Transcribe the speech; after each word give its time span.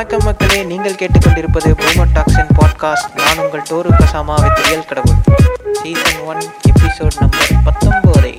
வணக்கம் 0.00 0.26
மக்களே 0.26 0.58
நீங்கள் 0.68 0.94
கேட்டுக்கொண்டிருப்பது 1.00 1.70
பூமர் 1.80 2.12
டாக்ஸின் 2.14 2.52
பாட்காஸ்ட் 2.58 3.08
நான் 3.16 3.40
உங்கள் 3.42 3.64
டோரு 3.70 3.90
கசாமா 3.96 4.34
வித் 4.42 4.60
ரியல் 4.66 4.86
கடவுள். 4.90 5.18
சீசன் 5.80 6.20
ஒன் 6.30 6.40
எபிசோட் 6.70 7.16
நம்பர் 7.22 7.50
பத்தொம்போது. 7.66 8.30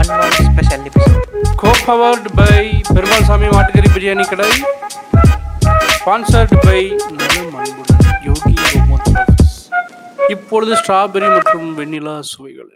One 0.00 0.10
one 0.16 0.34
special 0.48 0.84
episode 0.90 1.22
co 1.62 1.70
powered 1.86 2.28
by 2.40 2.58
Perumal 2.94 3.24
Sami 3.28 3.48
மாட்டுக்கறி 3.54 3.90
பிரியாணி 3.94 4.26
கடை. 4.32 4.50
ஸ்பான்சர்ட் 5.94 6.54
பை 6.66 6.82
நலம் 7.20 7.54
அன்புடன் 7.62 8.04
யோகி 8.28 8.54
இப்பொழுது 10.36 10.74
ஸ்ட்ராபெரி 10.82 11.30
மற்றும் 11.36 11.70
வெண்ணிலா 11.78 12.16
சுவைகள். 12.32 12.70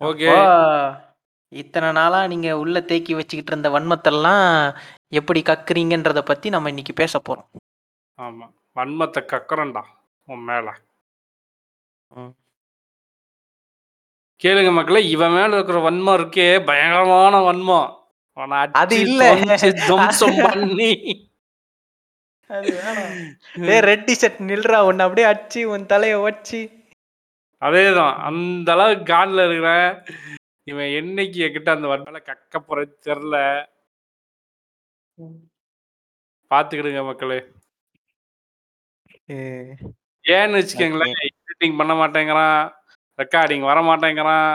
ஓகே 0.00 0.32
இத்தனை 1.52 1.92
நாளா 1.92 2.26
நீங்க 2.26 2.58
உள்ள 2.58 2.78
தேக்கி 2.80 3.12
வச்சுக்கிட்டு 3.14 3.52
இருந்த 3.52 3.68
வன்மத்தெல்லாம் 3.70 4.42
எப்படி 5.12 5.40
கக்குறீங்கன்றத 5.42 6.20
பத்தி 6.22 6.48
நம்ம 6.48 6.68
இன்னைக்கு 6.68 6.92
பேச 6.92 7.20
போறோம். 7.28 7.48
ஆமாம் 8.18 8.52
வன்மத்தை 8.76 9.20
கக்கறண்டா 9.32 9.82
உன் 10.28 10.44
மேலே. 10.44 10.72
கேளுங்க 14.40 14.72
மக்களே 14.72 15.00
இவன் 15.08 15.32
மேல 15.32 15.56
இருக்கிற 15.56 15.78
வன்மம் 15.80 16.16
இருக்கே 16.18 16.48
பயங்கரமான 16.64 17.40
வன்மம். 17.48 17.88
அது 18.82 18.96
இல்ல. 19.00 19.22
பண்ணி. 20.46 20.92
ரெட் 23.88 24.04
டிஷர்ட் 24.08 24.38
நில்றா 24.50 24.78
உன்னை 24.88 25.04
அப்படியே 25.06 25.26
அடிச்சு 25.30 25.60
உன் 25.72 25.88
தலைய 25.92 26.14
வச்சு 26.22 26.60
அதேதான். 27.62 28.14
அந்த 28.28 28.68
அளவுக்கு 28.72 29.06
காட்ல 29.12 29.44
இருக்கிற 29.46 29.72
இவன் 30.70 30.90
என்னைக்கு 31.00 31.38
என்கிட்ட 31.46 31.70
அந்த 31.76 31.86
வன்மல 31.90 32.18
கக்க 32.30 32.60
போறது 32.60 32.92
தெரில. 33.08 33.36
பாத்துக்கிடுங்க 36.50 37.02
மக்களே. 37.08 37.38
ஏன்னு 40.24 40.58
வச்சுக்கோங்களேன் 40.58 41.14
எடிட்டிங் 41.26 41.78
பண்ண 41.78 41.92
மாட்டேங்கிறான் 42.00 42.60
ரெக்கார்டிங் 43.18 43.64
வர 43.70 43.78
மாட்டேங்கிறான். 43.88 44.52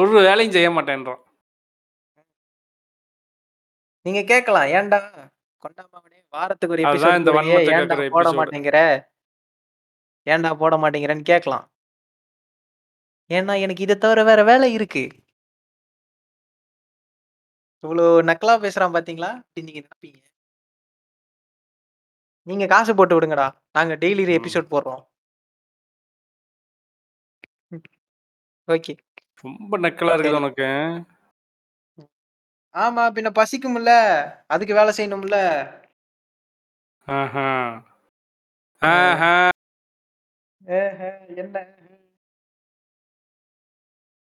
ஒரு 0.00 0.10
வேலையும் 0.28 0.54
செய்ய 0.56 0.68
மாட்டேன்றான். 0.76 1.22
நீங்க 4.06 4.20
கேட்கலாம் 4.32 4.68
ஏன்டா 4.76 4.98
கொண்டாமாவனே 5.62 6.18
வாரத்துக்கு 6.36 6.74
ஒரு 6.76 6.84
இந்த 6.84 6.92
எபிசோட் 6.92 8.14
போட. 8.16 8.30
மாட்டேங்கிற? 8.38 8.78
ஏன்டா 10.26 10.50
போட 10.62 10.74
மாட்டேங்கிறேன்னு 10.82 11.30
கேட்கலாம். 11.32 11.66
ஏன்னா 13.30 13.60
எனக்கு 13.60 13.82
இதை 13.82 13.98
தவிர 13.98 14.24
வேற 14.24 14.44
வேலை 14.44 14.72
இருக்கு. 14.72 15.02
இவ்வளோ 17.84 18.06
நக்கலா 18.28 18.54
பேசுறான் 18.64 18.94
பாத்தீங்களா? 18.96 19.30
அப்படி 19.36 19.62
நீங்க 19.62 19.80
நினைப்பீங்க. 19.80 20.18
நீங்க 22.46 22.66
காசு 22.66 22.94
போட்டு 22.94 23.20
விடுங்கடா. 23.20 23.46
நாங்க 23.72 23.94
டெய்லி 23.94 24.24
ம். 24.26 24.34
எபிசோட் 24.38 24.72
போடுறோம். 24.72 25.02
ஓகே. 28.68 28.92
ரொம்ப 29.40 29.78
நக்கலா 29.78 30.14
இருக்குது 30.14 30.32
சரி. 30.32 30.42
உனக்கு. 30.42 30.68
ஆமா 32.74 33.04
பின்ன 33.10 33.30
பசிக்கும்ல. 33.30 33.92
அதுக்கு 34.46 34.74
வேலை 34.74 34.92
செய்யணும்ல. 34.96 35.38
ஆஹா. 37.08 37.46
ஆஹா. 38.82 39.32
ஏஹே, 40.62 41.10
என்ன? 41.36 41.56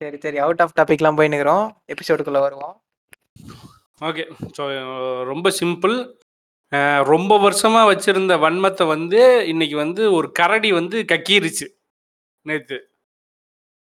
சரி 0.01 0.17
சரி. 0.23 0.37
Out 0.37 0.61
of 0.63 0.75
டாபிக்லாம் 0.79 1.17
போயின்னுக்குறோம். 1.19 1.63
எபிசோடுக்குள்ள 1.93 2.39
வருவோம். 2.43 2.75
ஓகே 4.01 4.23
ஸோ 4.57 4.63
ரொம்ப 5.31 5.47
சிம்பிள் 5.59 5.95
ரொம்ப 7.09 7.33
வருஷமா 7.43 7.81
வச்சிருந்த 7.89 8.33
வன்மத்தை 8.43 8.85
வந்து 8.87 9.19
இன்னைக்கு 9.51 9.75
வந்து 9.77 10.03
ஒரு 10.17 10.27
கரடி 10.39 10.69
வந்து 10.79 10.97
கக்கிருச்சு. 11.11 11.67
நேத்து. 12.45 12.77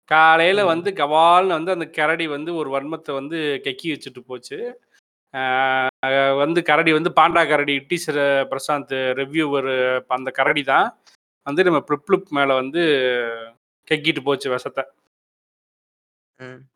காலையில. 0.08 0.60
வந்து 0.72 0.90
கவால்னு 1.00 1.56
வந்து 1.58 1.74
அந்த 1.76 1.86
கரடி 1.98 2.26
வந்து 2.36 2.50
ஒரு 2.60 2.68
வன்மத்தை 2.76 3.12
வந்து 3.20 3.38
கக்கி 3.66 3.88
வச்சுட்டு 3.92 4.22
போச்சு. 4.30 4.58
வந்து 6.42 6.60
கரடி 6.70 6.92
வந்து 6.98 7.10
பாண்டா 7.18 7.42
கரடி 7.50 7.74
டீச்சர் 7.90 8.20
பிரசாந்த் 8.52 8.94
ரிவ்யூவர் 9.20 9.70
அந்த 10.16 10.30
கரடி 10.38 10.62
தான் 10.72 10.88
வந்து 11.46 11.66
நம்ம 11.68 11.80
ப்ளிப் 11.88 12.30
மேல 12.38 12.50
வந்து 12.62 12.82
கக்கிட்டு 13.88 14.22
போச்சு 14.22 14.48
விஷத்தை. 14.54 14.84
ம். 16.38 16.66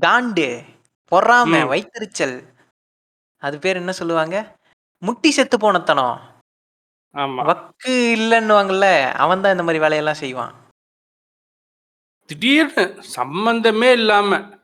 காண்டு 0.00 0.64
பொறாம 1.10 1.66
ம். 1.66 2.54
அது 3.38 3.58
பேர் 3.58 3.76
என்ன 3.76 3.92
சொல்லுவாங்க? 3.92 4.56
முட்டி 4.98 5.30
செத்து 5.30 5.56
போனத்தனம். 5.56 6.20
ஆமா. 7.14 7.44
வக்கு 7.44 8.14
இல்லைன்னுவாங்கல்ல 8.18 9.12
அவன் 9.12 9.40
தான் 9.40 9.50
இந்த 9.50 9.62
மாதிரி 9.62 9.78
வேலையெல்லாம் 9.78 10.14
செய்வான். 10.14 10.54
திடீர்னு 12.26 13.02
சம்பந்தமே 13.02 13.92
இல்லாம. 13.92 14.58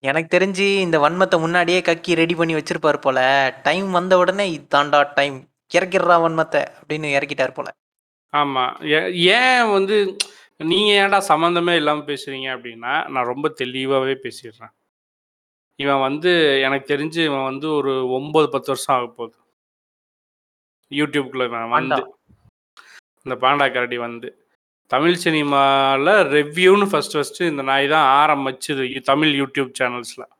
எனக்கு 0.00 0.38
தெரிஞ்சு 0.38 0.80
இந்த 0.80 0.98
வன்மத்தை 0.98 1.38
முன்னாடியே 1.38 1.80
கக்கி 1.80 2.14
ரெடி 2.14 2.34
பண்ணி 2.34 2.54
வச்சிருப்பாரு 2.54 2.96
போல. 2.96 3.50
டைம் 3.62 3.90
வந்த 3.90 4.16
உடனே 4.16 4.58
இதாண்டா 4.58 5.12
டைம். 5.14 5.48
இறக்கிடுறா 5.74 6.16
வன்மத்தை 6.20 6.66
அப்படின்னு 6.82 7.04
இறக்கிட்டார் 7.04 7.54
போல. 7.54 7.70
ஆமா. 8.32 8.84
ஏ- 8.84 9.14
ஏன் 9.14 9.72
வந்து 9.72 10.16
நீங்க 10.60 10.90
ஏன்டா 11.02 11.18
சம்மந்தமே 11.30 11.74
இல்லாம 11.80 12.02
பேசுறீங்க 12.10 12.48
அப்படின்னா 12.56 12.92
நான் 13.14 13.30
ரொம்ப 13.32 13.46
தெளிவாவே 13.60 14.14
பேசிடுறேன். 14.26 14.72
இவன் 15.76 16.00
வந்து 16.00 16.32
எனக்கு 16.66 16.86
தெரிஞ்சு 16.94 17.20
இவன் 17.24 17.48
வந்து 17.50 17.66
ஒரு 17.70 17.92
ஒன்பது 18.18 18.48
பத்து 18.48 18.70
வருஷம் 18.72 18.94
ஆக 18.96 19.06
போகுது. 19.06 19.36
யூடியூப்குள்ள 20.90 21.44
இவன் 21.50 21.74
வந்து. 21.76 22.00
இந்த 23.26 23.36
பாண்டா 23.44 23.66
கரடி 23.74 23.98
வந்து. 24.06 24.28
தமிழ் 24.90 25.18
சினிமாவில் 25.24 26.12
ரெவ்யூன்னு 26.36 26.86
ஃபர்ஸ்ட் 26.90 27.16
ஃபஸ்ட்டு 27.16 27.50
இந்த 27.52 27.62
நாய் 27.70 27.86
தான் 27.94 28.08
ஆரம்பிச்சுது 28.22 28.84
தமிழ் 29.10 29.32
யூடியூப் 29.40 29.70
சேனல்ஸில் 29.80 30.30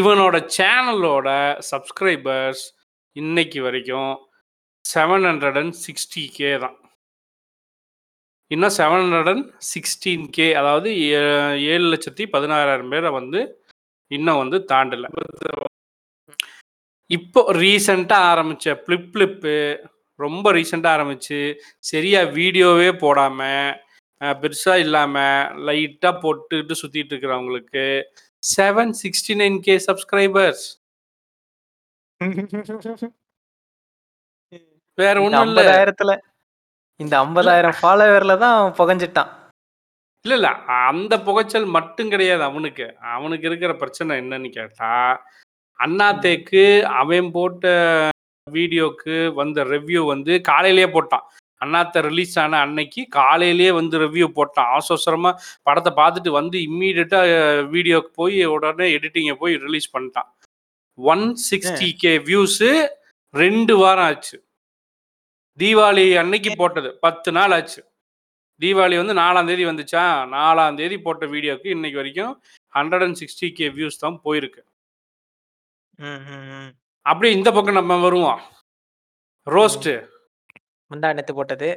இவனோட 0.00 0.36
சேனலோட 0.58 1.28
சப்ஸ்கிரைபர்ஸ் 1.70 2.64
இன்னைக்கு 3.16 3.58
வரைக்கும் 3.62 4.12
seven 4.84 5.26
hundred 5.30 5.58
and 5.62 5.76
sixty 5.86 6.22
K 6.36 6.58
தான். 6.58 6.76
இன்னும் 8.50 8.74
seven 8.76 9.02
hundred 9.02 9.30
and 9.32 9.44
sixteen 9.68 10.24
K 10.30 10.54
அதாவது 10.54 10.88
ஏ- 11.04 11.20
ஏழு 11.68 11.86
லட்சத்தி 11.92 12.24
பதினாறாயிரம் 12.32 12.88
பேரை 12.88 13.10
வந்து 13.10 13.40
இன்னும் 14.10 14.38
வந்து 14.38 14.58
தாண்டல. 14.72 15.06
இப்போ 17.10 17.52
ரீசெண்டாக 17.56 18.30
ஆரம்பிச்ச 18.32 18.74
ஃப்ளிப் 18.80 19.08
ஃப்ளிப்பு 19.12 19.54
ரொம்ப 20.20 20.52
ரீசெண்டாக 20.52 20.96
ஆரம்பிச்சு 20.96 21.38
சரியா 21.84 22.20
வீடியோவே 22.34 22.90
போடாமல் 22.96 23.70
பெருசாக 24.40 24.78
இல்லாமல் 24.78 25.36
லைட்டாக 25.66 26.20
போட்டுட்டு 26.22 26.74
சுற்றிட்டு 26.80 27.12
இருக்கிறவங்களுக்கு 27.12 27.84
seven 28.48 28.92
sixty 29.00 29.34
nine 29.36 29.58
K 29.60 29.76
subscribers 29.86 30.66
வேற 34.98 35.14
ஒன்றும் 35.20 35.42
இல்லை. 35.52 35.64
இந்த 37.02 37.14
ஐம்பதாயிரம் 37.24 37.76
ஃபாலோவர்ல 37.80 38.32
தான் 38.44 38.54
அவன் 38.56 38.78
புகஞ்சிட்டான். 38.80 39.30
இல்ல 40.24 40.34
இல்ல 40.38 40.48
அந்த 40.90 41.14
புகைச்சல் 41.26 41.68
மட்டும் 41.76 42.10
கிடையாது 42.14 42.42
அவனுக்கு. 42.48 42.86
அவனுக்கு 43.16 43.46
இருக்கிற 43.50 43.72
பிரச்சனை 43.82 44.18
என்னன்னு 44.22 44.48
கேட்டா 44.56 44.90
அண்ணாத்தேக்கு 45.80 46.64
அவன் 47.00 47.28
போட்ட 47.36 47.66
வீடியோக்கு 48.46 49.14
வந்த 49.38 49.62
ரிவ்யூ 49.74 50.00
வந்து 50.12 50.32
காலையிலேயே 50.50 50.88
போட்டான். 50.96 51.24
அண்ணாத்த 51.60 52.02
ரிலீஸ் 52.08 52.36
ஆன 52.42 52.58
அன்னைக்கு 52.66 53.00
காலையிலேயே 53.18 53.70
வந்து 53.78 53.96
ரிவ்யூ 54.04 54.26
போட்டான். 54.38 54.70
அவசர 54.74 54.94
அவசரமா 54.96 55.30
படத்தை 55.68 55.92
பார்த்துட்டு 56.00 56.30
வந்து 56.40 56.56
இம்மீடியட்டா 56.68 57.20
வீடியோக்கு 57.74 58.12
போய் 58.20 58.38
உடனே 58.54 58.86
எடிட்டிங்கை 58.96 59.36
போய் 59.42 59.56
ரிலீஸ் 59.66 59.88
பண்ணிட்டான். 59.96 60.30
ஒன் 60.98 61.26
சிக்ஸ்டி 61.48 61.90
கே 62.04 62.12
வியூஸு 62.28 62.70
ரெண்டு 63.34 63.74
வாரம் 63.82 64.08
ஆச்சு. 64.10 64.36
தீபாவளி 65.60 66.04
அன்னைக்கு 66.20 66.50
போட்டது. 66.60 66.88
பத்து 67.04 67.30
நாள் 67.36 67.54
ஆச்சு. 67.56 67.80
தீபாவளி 68.60 68.96
வந்து 69.00 69.14
நாலாம் 69.20 69.48
தேதி 69.50 69.64
வந்துச்சா? 69.68 70.02
நாலாம் 70.36 70.78
தேதி 70.80 70.96
போட்ட 71.06 71.24
வீடியோக்கு 71.34 71.68
இன்னைக்கு 71.76 72.00
வரைக்கும் 72.00 72.32
hundred 72.74 73.04
and 73.06 73.18
sixty 73.20 73.48
K 73.58 73.68
views 73.78 74.02
தான் 74.04 74.18
போயிருக்கு. 74.24 74.62
அப்படியே 77.06 77.32
இந்த 77.38 77.48
பக்கம் 77.56 77.78
நம்ம 77.80 77.98
வருவோம். 78.06 78.40
ரோஸ்ட்டு 79.46 79.94
முந்தா 80.90 81.08
நேத்து 81.16 81.34
போட்டது. 81.38 81.68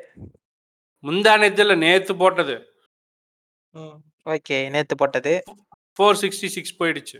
முந்தா 1.03 1.33
நேத்துல 1.41 1.73
நேத்து 1.85 2.13
போட்டது. 2.21 2.55
ஓகே 4.33 4.57
நேத்து 4.73 4.95
போட்டது. 5.01 5.33
ஃபோர் 5.97 6.19
சிக்ஸ்டி 6.21 6.47
சிக்ஸ் 6.55 6.77
போயிடுச்சு 6.79 7.17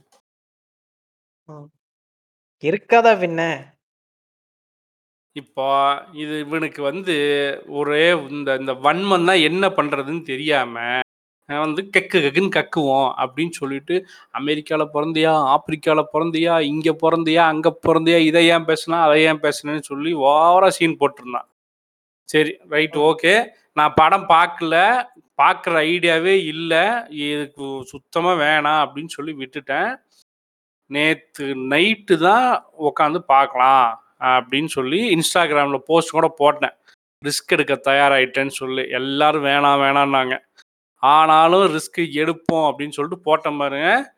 இருக்காதா 2.64 3.12
பின்ன? 3.24 3.42
இப்போ 5.36 5.68
இது 6.24 6.34
இவனுக்கு 6.46 6.82
வந்து 6.90 7.16
ஒரே 7.80 8.04
இந்த 8.36 8.50
இந்த 8.62 8.74
வன்மன் 8.86 9.30
தான் 9.30 9.46
என்ன 9.50 9.66
பண்றதுன்னு 9.78 10.24
தெரியாம 10.34 10.76
வந்து 11.50 11.82
கெக்கு 11.94 12.18
கெக்குன்னு 12.26 12.56
கக்குவோம் 12.58 13.10
அப்படின்னு 13.24 13.54
சொல்லிட்டு 13.62 13.96
அமெரிக்காவில் 14.40 14.94
பிறந்தியா 14.96 15.32
ஆப்பிரிக்காவில் 15.54 16.12
பிறந்தியா 16.14 16.54
இங்கே 16.72 16.94
பிறந்தியா 17.04 17.44
அங்கே 17.54 17.72
பிறந்தியா 17.88 18.20
இதை 18.30 18.44
ஏன் 18.56 18.68
பேசுனா 18.70 19.00
அதை 19.06 19.18
ஏன் 19.30 19.42
பேசுனேன்னு 19.46 19.90
சொல்லி 19.92 20.12
ஓவரா 20.30 20.70
சீன் 20.78 21.00
போட்டிருந்தான். 21.02 21.48
சரி 22.30 22.54
ரைட் 22.76 22.98
ஓகே 23.10 23.34
நான் 23.80 23.98
படம் 24.02 24.28
பார்க்கல 24.36 24.76
பார்க்குற 25.42 25.76
ஐடியாவே 25.94 26.36
இல்லை 26.54 26.84
இதுக்கு 27.26 27.66
சுத்தமாக 27.92 28.42
வேணாம் 28.44 28.82
அப்படின்னு 28.86 29.12
சொல்லி 29.18 29.34
விட்டுட்டேன். 29.42 29.92
நேற்று 30.90 31.48
நைட்டு 31.74 32.16
தான் 32.28 32.48
உட்காந்து 32.90 33.20
பார்க்கலாம். 33.34 33.90
அப்படின்னு 34.24 34.66
சொல்லி 34.66 35.00
இன்ஸ்டாகிராமில் 35.16 35.78
போஸ்ட் 35.78 36.10
கூட 36.10 36.34
போட்டேன். 36.38 36.72
ரிஸ்க் 37.26 37.48
எடுக்க 37.48 37.92
தயாராகிட்டேன்னு 37.92 38.48
சொல்லி. 38.48 38.90
எல்லாரும் 38.90 39.46
வேணாம் 39.46 39.82
வேணான்னாங்க. 39.82 40.40
ஆனாலும் 40.96 41.76
ரிஸ்க் 41.76 41.98
எடுப்போம் 41.98 42.74
அப்படின்னு 42.74 42.90
சொல்லிட்டு 42.90 43.24
போட்டேன் 43.24 43.58
பாருங்க. 43.58 44.16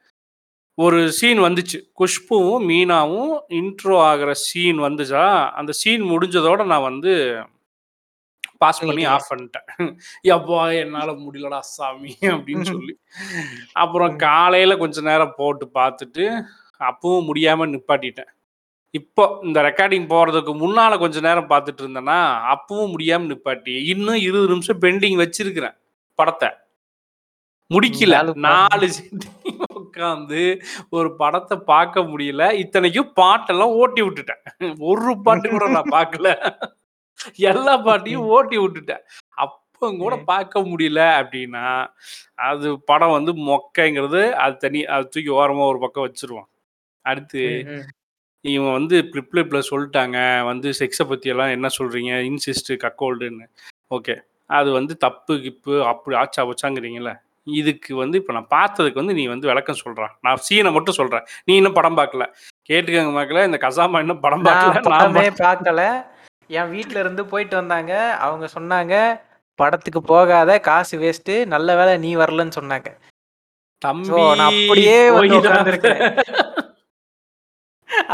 ஒரு 0.75 1.11
சீன் 1.11 1.39
வந்துச்சு. 1.39 1.81
குஷ்புவும் 1.99 2.65
மீனாவும் 2.69 3.39
இன்ட்ரோ 3.49 3.99
ஆகிற 3.99 4.33
சீன் 4.33 4.79
வந்துச்சா? 4.79 5.49
அந்த 5.49 5.71
சீன் 5.71 6.01
முடிஞ்சதோட 6.01 6.65
நான் 6.65 6.81
வந்து 6.81 7.43
பாஸ் 8.57 8.79
பண்ணி. 8.79 9.03
ஆஃப் 9.03 9.31
பண்ணிட்டேன். 9.31 9.67
எப்பா 10.23 10.79
என்னால 10.79 11.11
முடியலடா 11.11 11.59
சாமி 11.59 12.17
அப்படின்னு 12.21 12.61
சொல்லி. 12.61 12.99
அப்புறம் 13.71 14.17
காலையில 14.27 14.77
கொஞ்ச 14.77 15.01
நேரம் 15.01 15.33
போட்டு 15.37 15.69
பார்த்துட்டு 15.73 16.43
அப்பவும் 16.79 17.29
முடியாம 17.33 17.65
நிப்பாட்டிட்டேன். 17.65 18.33
இப்போ 18.99 19.23
இந்த 19.47 19.59
ரெக்கார்டிங் 19.67 20.05
போறதுக்கு 20.11 20.51
முன்னால 20.63 20.97
கொஞ்ச 21.03 21.21
நேரம் 21.27 21.49
பார்த்துட்டு 21.51 21.81
இருந்தேன்னா 21.83 22.17
அப்பவும் 22.53 22.91
முடியாம 22.93 23.27
நிப்பாட்டி. 23.31 23.75
இன்னும் 23.93 24.21
இருபது 24.27 24.51
நிமிஷம் 24.53 24.81
பெண்டிங் 24.85 25.17
வச்சிருக்கிறேன் 25.23 25.75
படத்தை. 26.19 26.49
முடிக்கல. 27.71 28.15
நாலு 28.47 28.87
உட்காந்து 29.79 30.41
ஒரு 30.97 31.09
படத்தை 31.21 31.55
பார்க்க 31.71 32.03
முடியல. 32.11 32.43
இத்தனைக்கும் 32.63 33.11
பாட்டெல்லாம் 33.21 33.75
ஓட்டி 33.81 34.01
விட்டுட்டேன். 34.05 34.41
ஒரு 34.91 35.13
பாட்டு 35.25 35.47
கூட 35.55 35.67
நான் 35.77 35.93
பார்க்கல. 35.97 36.29
எல்லா 37.51 37.73
பாட்டையும் 37.87 38.27
ஓட்டி 38.35 38.57
விட்டுட்டேன். 38.63 39.03
அப்போ 39.43 39.87
கூட. 40.03 40.15
பார்க்க 40.31 40.61
முடியல 40.71 41.01
அப்படின்னா 41.21 41.65
அது 42.49 42.67
படம் 42.89 43.15
வந்து 43.17 43.31
மொக்கைங்கிறது 43.49 44.21
அது 44.43 44.55
தனி 44.63 44.81
அது 44.95 45.11
தூக்கி 45.13 45.31
ஓரமா 45.41 45.65
ஒரு 45.73 45.79
பக்கம் 45.85 46.07
வச்சிருவான் 46.07 46.49
அடுத்து 47.05 47.41
இவங்க 48.53 48.71
வந்து 48.77 48.95
ப்ரிப்ளேப்ல 49.11 49.59
சொல்லிட்டாங்க. 49.69 50.17
வந்து 50.49 50.69
செக்ஸை 50.79 51.05
பத்தி 51.11 51.29
எல்லாம் 51.33 51.53
என்ன 51.55 51.67
சொல்றீங்க? 51.77 52.13
இன்சிஸ்ட் 52.29 52.71
கக்கோல்டுன்னு 52.83 53.45
ஓகே 53.97 54.15
அது 54.57 54.69
வந்து 54.77 54.93
தப்பு 55.05 55.33
கிப்பு 55.45 55.75
அப்படி 55.91 56.15
ஆச்சா 56.21 56.41
வச்சாங்கிறீங்களே 56.49 57.13
இதுக்கு 57.47 57.91
வந்து 58.01 58.15
இப்போ 58.19 58.33
நான் 58.35 58.51
பார்த்ததுக்கு 58.53 59.01
வந்து 59.01 59.15
நீ 59.17 59.23
வந்து 59.31 59.49
விளக்கம் 59.49 59.81
சொல்ற. 59.83 60.03
நான் 60.25 60.43
சீனை 60.45 60.69
மட்டும் 60.75 60.97
சொல்றேன். 60.99 61.25
நீ 61.47 61.53
இன்னும் 61.59 61.77
படம் 61.77 61.97
பார்க்கல. 61.99 62.25
கேட்டுக்கங்க 62.69 63.11
மக்களே 63.17 63.43
இந்த 63.49 63.59
கசாமா 63.65 63.99
இன்னும் 64.03 64.23
படம் 64.25 64.45
பார்க்கல. 64.47 64.93
நான் 64.93 65.41
பார்க்கல. 65.45 65.83
என் 66.59 66.71
வீட்ல 66.75 66.97
இருந்து 67.03 67.25
போயிட்டு 67.33 67.55
வந்தாங்க. 67.61 67.93
அவங்க 68.27 68.47
சொன்னாங்க 68.57 68.95
படத்துக்கு 69.59 70.01
போகாத 70.13 70.59
காசு 70.69 70.95
வேஸ்ட் 71.03 71.33
நல்ல 71.53 71.75
வேளை 71.79 71.93
நீ 72.05 72.11
வரலன்னு 72.21 72.57
சொன்னாங்க. 72.59 72.89
தம்பி 73.81 74.23
நான் 74.41 74.49
அப்படியே. 74.49 74.97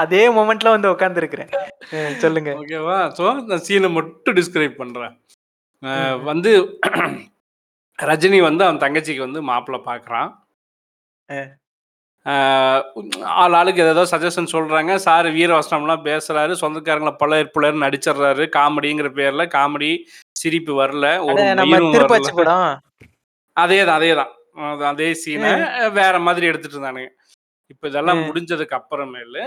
அதே 0.02 0.24
மொமெண்ட்ல 0.38 0.74
வந்து 0.76 0.92
உட்கார்ந்துருக்கிறேன் 0.94 1.52
சொல்லுங்க. 2.24 2.52
ஓகேவா? 2.62 2.98
ஸோ 3.18 3.24
நான் 3.50 3.66
சீனை 3.68 3.90
மட்டும் 3.98 4.38
டிஸ்கிரைப் 4.40 4.82
பண்ணுறேன் 4.82 5.14
ம். 5.84 6.18
வந்து 6.30 6.52
ரஜினி 8.00 8.40
வந்து 8.46 8.64
அவன் 8.66 8.84
தங்கச்சிக்கு 8.84 9.26
வந்து 9.26 9.42
மாப்பிள்ளை 9.50 9.80
பார்க்குறான். 9.88 10.30
ஆள் 13.42 13.56
ஆளுக்கு 13.60 13.82
ஏதோ 13.86 14.04
சஜஷன் 14.12 14.52
சொல்கிறாங்க 14.54 14.92
சார் 15.06 15.28
வீரவசனம்லாம் 15.38 16.06
பேசுகிறாரு 16.08 16.54
சொந்தக்காரங்களை 16.62 17.14
பல 17.22 17.40
புலர் 17.56 17.84
நடிச்சிடுறாரு. 17.86 18.44
காமெடிங்கிற 18.58 19.10
பேரில் 19.20 19.52
காமெடி 19.56 19.92
சிரிப்பு 20.42 20.74
வரல. 20.82 21.08
ஒரு 21.30 21.40
அதே 23.58 23.80
தான் 23.84 23.98
அதே 24.00 24.12
தான் 24.20 24.32
அதே 24.92 25.10
சீனை 25.22 25.52
வேற 26.00 26.16
மாதிரி 26.28 26.50
எடுத்துட்டு 26.52 26.78
இருந்தானுங்க. 26.78 27.10
இப்போ 27.72 27.86
இதெல்லாம். 27.90 28.22
முடிஞ்சதுக்கு 28.28 28.76
அப்புறமேலு 28.78 29.44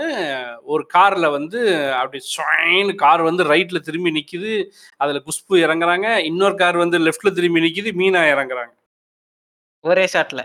ஒரு 0.73 0.83
கார்ல 0.93 1.25
வந்து 1.31 1.59
அப்படி 1.99 2.19
ஸ்வைன்னு 2.31 2.93
கார் 2.95 3.21
வந்து 3.21 3.43
ரைட்ல 3.51 3.79
திரும்பி 3.87 4.11
நிக்குது. 4.17 4.53
அதுல 5.01 5.21
குஷ்பு 5.27 5.55
இறங்குறாங்க. 5.65 6.07
இன்னொரு 6.29 6.55
கார் 6.55 6.77
வந்து 6.77 6.99
லெஃப்ட்ல 6.99 7.31
திரும்பி 7.37 7.65
நிக்குது. 7.65 7.91
மீனா 8.01 8.21
இறங்குறாங்க. 8.33 8.73
ஒரே 9.83 10.05
ஷாட்ல. 10.13 10.41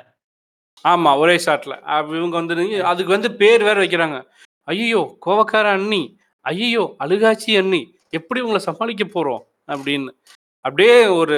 ஆமா 0.85 1.11
ஒரே 1.19 1.37
ஷாட்ல. 1.47 1.75
இவங்க 2.19 2.35
வந்து 2.41 2.55
அதுக்கு 2.91 3.17
வந்து 3.17 3.31
பேர் 3.41 3.63
வேற 3.63 3.77
வைக்கிறாங்க. 3.85 4.19
ஐயோ 4.69 5.01
கோவக்கார 5.27 5.67
அண்ணி. 5.79 6.03
ஐயோ 6.47 6.85
அழுகாச்சி 7.05 7.53
அண்ணி. 7.63 7.83
எப்படி 8.19 8.41
உங்களை 8.45 8.61
சமாளிக்க 8.69 9.05
போறோம்? 9.07 9.43
அப்படின்னு 9.73 10.13
அப்படியே 10.65 10.95
ஒரு 11.21 11.37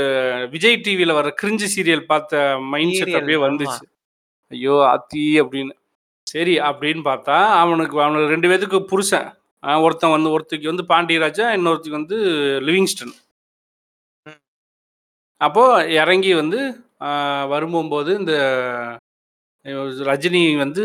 விஜய் 0.50 0.82
டிவியில 0.84 1.12
வர 1.18 1.28
கிரிஞ்சு 1.40 1.66
சீரியல் 1.74 2.08
பார்த்த 2.12 2.40
மைண்ட் 2.72 2.94
செட் 2.94 3.16
அப்படியே. 3.18 3.38
வந்துச்சு. 3.46 3.84
ஐயோ 4.52 4.74
அத்தி 4.94 5.24
அப்படின்னு 5.40 5.74
சரி 6.26 6.54
அப்படின்னு 6.60 7.02
பார்த்தா 7.08 7.36
அவனுக்கு 7.62 8.02
அவனுக்கு 8.02 8.32
ரெண்டு 8.34 8.48
பேத்துக்கு 8.50 8.78
புருஷன். 8.92 9.26
ஒருத்தன் 9.80 10.14
வந்து 10.14 10.30
ஒருத்திக்கு 10.34 10.70
வந்து 10.72 10.84
பாண்டியராஜா 10.88 11.46
இன்னொருத்திக்கு 11.56 12.00
வந்து 12.00 12.16
லிவிங்ஸ்டன். 12.68 13.12
ம். 14.26 14.40
அப்போ 15.40 15.64
இறங்கி 16.00 16.32
வந்து 16.34 16.60
வரும்போது 17.48 18.10
இந்த 18.18 18.34
ரஜினி 20.10 20.56
வந்து 20.56 20.84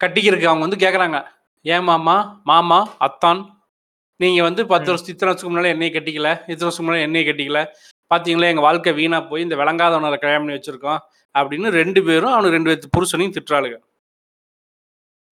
கட்டிக்கிறதுக்கு 0.00 0.50
அவங்க 0.50 0.66
வந்து 0.66 0.82
கேட்குறாங்க 0.84 1.18
ஏன் 1.64 1.84
மாமா? 1.84 2.14
மாமா? 2.44 2.78
அத்தான்? 2.98 3.40
நீங்கள் 4.20 4.46
வந்து 4.48 4.62
பத்து 4.66 4.88
ம். 4.88 4.92
வருஷம் 4.92 5.08
இத்தனை 5.08 5.28
வருஷத்துக்கு 5.28 5.52
முன்னாடி 5.54 5.72
என்னையை 5.74 5.92
கட்டிக்கல? 5.94 6.30
இத்தனை 6.42 6.66
வருஷத்துக்கு 6.66 6.88
முன்னாடி 6.88 7.06
என்னையை 7.06 7.24
கட்டிக்கல? 7.28 7.60
பார்த்தீங்களா 8.10 8.50
எங்கள் 8.52 8.66
வாழ்க்கை 8.68 8.92
வீணாக 8.92 9.28
போய் 9.28 9.42
இந்த 9.42 9.56
விளங்காதவனை 9.56 10.18
கல்யாணம் 10.18 10.44
பண்ணி 10.44 10.58
வச்சுருக்கோம். 10.58 11.00
அப்படின்னு 11.38 11.68
ரெண்டு 11.68 12.02
பேரும் 12.02 12.32
அவனுக்கு 12.32 12.50
ரெண்டு 12.50 12.78
பேர்த்து 12.78 13.00
புருஷனையும் 13.00 13.36
திட்டுறாளுங்க. 13.36 13.78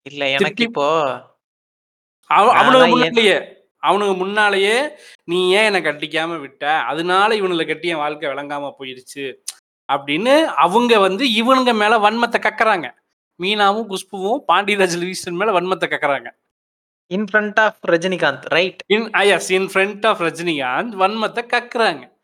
இல்ல 0.02 0.28
எனக்கு 0.28 0.64
இப்போ 0.64 1.22
அவ- 2.26 2.52
அவனுக்கு 2.52 2.86
முன்னாலேயே 2.88 3.58
அவனுக்கு 3.76 4.14
முன்னாலேயே 4.14 4.88
நீ 5.24 5.50
ஏன் 5.50 5.72
என்னை 5.72 5.92
கட்டிக்காம 5.92 6.40
விட்ட? 6.40 6.80
அதனால 6.80 7.34
இவனுல 7.34 7.66
கட்டி 7.66 7.88
என் 7.88 7.96
வாழ்க்கை 7.96 8.28
விளங்காம 8.28 8.72
போயிருச்சு. 8.78 9.34
அப்படின்னு 9.92 10.44
அவங்க 10.44 10.98
வந்து 10.98 11.24
இவனுங்க 11.24 11.74
மேல 11.74 12.10
வன்மத்தை 12.10 12.40
கக்கறாங்க. 12.40 12.94
மீனாவும் 13.42 13.86
குஷ்புவும் 13.88 14.38
பாண்டியராஜ் 14.48 14.98
லிவிஸ்டன் 14.98 15.32
மேல 15.32 15.60
வன்மத்தை 15.60 15.88
கக்கறாங்க. 15.88 16.30
In 17.06 17.24
front 17.32 17.58
of 17.58 17.88
Rajinikanth 17.88 18.40
right 18.40 18.84
in 18.86 19.10
eyes 19.10 19.50
in 19.50 19.66
front 19.66 20.06
of 20.06 20.20
Rajinikanth 20.20 21.00
வன்மத்தை 21.00 21.46
கக்குறாங்க. 21.46 22.18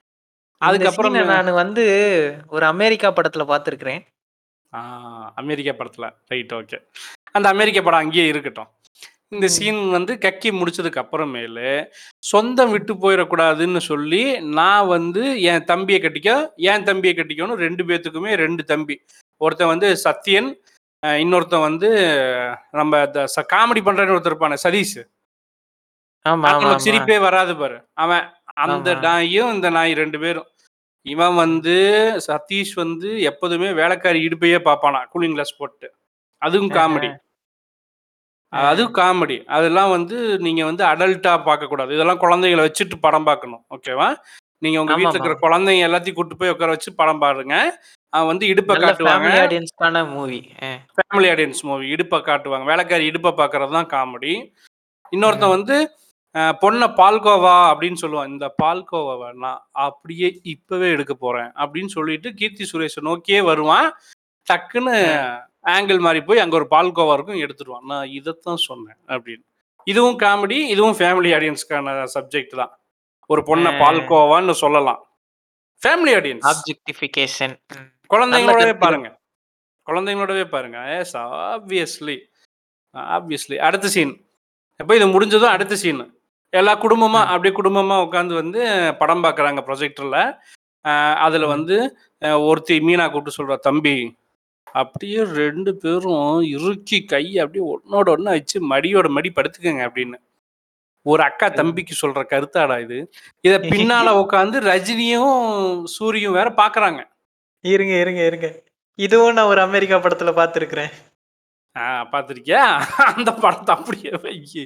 அதுக்கப்புறம் 0.63 1.15
அதுக்கப்புறம் 1.15 1.45
நான் 1.45 1.55
வந்து 1.55 1.85
ஒரு 2.49 2.67
அமெரிக்கா 2.67 3.13
படத்துல 3.13 3.45
பார்த்திருக்கிறேன் 3.45 4.03
ஆ, 4.73 4.81
அமெரிக்கா 5.35 5.73
படத்துல. 5.73 6.15
Right 6.27 6.53
okay. 6.53 6.79
அந்த 7.31 7.49
அமெரிக்கா 7.49 7.81
படம் 7.81 7.99
அங்கேயே 7.99 8.27
இருக்கட்டும். 8.27 8.69
இந்த 9.29 9.47
ம். 9.47 9.49
சீன் 9.49 9.91
வந்து 9.91 10.15
கக்கி 10.15 10.51
முடிச்சதுக்கு 10.53 11.01
அப்புறமேலு 11.03 11.71
சொந்தம் 12.25 12.71
விட்டு 12.71 12.95
போயிடக்கூடாதுன்னு 12.95 13.79
சொல்லி 13.81 14.23
நான் 14.51 14.87
வந்து 14.87 15.43
என் 15.43 15.65
தம்பியை 15.65 16.03
கட்டிக்க 16.03 16.31
என் 16.67 16.83
தம்பியை 16.83 17.17
கட்டிக்கணும். 17.17 17.55
ரெண்டு 17.57 17.85
பேத்துக்குமே 17.85 18.35
ரெண்டு 18.35 18.65
தம்பி. 18.65 18.97
ஒருத்தன் 19.41 19.67
வந்து 19.67 19.97
சத்யன் 20.05 20.51
அஹ் 21.03 21.19
இன்னொருத்தன் 21.23 21.61
வந்து 21.61 21.89
நம்ம 22.71 22.97
காமெடி 23.53 23.83
பண்றேன்னு 23.83 24.17
ஒருத்தர் 24.17 24.35
இருப்பானே 24.35 24.57
சதீஷ். 24.63 24.99
ஆமா 26.25 26.29
ஆமா 26.29 26.47
நமக்கு 26.47 26.67
ஆமா. 26.69 26.85
சிரிப்பே 26.87 27.21
வராது 27.21 27.57
பாரு. 27.57 27.77
அவன் 27.95 28.25
அந்த. 28.65 28.95
நாயும் 29.07 29.53
இந்த 29.57 29.69
நாய் 29.77 30.01
ரெண்டு 30.03 30.19
பேரும். 30.25 30.49
இவன் 31.07 31.37
வந்து 31.45 31.75
சதீஷ் 32.27 32.75
வந்து 32.83 33.09
எப்போதுமே 33.31 33.69
வேலைக்காரி 33.81 34.21
இடுப்பையே 34.29 34.59
பார்ப்பானா 34.69 35.01
கூலிங் 35.13 35.37
கிளாஸ் 35.37 35.59
போட்டு. 35.61 35.89
அதுவும் 36.43 36.73
காமெடி 36.79 37.11
அதுவும் 38.53 38.97
காமெடி 38.99 39.37
அதெல்லாம் 39.57 39.91
வந்து 39.95 40.17
நீங்க 40.45 40.63
வந்து 40.69 40.83
அடல்ட்டா 40.91 41.33
பார்க்க 41.49 41.71
கூடாது 41.71 41.95
இதெல்லாம் 41.97 42.21
குழந்தைகளை 42.25 42.63
வச்சுட்டு 42.67 42.97
படம் 43.07 43.27
பார்க்கணும். 43.29 43.63
ஓகேவா 43.75 44.09
நீங்க 44.65 44.77
உங்க 44.83 44.95
வீட்டுல. 44.99 45.17
இருக்கிற 45.17 45.37
குழந்தைங்க 45.45 45.87
எல்லாத்தையும் 45.89 46.19
கூட்டு 46.19 46.39
போய் 46.41 46.53
உட்கார 46.53 46.75
வச்சு 46.75 46.91
படம் 47.01 47.23
பாருங்க. 47.25 47.55
அவன் 48.13 48.31
வந்து 48.33 48.47
இடுப்பை 48.53 48.75
காட்டுவாங்க. 48.77 49.31
ஆடியன்ஸ்க்கான 49.45 50.03
மூவி 50.15 50.41
ஃபேமிலி 50.97 51.29
ஆடியன்ஸ் 51.33 51.63
மூவி 51.71 51.87
இடுப்பை 51.95 52.19
காட்டுவாங்க. 52.29 52.67
வேலைக்காரி 52.73 53.05
இடுப்பை 53.11 53.33
பார்க்கறது 53.41 53.77
தான் 53.79 53.91
காமெடி 53.95 54.35
இன்னொருத்தன் 55.13 55.55
வந்து 55.57 55.77
பொண்ணை 56.37 56.87
பால்கோவா 57.00 57.55
அப்படின்னு 57.71 57.99
சொல்லுவான் 58.00 58.31
இந்த 58.33 58.55
பால்கோவாவை 58.62 59.33
நான் 59.45 59.61
அப்படியே 59.87 60.40
இப்பவே 60.43 60.88
எடுக்க 60.90 61.14
போறேன் 61.14 61.50
அப்படின்னு 61.62 61.87
சொல்லிட்டு 61.87 62.35
கீர்த்தி 62.35 62.64
சுரேஷை 62.73 63.00
நோக்கியே 63.00 63.40
வருவான். 63.40 63.88
டக்குன்னு 64.50 64.95
ஆங்கிள் 65.75 65.99
மாதிரி 65.99 66.21
போய் 66.25 66.38
அங்க 66.38 66.55
ஒரு 66.57 66.66
பால்கோவா 66.71 67.14
இருக்கும் 67.16 67.43
எடுத்துருவான் 67.45 67.87
நான் 67.93 68.11
இதைத்தான் 68.19 68.61
சொன்னேன் 68.69 68.99
அப்படின்னு. 69.09 69.45
இதுவும் 69.85 70.19
காமெடி 70.19 70.59
இதுவும் 70.75 70.97
ஃபேமிலி 70.99 71.31
ஆடியன்ஸ்க்கான 71.37 71.95
சப்ஜெக்ட் 72.16 72.55
தான். 72.61 72.73
ஒரு 73.26 73.43
பொண்ணை. 73.49 73.71
பால்கோவான்னு 73.83 74.57
சொல்லலாம். 74.64 75.00
ஃபேமிலி 75.83 76.12
ஆடியன்ஸ் 76.19 76.47
ஆப்ஜெக்டிஃபிகேஷன் 76.52 77.57
குழந்தைங்களோடவே. 78.12 78.75
பாருங்க. 78.85 79.09
குழந்தைங்களோடவே 79.87 80.45
பாருங்க. 80.55 80.78
எஸ் 80.99 81.16
ஆப்வியஸ்லி 81.16 82.19
ஆப்வியஸ்லி 83.16 83.57
அடுத்த 83.69 83.88
சீன் 83.88 84.14
எப்போ 84.81 84.93
இது 84.97 85.07
முடிஞ்சதும் 85.09 85.55
அடுத்த 85.57 85.75
சீன் 85.76 86.05
எல்லா 86.57 86.73
குடும்பமா. 86.83 87.21
அப்படியே 87.33 87.55
குடும்பமா 87.57 87.97
உட்காந்து 88.05 88.35
வந்து 88.41 88.61
படம் 89.01 89.25
பார்க்குறாங்க 89.25 89.61
ப்ரொஜெக்டர்ல 89.69 90.19
அதுல. 91.27 91.47
வந்து 91.55 91.77
ஒருத்தி 92.45 92.75
மீனா 92.87 93.07
கூப்பிட்டு 93.09 93.39
சொல்றா 93.39 93.57
தம்பி 93.67 93.97
அப்படியே 94.75 95.21
ரெண்டு 95.39 95.71
பேரும் 95.83 96.25
இறுக்கி 96.57 96.99
கை 97.07 97.25
அப்படியே 97.43 97.65
ஒன்னோட 97.73 98.07
ஒன்று 98.15 98.35
வச்சு 98.37 98.59
மடியோட 98.73 99.09
மடி 99.17 99.31
படுத்துக்கங்க 99.37 99.83
அப்படின்னு. 99.89 100.19
ஒரு 101.07 101.23
அக்கா 101.29 101.47
தம்பிக்கு 101.59 101.95
சொல்ற 102.03 102.21
கருத்தாடா 102.33 102.77
இது. 102.85 102.99
இத 103.45 103.55
பின்னால 103.73 104.07
உட்காந்து 104.23 104.59
ரஜினியும் 104.71 105.35
சூரியும் 105.95 106.37
வேற 106.39 106.49
பாக்குறாங்க. 106.63 107.01
இருங்க 107.65 107.95
இருங்க 108.03 108.23
இருங்க. 108.31 108.49
இதுவும் 108.99 109.37
நான் 109.37 109.51
ஒரு 109.53 109.61
அமெரிக்கா 109.69 109.97
படத்துல 109.99 110.33
பார்த்துருக்கிறேன் 111.76 112.12
பார்த்துருக்கியா? 112.12 112.62
அந்த 113.11 113.30
படத்தை 113.45 113.73
அப்படியே 113.76 114.12
வைக்கி. 114.26 114.62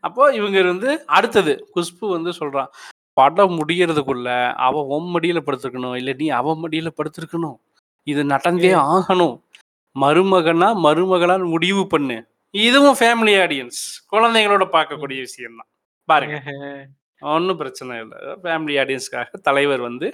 அப்போ 0.00 0.22
இவங்க 0.38 0.62
வந்து 0.72 0.90
அடுத்தது 1.18 1.52
குஷ்பு 1.76 2.06
வந்து 2.16 2.32
சொல்றான் 2.40 2.70
படம் 3.16 3.54
முடியறதுக்குள்ள 3.60 4.28
அவ 4.66 4.82
உன் 4.96 5.08
மடியில 5.14 5.38
படுத்திருக்கணும். 5.46 5.96
இல்ல 6.00 6.10
நீ 6.20 6.26
அவ 6.40 6.54
மடியில 6.64 6.90
படுத்திருக்கணும். 6.98 7.58
இது 8.06 8.22
நடந்தே 8.34 8.72
ஆகணும். 8.94 9.36
மருமகனா 9.96 10.68
மருமகளான்னு 10.86 11.48
முடிவு 11.54 11.82
பண்ணு. 11.86 12.18
இதுவும் 12.54 12.98
ஃபேமிலி 13.00 13.34
ஆடியன்ஸ் 13.44 13.80
குழந்தைங்களோட 14.12 14.64
பார்க்கக்கூடிய 14.76 15.18
விஷயம் 15.28 15.58
தான் 15.60 15.70
பாருங்க 16.08 16.36
ஒன்றும் 17.34 17.58
பிரச்சனை 17.62 17.94
இல்லை. 18.02 18.18
ஃபேமிலி 18.44 18.74
ஆடியன்ஸ்க்காக 18.82 19.40
தலைவர் 19.48 19.82
வந்து 19.88 20.08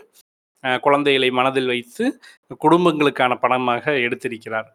குழந்தைகளை 0.84 1.28
மனதில் 1.38 1.70
வைத்து 1.72 2.04
குடும்பங்களுக்கான 2.64 3.32
படமாக 3.44 3.92
எடுத்திருக்கிறார். 4.06 4.68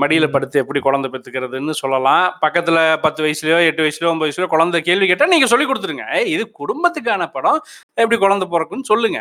மடியில. 0.00 0.26
படுத்து 0.30 0.58
எப்படி 0.58 0.80
குழந்தை 0.80 1.10
பெற்றுக்கிறதுன்னு 1.10 1.70
சொல்லலாம். 1.82 2.38
பக்கத்துல 2.42 2.78
பத்து 3.00 3.20
வயசுலயோ 3.24 3.58
எட்டு 3.66 3.82
வயசுலயோ 3.84 4.10
ஒன்பது 4.12 4.30
வயசுலயோ 4.30 4.46
குழந்தை 4.46 4.80
கேள்வி 4.82 5.06
கேட்டா 5.06 5.26
நீங்க 5.26 5.46
சொல்லி 5.46 5.66
கொடுத்துருங்க. 5.66 6.06
இது 6.26 6.44
குடும்பத்துக்கான 6.60 7.30
படம். 7.30 7.60
எப்படி 7.94 8.18
குழந்தை 8.20 8.48
பிறக்குன்னு 8.48 8.90
சொல்லுங்க. 8.92 9.20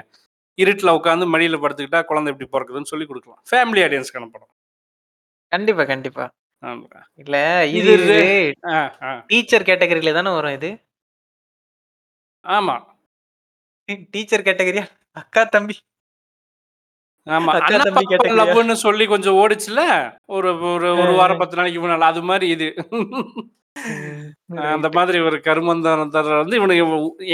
இருட்டில் 0.57 0.95
உட்காந்து 0.97 1.25
மடியில 1.33 1.57
படுத்துக்கிட்டா 1.63 2.05
குழந்தை 2.05 2.33
எப்படி 2.33 2.49
பிறக்குதுன்னு 2.55 2.91
சொல்லி 2.93 3.05
கொடுக்கலாம். 3.05 3.41
ஃபேமிலி 3.51 3.83
ஆடியன்ஸ்க்கான 3.85 4.29
படம். 4.31 4.51
கண்டிப்பா 5.51 5.83
கண்டிப்பா. 5.83 6.25
ஆமா. 6.63 6.99
இல்ல 7.13 7.35
இது. 7.79 7.95
டீச்சர் 9.27 9.67
கேட்டகரியில 9.69 10.13
தானே 10.13 10.29
வரும் 10.29 10.51
இது? 10.51 10.69
ஆமா. 12.45 12.75
டீச்சர் 14.11 14.41
கேட்டகரியா 14.41 14.85
அக்கா 15.11 15.43
தம்பி. 15.43 15.75
ஆமா 17.27 17.51
அண்ணா? 17.57 17.85
லவ்னு 18.39 18.75
சொல்லி 18.83 19.05
கொஞ்சம் 19.07 19.37
ஓடிச்சுல? 19.37 19.81
ஒரு 20.27 20.49
ஒரு 20.69 20.87
ஒரு. 20.95 21.13
வாரம் 21.19 21.39
பத்து 21.41 21.57
நாளைக்கு 21.57 21.79
முன்னால 21.83 22.09
அது 22.11 22.21
மாதிரி 22.23 22.47
இது. 22.55 22.67
அந்த 24.73 24.87
மாதிரி 24.95 25.17
ஒரு 25.21 25.37
கருமந்தனத்தர் 25.45 26.29
வந்து 26.35 26.57
இவனுக்கு 26.57 26.83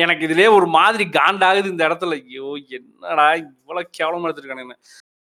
எனக்கு 0.04 0.24
இதுலயே 0.28 0.50
ஒரு 0.58 0.68
மாதிரி 0.78 1.06
காண்டாகுது 1.18 1.72
இந்த 1.74 1.84
இடத்துல. 1.90 2.18
ஐயோ 2.24 2.48
என்னடா 2.78 3.28
இவ்வளவு 3.44 3.90
கேவலமா 4.00 4.28
எடுத்திருக்கானுன்னு 4.28 4.78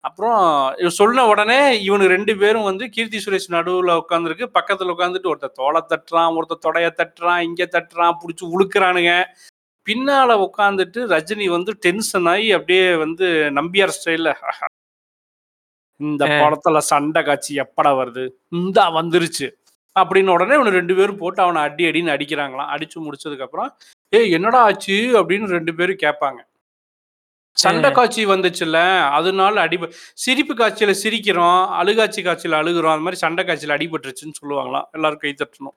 அப்புறம் 0.04 0.40
இவன் 0.78 0.98
சொன்ன 0.98 1.24
உடனே 1.26 1.58
இவனு 1.84 2.06
ரெண்டு 2.08 2.32
பேரும் 2.36 2.62
வந்து 2.62 2.84
கீர்த்தி 2.88 3.18
சுரேஷ் 3.18 3.54
நடுவுல 3.54 3.92
உட்காந்துருக்கு 4.02 4.46
பக்கத்துல 4.56 4.94
உட்காந்துட்டு 4.94 5.30
ஒருத்தர் 5.32 5.58
தோலை 5.60 5.80
தட்டுறான் 5.92 6.36
ஒருத்தர் 6.38 6.64
தொடைய 6.66 6.88
தட்டுறான் 6.98 7.40
இங்க 7.40 7.64
தட்டுறான் 7.72 8.18
புடிச்சு 8.20 8.44
உழுக்குறானுங்க. 8.54 9.12
பின்னால 9.90 10.48
உட்காந்துட்டு 10.48 11.00
ரஜினி 11.14 11.50
வந்து 11.50 11.72
டென்ஷன் 11.72 12.26
ஆகி 12.26 12.52
அப்படியே 12.52 12.94
வந்து 12.94 13.26
நம்பியார் 13.26 13.92
ஸ்டைல்ல 13.98 14.34
இந்த. 16.00 16.24
படத்துல 16.26 16.78
சண்டை 16.78 17.22
காட்சி 17.22 17.56
எப்படா 17.56 17.90
வருது? 18.00 18.30
இந்தா 18.48 18.90
வந்துருச்சு. 18.90 19.52
அப்படின்னு 20.00 20.28
உடனே 20.28 20.54
இவனு 20.54 20.68
ரெண்டு 20.68 20.94
பேரும் 20.94 21.16
போட்டு 21.16 21.42
அவனை 21.42 21.62
அடி 21.62 21.84
அடின்னு 21.84 22.14
அடிக்கிறாங்களாம். 22.14 22.70
அடிச்சு 22.74 22.98
முடிச்சதுக்கு 23.00 23.42
அப்புறம் 23.42 23.76
ஏய் 24.08 24.32
என்னடா 24.32 24.58
ஆச்சு? 24.60 24.92
அப்படின்னு 24.92 25.46
ரெண்டு 25.46 25.74
பேரும் 25.74 25.96
கேட்பாங்க. 25.96 26.40
சண்டை. 27.56 27.90
காட்சி 27.92 28.26
வந்துச்சுல்ல 28.26 28.78
அதனால 29.10 29.60
அடி 29.60 29.78
சிரிப்பு 30.14 30.54
காட்சியில 30.54 30.94
சிரிக்கிறோம் 31.02 31.66
அழுகாட்சி 31.68 32.22
காட்சியில 32.22 32.58
அழுகுறோம் 32.60 32.92
அது 32.92 32.98
மாதிரி 32.98 33.14
சண்டை 33.14 33.44
காட்சியில 33.44 33.76
அடிபட்டுருச்சுன்னு 33.76 34.40
சொல்லுவாங்களாம். 34.42 34.90
எல்லாரும் 34.92 35.18
கை 35.18 35.34
தட்டணும். 35.38 35.76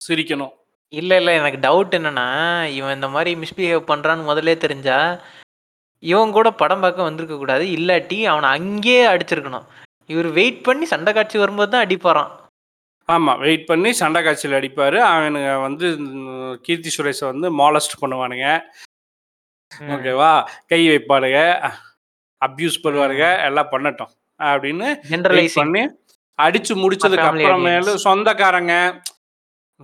சிரிக்கணும். 0.00 0.54
இல்ல 0.88 1.16
இல்ல. 1.16 1.32
எனக்கு 1.32 1.58
டவுட் 1.68 1.96
என்னன்னா 1.98 2.26
இவன் 2.64 2.94
இந்த 2.94 3.08
மாதிரி 3.08 3.34
மிஸ்பிஹேவ் 3.34 3.88
பண்றான்னு 3.90 4.24
முதல்லே 4.24 4.56
தெரிஞ்சா 4.56 5.20
இவன் 5.98 6.32
கூட 6.32 6.50
படம் 6.50 6.80
பார்க்க 6.80 7.02
வந்திருக்க 7.02 7.36
கூடாது. 7.36 7.64
இல்லாட்டி 7.64 8.24
அவனை 8.24 8.48
அங்கேயே 8.48 9.06
அடிச்சிருக்கணும். 9.06 9.66
இவர் 10.06 10.26
வெயிட் 10.26 10.62
பண்ணி 10.62 10.84
சண்டை 10.84 11.12
காட்சி 11.12 11.38
வரும்போது 11.38 11.70
தான் 11.70 11.86
அடிப்பாராம். 11.86 12.30
ஆமா. 13.08 13.38
வெயிட் 13.38 13.66
பண்ணி 13.66 13.92
சண்டை 13.92 14.22
காட்சியில் 14.22 14.58
அடிப்பாரு. 14.58 14.98
அவனுங்க 15.12 15.60
வந்து 15.60 15.86
கீர்த்தி 16.62 16.90
சுரேஷை 16.96 17.24
வந்து 17.24 17.50
மாலஸ்ட் 17.58 18.00
பண்ணுவானுங்க. 18.00 18.60
ஓகேவா? 19.88 20.46
கை 20.66 20.88
வைப்பானுங்க. 20.88 21.70
அப்யூஸ் 22.40 22.82
பண்ணுவானுங்க. 22.84 23.44
எல்லாம் 23.44 23.68
பண்ணட்டும். 23.70 24.12
அப்படின்னு 24.40 24.86
wait 24.86 25.10
ஜென்ரலைசிங் 25.10 25.54
பண்ணி 25.54 25.82
அடிச்சு 26.38 26.72
முடிச்சதுக்கு 26.82 27.26
family 27.26 27.44
அப்புறமேலு. 27.44 27.94
சொந்தக்காரங்க 27.94 29.00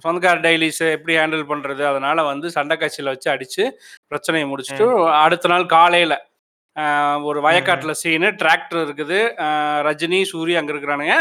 சொந்தக்கார 0.04 0.38
டைலிஸ் 0.46 0.82
எப்படி 0.96 1.14
ஹேண்டில் 1.20 1.48
பண்றது? 1.52 1.82
அதனால 1.90 2.22
வந்து 2.32 2.46
சண்டை 2.56 2.76
காட்சியில 2.76 3.12
வச்சு 3.14 3.28
அடிச்சு 3.34 3.64
பிரச்சனையை 4.10 4.46
முடிச்சுட்டு 4.50 4.86
அடுத்த 5.24 5.48
நாள் 5.52 5.72
காலையில 5.76 6.14
ஒரு 7.28 7.38
வயக்காட்டுல 7.46 7.92
சீனு 8.02 8.28
டிராக்டர் 8.42 8.82
இருக்குது. 8.86 9.18
ரஜினி 9.88 10.20
சூரி 10.32 10.54
அங்க 10.58 10.70
இருக்கிறானுங்க. 10.74 11.16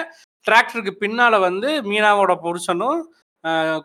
டிராக்டருக்கு 0.45 0.93
பின்னால 1.03 1.39
வந்து 1.47 1.71
மீனாவோட 1.89 2.33
புருஷனும் 2.45 3.01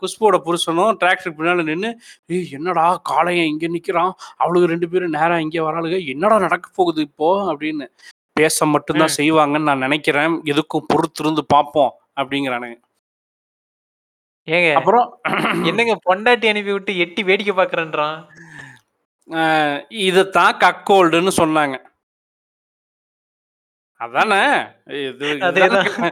குஷ்புவோட 0.00 0.36
புருஷனும் 0.46 0.96
டிராக்டருக்கு 1.00 1.38
பின்னால 1.38 1.64
நின்று 1.68 1.90
ஏய் 2.34 2.50
என்னடா 2.56 2.86
காளையன் 3.10 3.50
இங்க 3.52 3.66
நிக்கிறான்? 3.76 4.12
அவளுக்கு 4.42 4.72
ரெண்டு 4.72 4.88
பேரும் 4.92 5.14
நேரா 5.18 5.36
இங்கே 5.44 5.62
வராளுங்க. 5.68 5.98
என்னடா 6.14 6.38
நடக்க 6.46 6.66
போகுது 6.78 7.00
இப்போ? 7.08 7.28
அப்படின்னு 7.50 7.86
பேச 8.40 8.66
மட்டும்தான். 8.74 9.16
செய்வாங்கன்னு 9.20 9.68
நான் 9.70 9.86
நினைக்கிறேன். 9.86 10.34
எதுக்கும் 10.52 10.88
பொறுத்திருந்து 10.92 11.44
பார்ப்போம் 11.54 11.92
அப்படிங்கிறானுங்க. 12.20 12.76
ஏங்க 14.46 14.74
அப்புறம் 14.74 15.20
என்னங்க 15.64 15.98
பொண்டாட்டி 16.06 16.48
அனுப்பி 16.48 16.72
விட்டு 16.72 16.98
எட்டி 16.98 17.22
வேடிக்கை 17.22 17.64
பாக்குறேன்றான் 17.64 18.24
ஆஹ் 19.30 19.84
இதைத்தான் 19.88 20.56
கக்கோல்டுன்னு 20.56 21.30
சொன்னாங்க. 21.36 21.84
அதானே? 23.96 24.66
இது 24.84 25.26
அதேதான். 25.26 26.06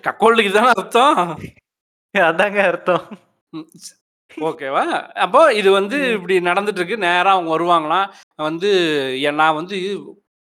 கக்கோல்டுக்கு 0.00 0.52
தானே 0.52 0.70
அர்த்தம்? 0.74 1.40
அதாங்க 2.18 2.58
அர்த்தம். 2.58 3.08
ம், 3.50 3.58
ஸ்- 3.58 3.98
ஓகேவா? 4.36 5.08
அப்போ 5.08 5.54
இது 5.54 5.70
வந்து 5.70 6.12
இப்படி 6.12 6.38
நடந்துட்டு 6.38 6.68
இருக்கு 6.68 6.96
நேரா 6.96 7.32
அவங்க 7.32 7.58
வருவாங்களாம். 7.58 8.12
வந்து 8.36 9.22
என் 9.22 9.34
நான் 9.34 9.54
வந்து 9.54 9.98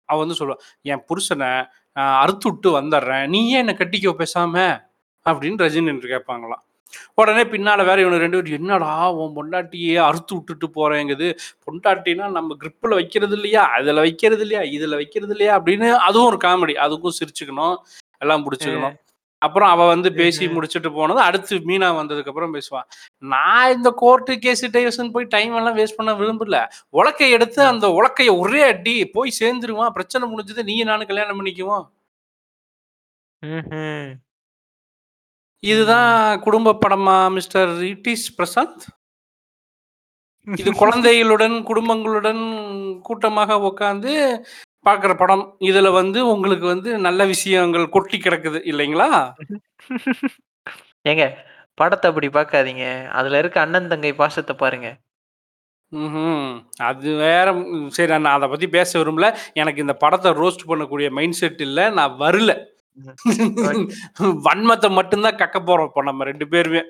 அவ 0.06 0.20
வந்து 0.20 0.36
சொல்லுவா 0.36 0.56
என் 0.82 1.04
புருஷனை 1.06 1.68
அறுத்து 1.94 2.50
விட்டு 2.50 2.82
வந்துடுறேன். 2.82 3.28
நீ 3.28 3.50
ஏன் 3.50 3.58
என்னை 3.58 3.74
கட்டிக்க 3.74 4.24
பேசாம? 4.24 4.86
அப்படின்னு 5.26 5.62
ரஜினி 5.62 5.88
என்று 5.88 6.08
கேட்பாங்களாம். 6.08 6.66
உடனே 7.14 7.44
பின்னால 7.44 7.86
வேற 7.86 7.98
இவனு 8.04 8.18
ரெண்டு 8.18 8.42
பேரும் 8.42 8.60
என்னடா 8.60 9.12
உன் 9.14 9.36
பொண்டாட்டியே 9.38 9.96
அறுத்து 10.04 10.36
விட்டுட்டு 10.36 10.68
போறேங்குது. 10.76 11.28
பொண்டாட்டினா 11.66 12.30
நம்ம 12.30 12.56
கிரிப்பில் 12.64 12.98
வைக்கிறது 13.00 13.36
இல்லையா? 13.36 13.64
அதில் 13.70 13.96
வைக்கிறது 13.96 14.42
இல்லையா? 14.42 14.64
இதில் 14.64 14.96
வைக்கிறது 14.96 15.32
இல்லையா? 15.32 15.60
அப்படின்னு 15.60 15.90
அதுவும் 16.08 16.28
ஒரு 16.28 16.38
காமெடி 16.44 16.76
அதுக்கும் 16.86 17.18
சிரிச்சுக்கணும். 17.20 17.76
எல்லாம் 18.18 18.44
பிடிச்சிக்கணும். 18.46 18.96
அப்புறம் 19.42 19.70
அவ 19.70 19.88
வந்து 19.88 20.10
பேசி. 20.14 20.48
முடிச்சுட்டு 20.48 20.94
போனது 20.94 21.20
அடுத்து 21.20 21.56
மீனா 21.58 21.90
வந்ததுக்கு 21.98 22.28
அப்புறம் 22.28 22.54
பேசுவான் 22.54 22.88
நான் 23.24 23.74
இந்த 23.74 23.90
கோர்ட்டு 23.98 24.40
கேஸ் 24.40 24.66
டைவர்ஷன் 24.66 25.12
போய் 25.12 25.26
டைம் 25.26 25.56
எல்லாம் 25.56 25.78
வேஸ்ட் 25.78 25.98
பண்ண 25.98 26.14
விரும்பல. 26.14 26.58
உலக்கை 26.94 27.30
எடுத்து 27.30 27.62
அந்த 27.64 27.88
உலக்கைய 28.00 28.40
ஒரே 28.40 28.62
அடி 28.64 29.06
போய் 29.08 29.38
சேர்ந்துருவான். 29.40 29.90
பிரச்சனை 29.90 30.32
முடிஞ்சது 30.34 30.64
நீ 30.64 30.84
நானும் 30.84 31.08
கல்யாணம் 31.08 31.40
பண்ணிக்குவோம். 31.40 31.86
இதுதான் 35.64 36.12
குடும்ப 36.40 36.78
படமா 36.82 37.32
மிஸ்டர் 37.32 37.72
இட்டிஸ் 37.84 38.28
பிரசாந்த்? 38.38 38.84
இது 40.48 40.72
குழந்தைகளுடன் 40.74 41.56
குடும்பங்களுடன் 41.64 42.44
கூட்டமாக 43.02 43.56
உட்காந்து 43.70 44.12
பார்க்குற 44.86 45.14
படம். 45.18 45.44
இதுல 45.60 45.92
வந்து 45.92 46.20
உங்களுக்கு 46.28 46.66
வந்து 46.66 46.90
நல்ல 46.98 47.26
விஷயங்கள் 47.26 47.90
கொட்டி 47.90 48.18
கிடக்குது 48.18 48.60
இல்லைங்களா? 48.66 49.10
ஏங்க 51.06 51.26
படத்தை 51.78 52.10
அப்படி 52.10 52.28
பார்க்காதீங்க 52.28 52.86
அதுல 53.12 53.38
இருக்க 53.38 53.62
அண்ணன் 53.62 53.88
தங்கை 53.88 54.14
பாசத்தை 54.14 54.56
பாருங்க. 54.56 54.88
ம்ஹும். 55.92 56.48
அது 56.82 57.10
வேற 57.16 57.54
ம், 57.54 57.90
சரி 57.90 58.12
நான் 58.18 58.36
அதை 58.38 58.48
பத்தி 58.50 58.68
பேச 58.70 59.00
விரும்பல. 59.00 59.28
எனக்கு 59.54 59.82
இந்த 59.82 59.94
படத்தை 59.96 60.32
ரோஸ்ட் 60.34 60.68
பண்ணக்கூடிய 60.68 61.10
மைண்ட் 61.12 61.34
செட் 61.34 61.62
இல்ல. 61.62 61.90
நான் 61.90 62.18
வரல. 62.20 62.54
வன்மத்தை 64.48 64.90
மட்டும்தான் 64.98 65.40
கக்க 65.42 65.58
போறோம் 65.62 65.88
இப்போ 65.90 66.02
நம்ம 66.10 66.26
ரெண்டு 66.32 66.46
பேருமே 66.54 66.82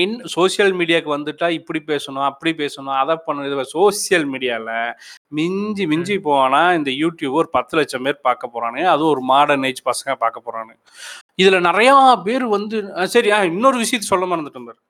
என் 0.00 0.12
சோசியல் 0.34 0.72
மீடியாக்கு 0.80 1.10
வந்துட்டா 1.14 1.46
இப்படி 1.58 1.80
பேசணும், 1.90 2.26
அப்படி 2.28 2.50
பேசணும், 2.60 2.92
அத 3.02 3.16
பண்ணணும். 3.26 3.48
இது 3.48 3.64
சோசியல் 3.76 4.26
மீடியால 4.32 4.68
மிஞ்சி 5.38 5.84
மிஞ்சி. 5.92 6.16
போனா 6.28 6.60
இந்த 6.78 6.90
யூடியூப் 7.02 7.38
ஒரு 7.40 7.48
10,00,000 7.56 8.04
பேர் 8.06 8.18
பார்க்க 8.28 8.52
போறானுங்க. 8.54 8.86
அதுவும் 8.94 9.12
ஒரு 9.14 9.22
மாடர்ன் 9.32 9.66
ஏஜ் 9.70 9.82
பசங்க 9.90 10.14
பார்க்க 10.24 10.46
போறானுங்க. 10.46 10.76
இதுல 11.42 11.60
நெறையா 11.68 11.96
பேர் 12.28 12.46
வந்து 12.56 12.78
சரி 13.14 13.30
இன்னொரு 13.52 13.78
விஷயத்த 13.84 14.12
சொல்ல 14.12 14.26
மறந்துட்டேன் 14.32 14.68
பாரு. 14.68 14.80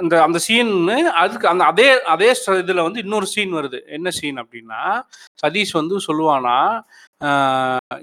அந்த 0.00 0.14
அந்த 0.26 0.38
சீன்னு 0.46 0.96
அதுக்கு 1.22 1.46
அந்த 1.52 1.64
அதே 1.72 1.86
அதே 2.14 2.30
இதுல 2.62 2.82
வந்து 2.88 3.02
இன்னொரு 3.04 3.26
சீன் 3.34 3.54
வருது. 3.58 3.78
என்ன 3.96 4.08
சீன் 4.18 4.40
அப்டின்னா, 4.42 4.82
சதீஷ் 5.42 5.72
வந்து 5.80 5.96
சொல்லுவானாம், 6.08 6.74
ஆ 7.20 7.30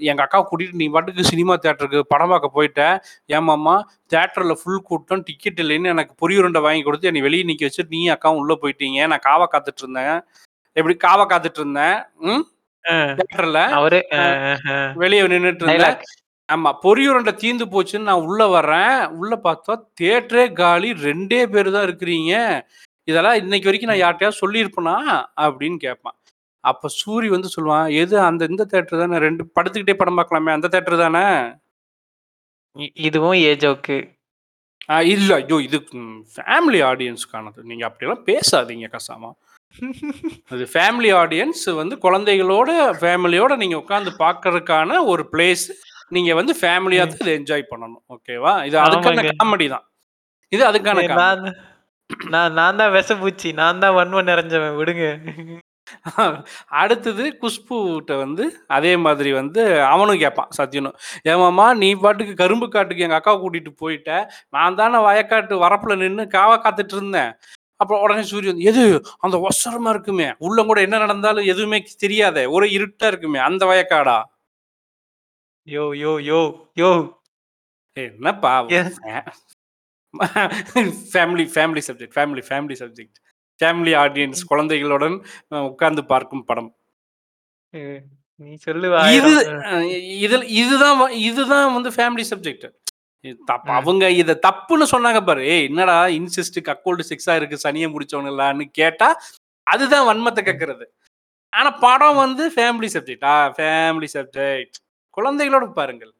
எங்க 0.08 0.20
அக்காவ 0.24 0.42
கூட்டிட்டு 0.44 0.80
நீ 0.80 0.86
பாட்டுக்கு 0.88 1.22
சினிமா 1.30 1.54
தியேட்டருக்கு 1.56 2.00
படம் 2.12 2.32
பார்க்க 2.32 2.56
போயிட்ட. 2.56 2.82
ஏமாம்மா 3.30 3.74
தியேட்டர்ல 4.12 4.54
ஃபுல் 4.60 4.84
கூட்டம் 4.88 5.24
டிக்கெட் 5.28 5.60
இல்லைன்னு 5.64 5.92
எனக்கு 5.94 6.12
பொரி 6.22 6.36
உருண்டை 6.40 6.60
வாங்கி 6.66 6.82
குடுத்து 6.82 7.10
என்னைய 7.10 7.26
வெளிய 7.26 7.46
நிக்க 7.48 7.68
வச்சுட்டு 7.68 7.94
நீயும் 7.96 8.14
அக்காவும் 8.16 8.40
உள்ள 8.42 8.54
போயிட்டீங்க. 8.62 9.00
நான் 9.12 9.26
காவ 9.28 9.48
காத்துட்டு 9.48 9.84
இருந்தேன். 9.84 10.16
எப்படி 10.76 10.96
காவ 11.06 11.22
காத்துட்டு 11.28 11.62
இருந்தேன். 11.62 11.98
ம். 12.28 12.44
அ. 12.84 12.96
தியேட்டர்ல. 13.18 13.60
அவரு. 13.78 14.00
வெளிய 15.02 15.22
நின்னுட்டு 15.28 15.64
இருந்தேன். 15.66 15.98
ஆமா. 16.48 16.70
பொரி 16.84 17.04
உருண்டை 17.10 17.34
தீர்ந்து 17.42 17.66
போச்சுன்னு 17.72 18.10
நான் 18.10 18.26
உள்ள 18.28 18.42
வர்றேன். 18.54 18.92
உள்ள 19.20 19.34
பார்த்தா 19.46 19.72
தியேட்டரே 20.00 20.46
காலி 20.60 20.90
2டே 21.02 21.42
பேரு 21.54 21.72
தான் 21.76 21.88
இருக்கிறீங்க. 21.88 22.32
இதெல்லாம் 23.08 23.38
இன்னைக்கு 23.42 23.68
வரைக்கும் 23.68 23.90
நான் 23.90 23.98
ம். 23.98 24.04
யார்ட்டயாவது 24.04 24.42
சொல்லியிருப்பனா? 24.42 24.96
அப்படின்னு 25.44 25.78
கேட்பான். 25.86 26.17
அப்ப 26.64 26.88
சூரி 27.00 27.28
வந்து 27.34 27.48
சொல்லுவான், 27.54 27.88
எது 28.02 28.16
அந்த 28.28 28.42
இந்த 28.52 28.62
தியேட்டர் 28.70 29.02
தானே 29.02 29.18
2 29.26 29.44
படுத்துக்கிட்டே 29.56 29.96
படம் 30.00 30.18
பார்க்கலாமே 30.20 30.54
அந்த 30.56 30.68
தியேட்டர் 30.72 31.02
தானே? 31.04 31.24
இதுவும் 33.08 33.38
ஏ 33.48 33.52
ஜோக்கு. 33.64 33.98
இல்ல. 35.14 35.30
ஐயோ! 35.42 35.56
இது 35.68 35.78
ஃபேமிலி 36.36 36.80
ஆடியன்ஸ்க்கானது. 36.90 37.60
நீங்க 37.70 37.84
அப்படியெல்லாம் 37.88 38.24
பேசாதீங்க 38.30 38.88
கசாமா. 38.94 39.30
அது 40.52 40.64
ஃபேமிலி 40.74 41.10
ஆடியன்ஸ் 41.22 41.64
வந்து 41.80 41.94
குழந்தைகளோட, 42.04 42.70
ஃபேமிலியோட 43.00 43.52
நீங்க 43.62 43.76
உட்கார்ந்து 43.82 44.12
பார்க்கறதுக்கான 44.24 45.00
ஒரு 45.12 45.24
பிளேஸ். 45.34 45.66
நீங்க 46.16 46.32
வந்து 46.40 46.54
ஃபேமிலியா. 46.60 47.04
தான் 47.12 47.22
இத 47.24 47.30
என்ஜாய் 47.40 47.70
பண்ணணும். 47.72 48.02
ஓகேவா? 48.16 48.54
இது 48.68 48.78
அதுக்கான. 48.86 49.24
காமெடி 49.42 49.68
தான். 49.74 49.86
இது 50.52 50.62
அதுக்கான. 50.70 51.06
நான் 52.34 52.54
நான் 52.58 52.78
தான் 52.80 52.94
விஷப்பூச்சி. 52.98 53.48
நான் 53.62 53.82
தான் 53.84 53.96
வன்மம் 53.98 54.28
நிறைஞ்சவன் 54.30 54.78
விடுங்க. 54.80 55.06
அடுத்தது 56.80 57.38
குஷ்புட்ட 57.40 58.18
வந்து 58.18 58.44
அதே 58.68 58.96
மாதிரி 58.96 59.32
வந்து 59.32 59.62
அவனும் 59.84 60.18
கேட்பான் 60.18 60.50
சத்யனும். 60.58 60.96
"ஏமாம்மா 61.24 61.76
நீ 61.76 61.94
பாட்டுக்கு 61.96 62.34
கரும்பு 62.34 62.68
காட்டுக்கு 62.68 63.02
எங்க 63.02 63.20
அக்காவ 63.20 63.38
கூட்டிட்டு 63.38 63.72
போயிட்ட. 63.82 64.10
நான் 64.48 64.74
தானே 64.74 64.98
வயக்காட்டு 65.00 65.56
வரப்புல 65.58 65.96
நின்னு 65.96 66.26
காவ 66.28 66.56
காத்துட்டு 66.58 66.94
இருந்தேன்." 66.94 67.32
அப்புறம் 67.80 68.02
உடனே 68.02 68.22
சூரி 68.30 68.46
வந்து, 68.46 68.64
"எது? 68.64 68.84
அந்த 69.18 69.36
ஒசரமா 69.46 69.90
இருக்குமே. 69.90 70.34
உள்ள 70.38 70.64
கூட 70.64 70.80
என்ன 70.80 70.98
நடந்தாலும் 70.98 71.44
எதுவுமே 71.44 71.78
தெரியாதே. 71.98 72.46
ஒரே 72.48 72.68
இருட்டா 72.78 73.06
இருக்குமே. 73.06 73.40
அந்த 73.40 73.66
வயக்காடா?" 73.66 74.18
யோ 75.66 75.84
யோ 75.96 76.12
யோ 76.24 76.40
யோ. 76.76 76.90
என்னப்பா? 77.96 78.52
Family 81.12 81.44
family 81.54 81.82
subject 81.88 82.16
family 82.16 82.42
family 82.50 82.76
subject. 82.80 83.18
Family 83.60 83.92
audience. 83.98 84.42
குழந்தைகளுடன் 84.46 85.16
உட்கார்ந்து 85.70 86.04
பார்க்கும் 86.06 86.44
படம். 86.44 86.70
நீ 88.40 88.52
சொல்லு 88.58 88.88
இது 89.12 89.30
1000 89.30 89.46
அ 89.68 89.78
இதுல 90.22 90.42
இதுதான் 90.60 90.98
இதுதான் 91.24 91.74
வந்து 91.76 91.90
ஃபேமிலி 91.90 92.24
சப்ஜெக்ட். 92.32 92.66
அவங்க 93.78 94.04
இத 94.18 94.38
தப்புன்னு 94.46 94.86
சொன்னாங்க 94.92 95.20
பாரு. 95.24 95.42
"ஏய் 95.46 95.64
என்னடா 95.64 95.96
இன்சிஸ்ட் 96.18 96.58
கக்கோல்டு 96.68 97.04
செக்ஸா 97.10 97.34
இருக்கு 97.36 97.58
சனிய 97.64 97.86
முடிச்சவனுங்களான்னு" 97.94 98.66
கேட்டா, 98.80 99.08
அதுதான் 99.66 100.08
வன்மத்த 100.10 100.40
ம். 100.42 100.48
கக்குறது. 100.50 100.86
ஆனா 101.52 101.70
படம். 101.82 102.20
வந்து 102.24 102.44
ஃபேமிலி 102.56 102.90
சப்ஜெக்ட். 102.96 103.26
Family 103.58 104.10
subject. 104.16 104.78
குழந்தைகளோட 105.16 105.66
பாருங்கள். 105.74 106.14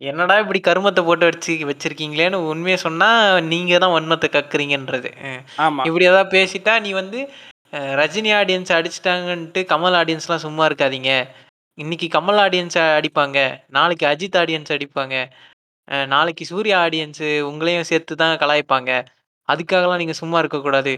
என்னடா 0.00 0.34
இப்படி 0.42 0.60
கருமத்த 0.62 1.00
போட்டு 1.02 1.24
வச்சு 1.28 1.52
வச்சிருக்கீங்களேன்னு 1.68 2.38
உண்மைய 2.50 2.76
சொன்னா, 2.84 3.08
நீங்க 3.48 3.78
தான் 3.78 3.94
வன்மத்த 3.96 4.26
கக்குறீங்கன்றது. 4.34 5.10
ஆமா. 5.60 5.86
இப்படி 5.88 6.04
ஏதாவது 6.10 6.30
பேசிட்டா, 6.36 6.74
நீ 6.84 6.90
வந்து 6.94 7.20
ரஜினி 8.00 8.30
ஆடியன்ஸ் 8.36 8.70
அடிச்சுட்டாங்கன்ட்டு 8.76 9.60
கமல் 9.72 9.96
ஆடியன்ஸ்லாம் 9.98 10.44
சும்மா 10.44 10.64
இருக்காதீங்க. 10.68 11.10
இன்னைக்கு 11.78 12.06
கமல் 12.14 12.40
ஆடியன்ஸ 12.44 12.78
அடிப்பாங்க. 12.98 13.38
நாளைக்கு 13.70 14.06
அஜித் 14.10 14.38
ஆடியன்ஸ் 14.42 14.72
அடிப்பாங்க. 14.76 15.16
அ 15.88 16.06
நாளைக்கு 16.12 16.44
சூர்யா 16.50 16.78
ஆடியன்ஸ் 16.86 17.22
உங்களையும் 17.50 17.88
சேர்த்து 17.90 18.14
தான் 18.22 18.40
கலாய்ப்பாங்க. 18.42 18.90
அதுக்காகலாம் 19.48 20.02
நீங்க 20.02 20.16
சும்மா 20.22 20.38
இருக்கக்கூடாது. 20.42 20.94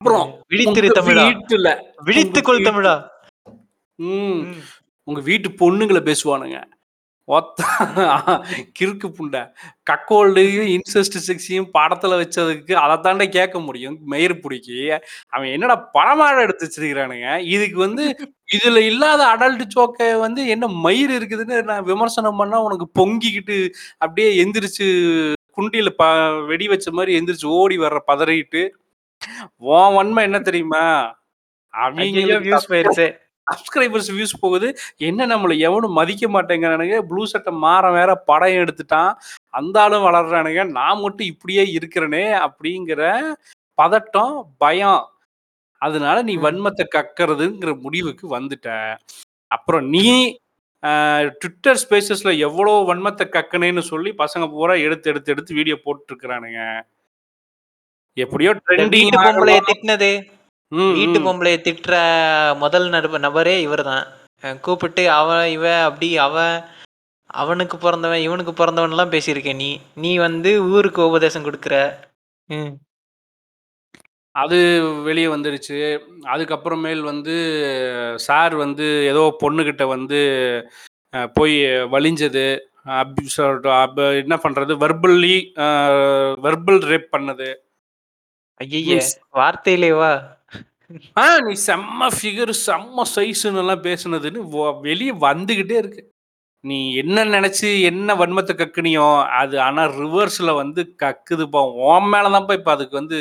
அப்புறம் 0.00 0.28
விழித்திரு 0.52 0.88
உங்க 0.88 0.98
தமிழா! 0.98 1.26
வீட்டுல 1.28 1.68
விழித்துக்கொள் 2.06 2.66
தமிழா! 2.68 2.94
ம். 3.98 4.40
ம். 4.46 4.62
உங்க 5.08 5.20
வீட்டு 5.28 5.48
பொண்ணுங்கள 5.60 6.00
பேசுவானுங்க. 6.06 6.58
கிறுக்கு 8.78 9.08
புண்ட. 9.10 9.36
கக்கோல்டையும், 9.90 10.68
இன்செஸ்ட் 10.74 11.18
செக்ஸையும் 11.26 11.68
படத்துல 11.74 12.18
வச்சதுக்கு 12.20 12.72
அத 12.82 12.96
தான்டா 13.00 13.28
கேட்க 13.28 13.58
முடியும். 13.60 13.96
மயிரு 14.10 14.34
புடிக்கி. 14.40 14.78
அவன் 15.32 15.48
என்னடா 15.48 15.76
படமாடா 15.94 16.42
எடுத்து 16.42 16.66
வச்சிருக்கிறானுங்க. 16.66 17.28
இதுக்கு 17.48 17.78
வந்து 17.78 18.04
இதுல 18.54 18.78
இல்லாத 18.86 19.22
அடல்ட் 19.34 19.64
ஜோக்க 19.74 20.18
வந்து 20.18 20.40
என்ன 20.48 20.66
மயிரு 20.84 21.12
இருக்குதுன்னு 21.18 21.58
நான் 21.64 21.84
விமர்சனம் 21.84 22.40
பண்ணா 22.40 22.58
உனக்கு 22.62 22.86
பொங்கிக்கிட்டு 23.00 23.58
அப்படியே 23.98 24.30
எந்திரிச்சு 24.42 24.88
குண்டில 25.58 25.88
ப 25.96 26.04
வெடி 26.50 26.66
வச்ச 26.68 26.90
மாரி 26.92 27.12
எந்திரிச்சு 27.18 27.48
ஓடி 27.56 27.76
வர்ற 27.78 27.98
பதறிட்டு, 28.10 28.62
உன் 29.70 29.96
வன்மம் 29.98 30.26
என்ன 30.28 30.40
தெரியுமா? 30.42 30.84
ஐயய்யோ! 31.98 32.38
சப்ஸ்கிரைபர்ஸ் 33.46 34.10
வியூஸ் 34.16 34.40
போகுது. 34.40 34.68
என்ன 35.08 35.26
நம்மள 35.26 35.58
எவனும் 35.58 35.92
மதிக்க 35.92 36.28
மாட்டேங்கிறானுங்க. 36.28 36.98
ப்ளூ 37.00 37.22
சட்ட 37.26 37.50
மாறன் 37.64 37.92
வேற 37.92 38.10
படம் 38.30 38.58
எடுத்துட்டான். 38.60 39.10
அந்த 39.50 39.76
ஆளும் 39.82 40.06
வளர்றானுங்க. 40.06 40.62
நான் 40.70 41.00
மட்டும் 41.00 41.26
இப்படியே 41.26 41.64
இருக்கிறேனே 41.78 42.24
அப்படிங்கிற 42.46 43.02
பதட்டம், 43.78 44.34
பயம். 44.58 45.02
அதனால 45.82 46.16
நீ. 46.22 46.36
வன்மத்த 46.36 46.82
கக்கறதுங்கிற 46.94 47.70
முடிவுக்கு 47.80 48.26
வந்துட்ட. 48.38 48.68
அப்புறம் 49.50 49.86
நீ 49.88 50.06
Twitter 51.42 51.72
ஸ்பேஸஸ்ல 51.80 52.30
எவ்வளோ 52.38 52.72
வன்மத்த 52.88 53.22
கக்குனேன்னு 53.34 53.82
சொல்லி 53.90 54.10
பசங்க 54.22 54.44
பூரா 54.50 54.74
எடுத்து, 54.86 55.10
எடுத்து, 55.10 55.32
எடுத்து 55.32 55.52
வீடியோ 55.54 55.76
போட்டுருக்கிறானுங்க. 55.84 56.60
எப்படியோ 58.16 58.52
ட்ரெண்டிங். 58.64 59.12
திட்டுனது, 59.68 60.10
வீட்டு. 60.92 61.18
பொம்பளைய 61.20 61.56
திட்டுற 61.60 61.94
முதல் 62.58 62.88
நப 62.88 63.18
நபரே 63.18 63.56
இவர்தான். 63.60 64.04
அ 64.44 64.56
கூப்பிட்டு 64.58 65.02
அவ, 65.12 65.28
இவ 65.48 65.64
அப்படி 65.84 66.08
அவ, 66.18 66.36
அவனுக்கு 67.40 67.76
பொறந்தவன், 67.78 68.22
இவனுக்கு 68.22 68.52
பொறந்தவன்லாம் 68.54 69.14
பேசியிருக்க 69.14 69.54
நீ. 69.56 69.70
நீ 69.96 70.12
வந்து 70.18 70.52
ஊருக்கு 70.70 71.08
உபதேசம் 71.08 71.44
குடுக்குற. 71.44 71.76
அது 74.34 74.58
வெளிய 75.04 75.26
வந்துருச்சு. 75.30 75.78
அதுக்கப்புறமேல் 76.26 77.02
வந்து 77.02 77.34
சார் 78.20 78.54
வந்து 78.56 78.86
ஏதோ 79.04 79.22
பொண்ணுகிட்ட 79.42 79.84
வந்து 79.88 80.20
போய் 81.36 81.56
வழிஞ்சது. 81.94 82.46
அப்யூஸ் 82.98 83.38
அப் 83.76 84.00
என்ன 84.22 84.36
பண்றது? 84.44 84.72
வெர்பல்லி 84.84 85.36
வெர்பல் 86.44 86.80
ரேப் 86.90 87.12
பண்ணது. 87.14 87.48
ஸ் 89.00 89.10
வார்த்தையிலேவா? 89.34 90.12
ஆ 91.22 91.24
நீ 91.46 91.52
செம்ம 91.66 92.08
ஃபிகர், 92.16 92.52
செம்ம 92.66 93.04
சைஸ்ன்னுலாம் 93.14 93.84
பேசுனதுன்னு 93.88 94.40
வெளியே 94.88 95.12
வந்துக்கிட்டே 95.26 95.52
வந்துகிட்டே 95.52 95.76
இருக்கு. 95.82 96.02
நீ 96.64 96.78
என்ன 97.02 97.24
நினைச்சு 97.34 97.68
என்ன 97.90 98.14
வன்மத்தை 98.20 98.54
கக்குனியோ, 98.58 99.06
அது 99.40 99.56
ஆனா 99.66 99.82
ரிவர்ஸ்ல 100.00 100.50
வந்து 100.60 100.82
கக்குதுப்பா. 101.02 101.60
உன் 101.88 102.08
மேலதான்ப்பா 102.14 102.56
இப்ப 102.60 102.70
அதுக்கு 102.76 102.94
வந்து 103.00 103.18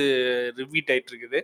ரிவீட் 0.60 0.92
ஆயிட்டு 0.94 1.12
இருக்குது. 1.14 1.40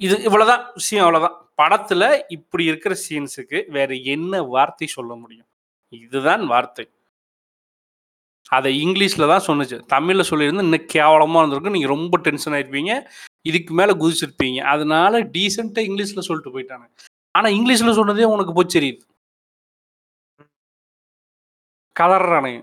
இது 0.00 0.14
இவ்வளதான் 0.28 0.62
விஷயம் 0.78 1.04
அவ்வளதான். 1.06 1.36
படத்துல 1.60 2.02
இப்படி 2.36 2.64
இருக்கிற 2.70 2.94
சீன்ஸுக்கு 3.04 3.58
வேற 3.76 3.90
என்ன 4.14 4.42
வார்த்தை 4.54 4.86
சொல்ல 4.96 5.12
முடியும்? 5.22 5.48
இதுதான் 5.92 6.44
வார்த்தை. 6.52 6.86
அதை 8.58 8.70
இங்கிலீஷில் 8.84 9.30
தான் 9.32 9.46
சொன்னுச்சு. 9.48 9.76
தமிழில் 9.94 10.28
சொல்லியிருந்து 10.30 10.64
இன்னும் 10.66 10.90
கேவலமாக 10.94 11.42
இருந்திருக்கும். 11.42 11.76
நீங்கள் 11.76 11.94
ரொம்ப 11.96 12.18
டென்ஷன் 12.26 12.54
ஆகிருப்பீங்க 12.56 12.94
இதுக்கு 13.44 13.74
மேல 13.74 13.92
குதிச்சிருப்பீங்க. 13.94 14.60
அதனால 14.72 15.20
டீசென்ட்டா 15.34 15.82
இங்கிலீஷ்ல 15.88 16.20
சொல்லிட்டு 16.20 16.54
போயிட்டானுங்க. 16.54 16.92
ஆனா 17.34 17.48
இங்கிலீஷ்ல 17.50 17.92
சொன்னதே 17.98 18.26
உனக்கு 18.28 18.52
பொச்செரியுது. 18.54 19.02
கதர்றானுங்க. 21.96 22.60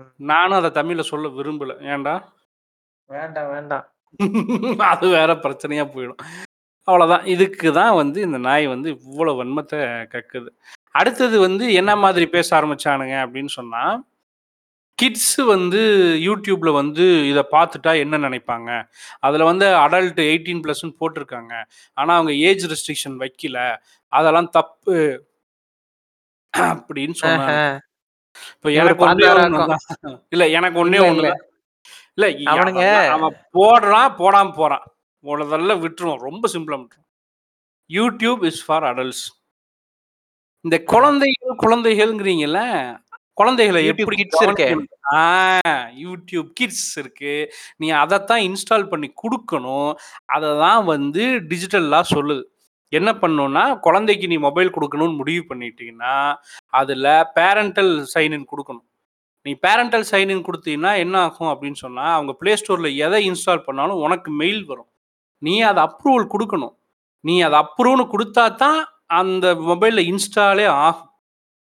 ம். 0.00 0.10
நானும் 0.26 0.58
அத 0.58 0.72
தமிழ்ல 0.76 1.02
சொல்ல 1.04 1.28
விரும்பல. 1.30 1.72
ஏன்டா? 1.90 2.14
வேண்டாம், 3.10 3.50
வேண்டாம். 3.52 3.86
அது 4.92 5.06
வேற 5.10 5.30
பிரச்சனையா 5.42 5.84
போயிடும். 5.94 6.20
அவ்வளோதான். 6.88 7.24
இதுக்கு 7.26 7.68
தான் 7.72 7.94
வந்து 7.94 8.20
இந்த 8.22 8.38
நாய் 8.40 8.66
வந்து 8.66 8.88
இவ்வளோ 9.02 9.32
வன்மத்த 9.40 9.74
கக்குது. 10.14 10.50
அடுத்தது 10.94 11.36
வந்து 11.40 11.64
என்ன 11.74 11.92
மாதிரி 11.96 12.26
பேச 12.28 12.48
ஆரம்பிச்சானுங்க 12.58 13.16
அப்படின்னு 13.24 13.52
சொன்னா 13.58 13.82
கிட்ஸ் 15.00 15.34
வந்து 15.52 15.80
யூடியூப்ல 16.26 16.70
வந்து 16.72 17.04
இதை 17.28 17.42
பார்த்துட்டா 17.52 17.92
என்ன 18.04 18.18
நினைப்பாங்க? 18.18 18.70
அதில் 19.20 19.48
வந்து 19.50 19.66
அடல்ட் 19.84 20.20
எயிட்டீன் 20.30 20.62
ப்ளஸ்ன்னு 20.64 20.98
போட்டிருக்காங்க. 21.00 21.52
ஆனால் 21.98 22.16
அவங்க 22.18 22.32
ஏஜ் 22.48 22.64
ரெஸ்ட்ரிக்ஷன் 22.72 23.18
வைக்கல. 23.22 23.58
அதெல்லாம் 24.12 24.50
தப்பு. 24.58 24.96
அப்படின்னு 26.54 27.14
சொன்னாங்க. 27.22 27.52
இப்போ 28.56 28.68
எனக்கு 28.80 29.02
ஒன்றே 29.04 29.28
இல்லை 30.34 30.46
எனக்கு 30.58 30.78
இல்ல, 30.80 31.00
ஒன்று 31.10 31.28
இல்ல. 32.16 32.28
அவனுங்க 32.52 32.84
அவன் 33.16 33.36
போடுறான் 33.58 34.12
போடாம 34.20 34.52
போறான். 34.60 34.86
உனதெல்லாம் 35.24 35.82
விட்டுருவோம். 35.84 36.24
ரொம்ப 36.28 36.44
சிம்பிளா 36.54 36.78
விட்டுரும் 36.80 37.06
யூடியூப் 37.90 38.42
இஸ் 38.50 38.62
ஃபார் 38.66 38.86
அடல்ட்ஸ் 38.90 39.24
இந்த. 40.64 40.76
குழந்தைகள் 40.92 41.60
குழந்தைகள்ங்கிறீங்கல்ல 41.64 42.60
குழந்தைகளை 43.38 43.80
எப்படி 43.90 44.16
கிட்ஸ் 44.20 44.44
இருக்கே. 44.46 44.68
யூடியூப் 46.04 46.48
கிட்ஸ் 46.58 46.98
இருக்கு. 46.98 47.34
நீ 47.76 47.90
அதைத்தான் 48.02 48.42
இன்ஸ்டால் 48.48 48.90
பண்ணி 48.92 49.08
கொடுக்கணும். 49.22 49.92
அதை 50.36 50.50
தான் 50.64 50.84
வந்து 50.84 51.24
டிஜிட்டல்லா 51.50 52.00
சொல்லுது. 52.14 52.44
என்ன 52.98 53.10
பண்ணணும்னா 53.22 53.64
குழந்தைக்கு 53.86 54.26
நீ 54.32 54.36
மொபைல் 54.46 54.74
கொடுக்கணும்னு 54.76 55.18
முடிவு 55.20 55.42
பண்ணிட்டீங்கன்னா 55.50 56.14
அதில் 56.80 57.10
பேரண்டல் 57.36 57.92
சைன்இன் 58.14 58.46
கொடுக்கணும். 58.52 58.86
நீ 59.46 59.52
பேரண்டல் 59.66 60.06
சைன்இன் 60.12 60.46
கொடுத்தீங்கன்னா 60.46 60.92
என்ன 61.02 61.16
ஆகும் 61.26 61.50
அப்படின்னு 61.52 61.78
சொன்னால் 61.84 62.14
அவங்க 62.16 62.32
ப்ளே 62.40 62.54
ஸ்டோரில் 62.60 62.96
எதை 63.06 63.20
இன்ஸ்டால் 63.30 63.66
பண்ணாலும் 63.66 64.02
உனக்கு 64.06 64.30
மெயில் 64.30 64.64
வரும். 64.70 64.90
நீ 65.38 65.54
அதை 65.68 65.82
அப்ரூவல் 65.88 66.32
கொடுக்கணும். 66.34 66.74
நீ 67.20 67.34
அதை 67.46 67.58
அப்ரூவ்னு 67.64 68.06
கொடுத்தா 68.14 68.44
தான் 68.64 68.80
அந்த 69.20 69.54
மொபைலில் 69.70 70.08
இன்ஸ்டாலே 70.10 70.66
ஆகும். 70.86 71.09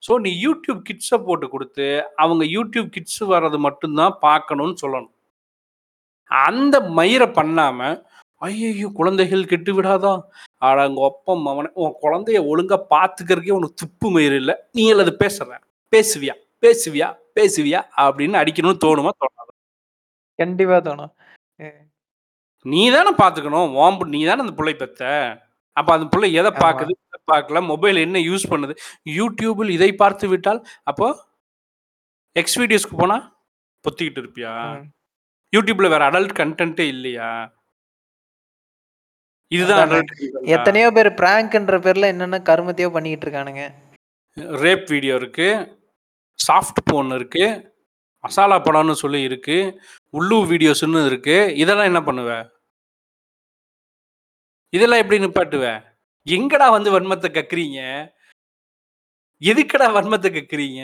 ஸோ 0.06 0.14
நீ 0.26 0.32
யூடியூப் 0.46 0.80
கிட்ஸை 0.88 1.18
போட்டு 1.28 1.46
கொடுத்து 1.50 1.88
அவங்க 2.24 2.44
யூடியூப் 2.56 2.90
கிட்ஸ் 2.96 3.22
வர்றது 3.34 3.58
மட்டும்தான் 3.68 4.18
பார்க்கணும்னு 4.26 4.76
சொல்லணும். 4.84 5.14
அந்த 6.32 6.76
மயிரை 6.98 7.28
பண்ணாம 7.40 7.80
ஐயோ 8.42 8.88
குழந்தைகள் 9.00 9.50
கெட்டு 9.52 9.72
விடாதா? 9.76 10.12
ஆனா 10.68 10.82
உங்க 10.90 11.02
ஒப்பம் 11.10 11.46
அவனை 11.52 11.70
உன் 11.84 11.94
குழந்தைய 12.04 12.40
ஒழுங்கா 12.52 12.78
பார்த்துக்கிறதுக்கே 12.94 13.56
உனக்கு 13.58 13.82
துப்பு 13.84 14.08
மயிர் 14.16 14.36
இல்லை. 14.42 14.56
நீ 14.78 14.84
அது 15.04 15.14
பேசுற. 15.24 15.58
பேசுவியா? 15.94 16.36
பேசுவியா? 16.66 17.08
பேசுவியா? 17.38 17.80
அப்படின்னு 18.04 18.42
அடிக்கணும்னு 18.42 18.84
தோணுமா 18.86 19.12
தோணாது? 19.22 19.52
கண்டிப்பா 20.40 20.78
தோணும். 20.88 21.14
நீ 22.74 22.84
தானே 22.96 23.12
பார்த்துக்கணும். 23.24 23.74
ஓம்பு 23.84 24.06
நீ 24.14 24.20
தானே 24.26 24.44
அந்த 24.46 24.56
பிள்ளை 24.60 24.76
பெத்த. 24.76 25.04
அப்ப 25.78 25.90
அந்த 25.96 26.06
பிள்ளை 26.14 26.30
எதை. 26.40 26.52
பார்க்குது? 26.64 26.94
எதை 27.08 27.20
பார்க்கல? 27.32 27.62
மொபைல் 27.72 27.98
என்ன 28.06 28.18
யூஸ் 28.30 28.46
பண்ணுது? 28.52 28.74
யூடியூபில் 29.18 29.72
இதை 29.78 29.90
பார்த்து 30.04 30.26
விட்டால் 30.34 30.62
அப்போ 30.92 31.08
எக்ஸ் 32.42 32.58
வீடியோஸ்க்கு 32.62 33.02
போனா 33.02 33.18
பொத்திக்கிட்டு 33.86 34.22
இருப்பியா. 34.24 34.54
யூடியூப்ல 35.54 35.90
வேற 35.94 36.04
அடல்ட் 36.10 36.40
கண்டென்ட்டே 36.42 36.88
இல்லையா? 36.96 37.30
இதுதான் 39.52 39.82
adult 39.86 40.12
எத்தனையோ 40.56 40.88
பேர் 40.96 41.10
பிராங்க்ன்ற 41.20 41.76
பேர்ல 41.86 42.06
என்னென்ன 42.14 42.38
கருமத்தையோ 42.50 42.90
பண்ணிக்கிட்டு 42.94 43.26
இருக்கானுங்க. 43.28 43.64
ரேப் 44.64 44.86
வீடியோ 44.94 45.16
இருக்கு 45.22 45.48
சாஃப்ட் 46.40 46.82
போன் 46.92 47.12
இருக்கு 47.18 47.46
மசாலா 48.24 48.58
படம்னு 48.68 48.96
சொல்லி 49.04 49.20
இருக்கு 49.28 49.58
உள்ளூர் 50.18 50.48
வீடியோஸ்னு 50.52 51.02
இருக்கு. 51.10 51.38
இதெல்லாம் 51.64 51.90
என்ன 51.92 52.02
பண்ணுவ? 52.08 52.32
இதெல்லாம் 54.76 55.02
எப்படி 55.04 55.20
நிப்பாட்டுவ? 55.26 55.66
எங்கடா 56.28 56.68
வந்து 56.72 56.90
வன்மத்தை 56.96 57.30
கக்குறீங்க? 57.32 57.80
எதுக்குடா 59.42 59.88
வன்மத்தை 59.98 60.30
கக்குறீங்க? 60.32 60.82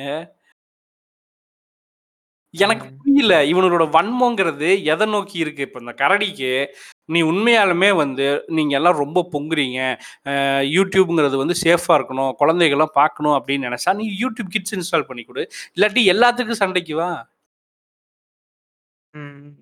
எனக்கு. 2.54 2.88
புரியல. 3.02 3.36
இவனோட 3.52 3.86
வன்மங்கிறது 3.96 4.70
எதை 4.84 5.06
நோக்கி 5.08 5.38
இருக்கு? 5.40 5.62
இப்ப 5.62 5.80
இந்த 5.80 5.94
கரடிக்கு 6.02 6.52
நீ 7.10 7.20
உண்மையாலுமே 7.24 7.90
வந்து 7.96 8.26
நீங்க 8.48 8.74
எல்லாம் 8.76 9.02
ரொம்ப 9.04 9.28
பொங்குறீங்க. 9.34 9.80
யூடியூப்ங்கிறது 10.76 11.38
வந்து 11.44 11.56
சேஃபா 11.64 11.94
இருக்கணும். 12.00 12.34
குழந்தைகள்லாம் 12.42 12.98
பார்க்கணும் 13.00 13.38
அப்படின்னு 13.38 13.68
நினைச்சா 13.70 13.94
நீ 14.02 14.08
யூடியூப் 14.24 14.54
கிட்ஸ் 14.56 14.76
இன்ஸ்டால் 14.78 15.10
பண்ணி 15.12 15.24
கொடு. 15.24 15.44
இல்லாட்டி 15.78 16.04
எல்லாத்துக்கும் 16.14 16.62
சண்டைக்கு 16.64 16.96
வா. 16.96 17.12
ம். 19.14 19.61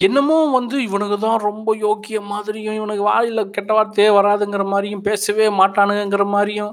என்னமோ 0.00 0.38
வந்து 0.54 0.76
இவனுக்கு 0.86 1.16
தான் 1.20 1.44
ரொம்ப 1.46 1.70
யோக்கிய 1.82 2.18
மாதிரியும் 2.30 2.78
இவனுக்கு 2.78 3.04
வாயில 3.04 3.42
கெட்ட 3.50 3.70
வார்த்தையே 3.74 4.08
வராதுங்கிற 4.16 4.64
மாதிரியும் 4.70 5.06
பேசவே 5.06 5.46
மாட்டானுங்கிற 5.58 6.24
மாதிரியும். 6.32 6.72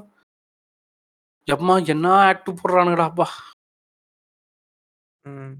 எம்மா 1.48 1.74
என்ன 1.92 2.06
ஆக்ட் 2.24 2.50
போடுறானுங்கடாப்பா 2.58 3.26
ம். 5.24 5.54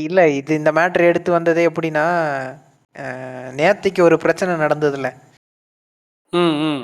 இல்ல 0.00 0.20
இது 0.36 0.52
இந்த 0.54 0.70
மேட்டர் 0.76 1.08
எடுத்து 1.08 1.30
வந்ததே 1.34 1.64
எப்படின்னா 1.68 2.04
அஹ், 2.96 3.50
நேத்திக்கு 3.56 4.00
ஒரு 4.02 4.16
பிரச்சனை 4.22 4.52
நடந்ததுல 4.62 5.08
ம் 6.32 6.54
ம். 6.62 6.80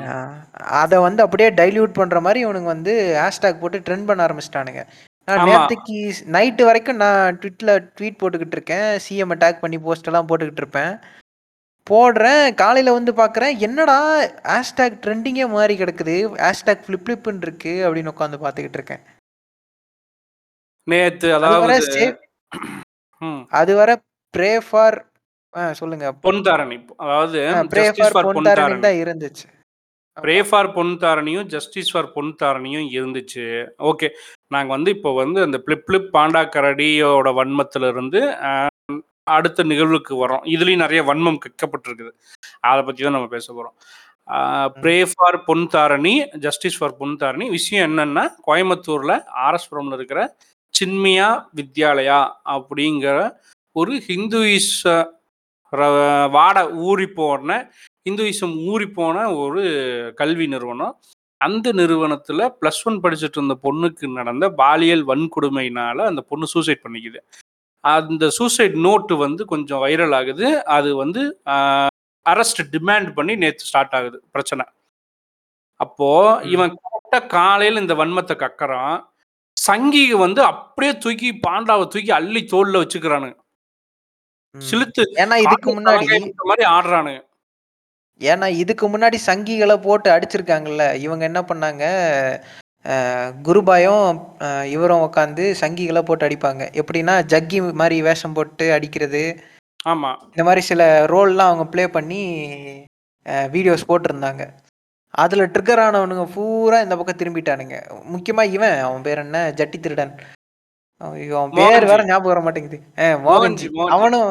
அதை 0.81 0.98
வந்து 1.05 1.20
அப்படியே 1.24 1.48
டைல்யூட் 1.59 1.96
பண்ற 1.96 2.18
மாதிரி 2.20 2.40
இவனுங்க 2.44 2.70
வந்து 2.72 2.92
ஹேஷ்டாக் 3.18 3.62
போட்டு 3.62 3.78
ட்ரெண்ட் 3.87 4.09
பண்ண 4.09 4.26
ஆரம்பிச்சிட்டானுங்க. 4.26 4.83
நான் 5.28 5.40
ஆமா. 5.40 5.48
நேத்திக்கு 5.50 5.96
நைட்டு 6.35 6.62
வரைக்கும் 6.64 7.00
நான் 7.02 7.37
ட்விட்ல 7.40 7.72
ட்வீட் 7.96 8.20
போட்டுக்கிட்டு 8.20 8.56
இருக்கேன். 8.58 8.88
சிஎம் 9.04 9.32
அட்டாக் 9.35 9.61
பண்ணி 9.61 9.78
போஸ்ட் 9.85 10.08
எல்லாம் 10.11 10.28
போட்டுக்கிட்டு 10.28 10.62
இருப்பேன். 10.64 10.94
போடுறேன். 11.87 12.54
காலையில 12.54 12.92
வந்து 12.92 13.12
பார்க்குறேன் 13.12 13.54
என்னடா 13.61 13.96
ஹேஷ்டாக் 14.50 15.00
ட்ரெண்டிங்கே 15.04 15.46
மாறி 15.48 15.74
கிடக்குது. 15.78 16.16
ஹேஷ்டாக் 16.42 16.85
ஃப்ளிப் 16.85 17.04
ஃப்ளிப்னு 17.04 17.46
இருக்கு 17.48 17.74
அப்படின்னு 17.87 18.12
உட்காந்து 18.14 18.42
பார்த்துக்கிட்டு 18.44 18.78
இருக்கேன். 18.80 19.02
நேத்து 20.87 21.28
அதாவது 21.38 21.74
சேவ் 21.88 22.14
ம். 23.22 23.42
அது 23.58 23.72
வர 23.76 23.90
ப்ரே 24.35 24.52
ஃபார் 24.66 24.96
சொல்லுங்க. 25.74 26.06
பொன் 26.24 26.44
தாரணி. 26.46 26.76
அதாவது 27.04 27.38
ப்ரே 27.72 27.82
ஜஸ்டிஸ் 27.82 27.98
ஃபார் 28.00 28.14
ஃபார் 28.14 28.26
பொன் 28.26 28.37
பொன்தாரணி 28.38 28.61
தாரணி 28.61 28.85
தான் 28.87 29.00
இருந்துச்சு. 29.02 29.46
Pray 30.16 30.37
for 30.48 30.68
Pon 30.74 30.94
தாரணியும் 31.02 31.46
justice 31.52 31.90
for 31.92 32.08
பொன் 32.14 32.32
தாரணியும் 32.40 32.87
இருந்துச்சு. 32.96 33.44
ஓகே 33.90 34.08
நாங்கள் 34.52 34.74
வந்து 34.74 34.90
இப்போ 34.96 35.10
வந்து 35.16 35.38
அந்த 35.42 35.58
பிளிப் 35.64 35.86
பிளிப் 35.86 36.10
பாண்டா 36.14 36.42
கரடியோட 36.54 37.28
வன்மத்துல 37.38 37.88
இருந்து 37.88 38.20
அஹ், 38.48 39.00
அடுத்த 39.30 39.64
நிகழ்வுக்கு 39.70 40.14
வரோம் 40.20 40.44
இதுலேயும் 40.52 40.84
நிறைய 40.84 41.02
வன்மம் 41.08 41.42
கக்கப்பட்டிருக்குது 41.44 42.12
அதை 42.64 42.80
பற்றி 42.82 43.02
தான் 43.02 43.16
நம்ம 43.16 43.30
பேச 43.30 43.46
போகிறோம் 43.52 43.76
pray 44.76 44.96
for 45.10 45.38
Pon 45.46 45.64
Dharani 45.72 46.14
justice 46.42 46.78
for 46.78 46.96
பொன் 46.98 47.16
தாரணி 47.20 47.46
விஷயம் 47.50 47.86
என்னன்னா 47.88 48.24
கோயம்புத்தூரில் 48.46 49.14
ஆர்எஸ்புரம்ல 49.44 49.96
இருக்கிற 49.98 50.20
சின்மியா 50.74 51.28
வித்யாலயா 51.56 52.20
அப்படிங்கிற 52.54 53.16
ஒரு 53.76 53.92
ஹிந்துயிச 54.06 54.84
வாட 56.32 56.58
ஊறி 56.86 57.06
போன 57.12 57.50
ஹிந்துயிசம் 58.06 58.54
ஊறி 58.66 58.86
போன 58.90 59.14
ஒரு 59.42 59.62
கல்வி 60.16 60.46
நிறுவனம். 60.46 60.94
அந்த 61.42 61.72
நிறுவனத்தில் 61.72 62.42
ப்ளஸ் 62.61 62.83
ஒன் 62.85 62.98
படிச்சுட்டு 63.00 63.38
இருந்த 63.38 63.55
பொண்ணுக்கு 63.62 64.07
நடந்த 64.12 64.48
பாலியல் 64.50 65.05
வன்கொடுமையினால 65.07 65.98
அந்த 66.05 66.20
பொண்ணு 66.20 66.46
சூசைட் 66.46 66.85
பண்ணிக்குது. 66.85 67.20
அந்த 67.85 68.24
சூசைட் 68.31 68.76
நோட்டு 68.78 69.14
வந்து 69.16 69.42
கொஞ்சம் 69.44 69.83
வைரல் 69.83 70.14
ஆகுது. 70.14 70.48
அது 70.64 70.90
வந்து 70.96 71.22
அரெஸ்ட் 72.26 72.62
டிமாண்ட் 72.74 73.09
பண்ணி 73.14 73.35
நேற்று 73.37 73.64
ஸ்டார்ட் 73.64 73.94
ஆகுது. 73.94 74.18
பிரச்சனை. 74.31 74.64
அப்போ 75.81 76.09
ம். 76.37 76.48
இவன் 76.48 76.74
கரெக்டாக 76.81 77.26
காலையில் 77.28 77.76
இந்த 77.76 77.94
வன்மத்தை 77.94 78.35
கக்கறான். 78.42 78.98
சங்கிக 79.57 80.12
வந்து 80.18 80.40
அப்படியே 80.42 80.92
தூக்கி 80.98 81.28
பாண்டாவை 81.48 81.85
தூக்கி 81.88 82.11
அள்ளி 82.11 82.40
தோல்ல 82.52 82.81
வச்சுக்கிறானுங்க. 82.83 83.37
சிலுத்து 84.55 85.02
ஏன்னா 85.14 85.37
இதுக்கு 85.37 85.68
முன்னாடி 85.74 86.07
மாதிரி 86.44 86.64
ஆடுறானுங்க. 86.70 87.20
ஏன்னா 88.30 88.48
இதுக்கு 88.62 88.87
முன்னாடி 88.88 89.18
சங்கிகளை 89.26 89.76
போட்டு 89.87 90.08
அடிச்சிருக்காங்கல்ல 90.14 90.85
இவங்க 91.06 91.24
என்ன 91.30 91.40
பண்ணாங்க? 91.50 91.85
குருபாயும் 93.46 94.06
இவரும் 94.74 95.04
உட்காந்து 95.08 95.44
சங்கிகளை 95.61 96.02
போட்டு 96.02 96.26
அடிப்பாங்க. 96.26 96.62
எப்படின்னா 96.80 97.14
ஜக்கி 97.32 97.58
மாதிரி 97.80 97.96
வேஷம் 98.08 98.37
போட்டு 98.38 98.66
அடிக்கிறது. 98.76 99.22
ஆமா. 99.87 100.11
இந்த 100.28 100.42
மாதிரி 100.48 100.62
சில 100.70 100.82
ரோல்லாம் 101.12 101.50
அவங்க 101.50 101.66
ப்ளே 101.74 101.85
பண்ணி 101.96 102.20
வீடியோஸ் 103.54 103.88
போட்டிருந்தாங்க. 103.90 104.42
அதில் 105.22 105.50
ட்ரிகர் 105.54 105.82
ஆனவனுங்க 105.87 106.24
பூரா 106.35 106.78
இந்த 106.80 106.94
பக்கம் 106.98 107.20
திரும்பிட்டானுங்க. 107.22 107.76
முக்கியமாக 108.14 108.54
இவன் 108.56 108.78
அவன் 108.88 109.04
பேர் 109.06 109.22
என்ன? 109.24 109.38
ஜட்டி 109.56 109.78
திருடன். 109.87 110.12
அவன் 111.00 111.54
பேர். 111.58 111.85
வேற 111.92 112.00
ஞாபகம் 112.11 112.32
வர 112.32 112.40
மாட்டேங்குது. 112.46 112.78
மோகன்ஜி. 113.28 113.68
அவனும் 113.96 114.30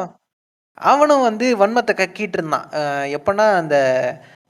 அவனும் 0.74 1.20
வந்து 1.20 1.56
வன்மத்தை 1.56 1.94
கக்கிட்டு 1.94 2.32
இருந்தான். 2.32 2.68
அஹ், 2.70 3.16
எப்பன்னா 3.16 3.54
அந்த 3.54 3.76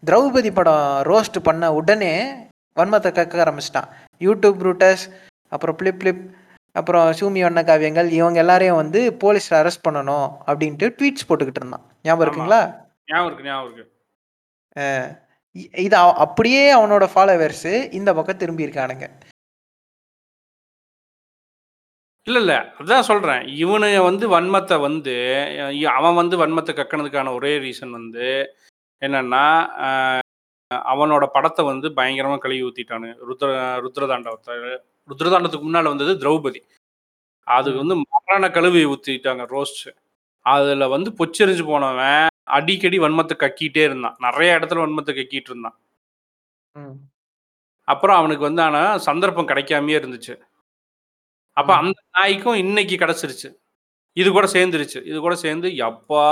திரௌபதி 0.06 0.50
படம் 0.54 1.02
ரோஸ்ட் 1.02 1.38
பண்ண 1.42 1.72
உடனே 1.72 2.32
வன்மத்தை 2.76 3.12
கக்க 3.12 3.42
ஆரம்பிச்சிட்டான். 3.42 3.88
யூடியூப் 4.20 4.60
ரூட்டர்ஸ் 4.62 5.04
அப்புறம் 5.48 5.76
பிளிப் 5.76 5.98
பிளிப் 5.98 6.22
அப்புறம் 6.72 7.10
சூமி 7.10 7.40
வண்ண 7.40 7.62
காவியங்கள் 7.62 8.10
இவங்க 8.10 8.38
எல்லாரையும் 8.38 8.76
வந்து 8.76 9.12
போலீஸ் 9.12 9.54
அரெஸ்ட் 9.54 9.84
பண்ணணும் 9.88 10.30
அப்படின்ட்டு 10.46 10.90
ட்வீட்ஸ் 10.98 11.26
போட்டுக்கிட்டு 11.28 11.56
இருந்தான். 11.56 11.84
ஞாபகம். 12.02 12.34
இருக்குங்களா? 12.34 12.60
இது 15.72 15.96
அப்படியே 15.96 16.76
அவனோட 16.78 17.08
ஃபாலோவர்ஸு 17.14 17.92
இந்த 17.92 18.14
பக்கம் 18.14 18.36
திரும்பியிருக்கானுங்க. 18.36 19.08
இல்ல, 22.26 22.38
இல்ல. 22.40 22.52
அதான் 22.80 23.06
சொல்றேன். 23.06 23.40
இவனுங்க 23.62 24.00
வந்து 24.04 24.24
வன்மத்த 24.28 24.74
வந்து 24.80 25.14
அவன் 25.92 26.14
வந்து 26.14 26.36
வன்மத்த 26.36 26.70
கக்குனதுக்கான 26.74 27.32
ஒரே 27.34 27.52
ரீசன் 27.58 27.94
வந்து 27.96 28.26
என்னன்னா, 29.02 29.44
அ 29.86 29.88
அவனோட 30.90 31.24
படத்த 31.34 31.60
வந்து 31.64 31.88
பயங்கரமா 31.96 32.38
கழுவி 32.38 32.62
ஊத்திட்டானுங்க. 32.64 33.14
ருத்ர 33.28 33.48
ருத்ரதாண்டவத்த. 33.84 34.50
ருத்ரதாண்டவத்துக்கு 35.08 35.68
முன்னால 35.68 35.88
வந்தது 35.88 36.14
திரௌபதி. 36.22 36.60
அதுக்கு 37.46 37.78
ம். 37.78 37.84
வந்து 37.84 37.96
மரண 38.26 38.46
கழுவி 38.52 38.82
ஊத்திட்டாங்க 38.92 39.46
ரோஸ்ட். 39.54 39.84
அதுல 40.46 40.86
வந்து 40.90 41.10
பொச்சரிஞ்சு 41.20 41.64
போனவன் 41.66 42.26
அடிக்கடி 42.54 42.98
வன்மத்த 43.00 43.34
கக்கிட்டே 43.42 43.82
இருந்தான். 43.88 44.16
நெறைய 44.26 44.58
இடத்துல 44.58 44.84
வன்மத்த 44.84 45.12
கக்கிட்டு 45.14 45.50
இருந்தான். 45.52 45.76
ம். 46.74 46.96
அப்புறம் 47.88 48.18
அவனுக்கு 48.18 48.44
வந்து 48.44 48.62
ஆனா 48.62 48.82
சந்தர்ப்பம் 49.06 49.48
கிடைக்காமயே 49.48 49.98
இருந்துச்சு. 50.00 50.34
அப்ப. 51.56 51.70
அந்த 51.80 51.98
நாய்க்கும் 52.16 52.60
இன்னைக்கு 52.62 52.94
கிடைச்சிருச்சு. 52.96 53.48
இது 54.16 54.28
கூட 54.32 54.46
சேர்ந்துருச்சு. 54.54 55.00
இது 55.10 55.18
கூட 55.20 55.34
சேர்ந்து 55.44 55.68
யப்பா! 55.80 56.26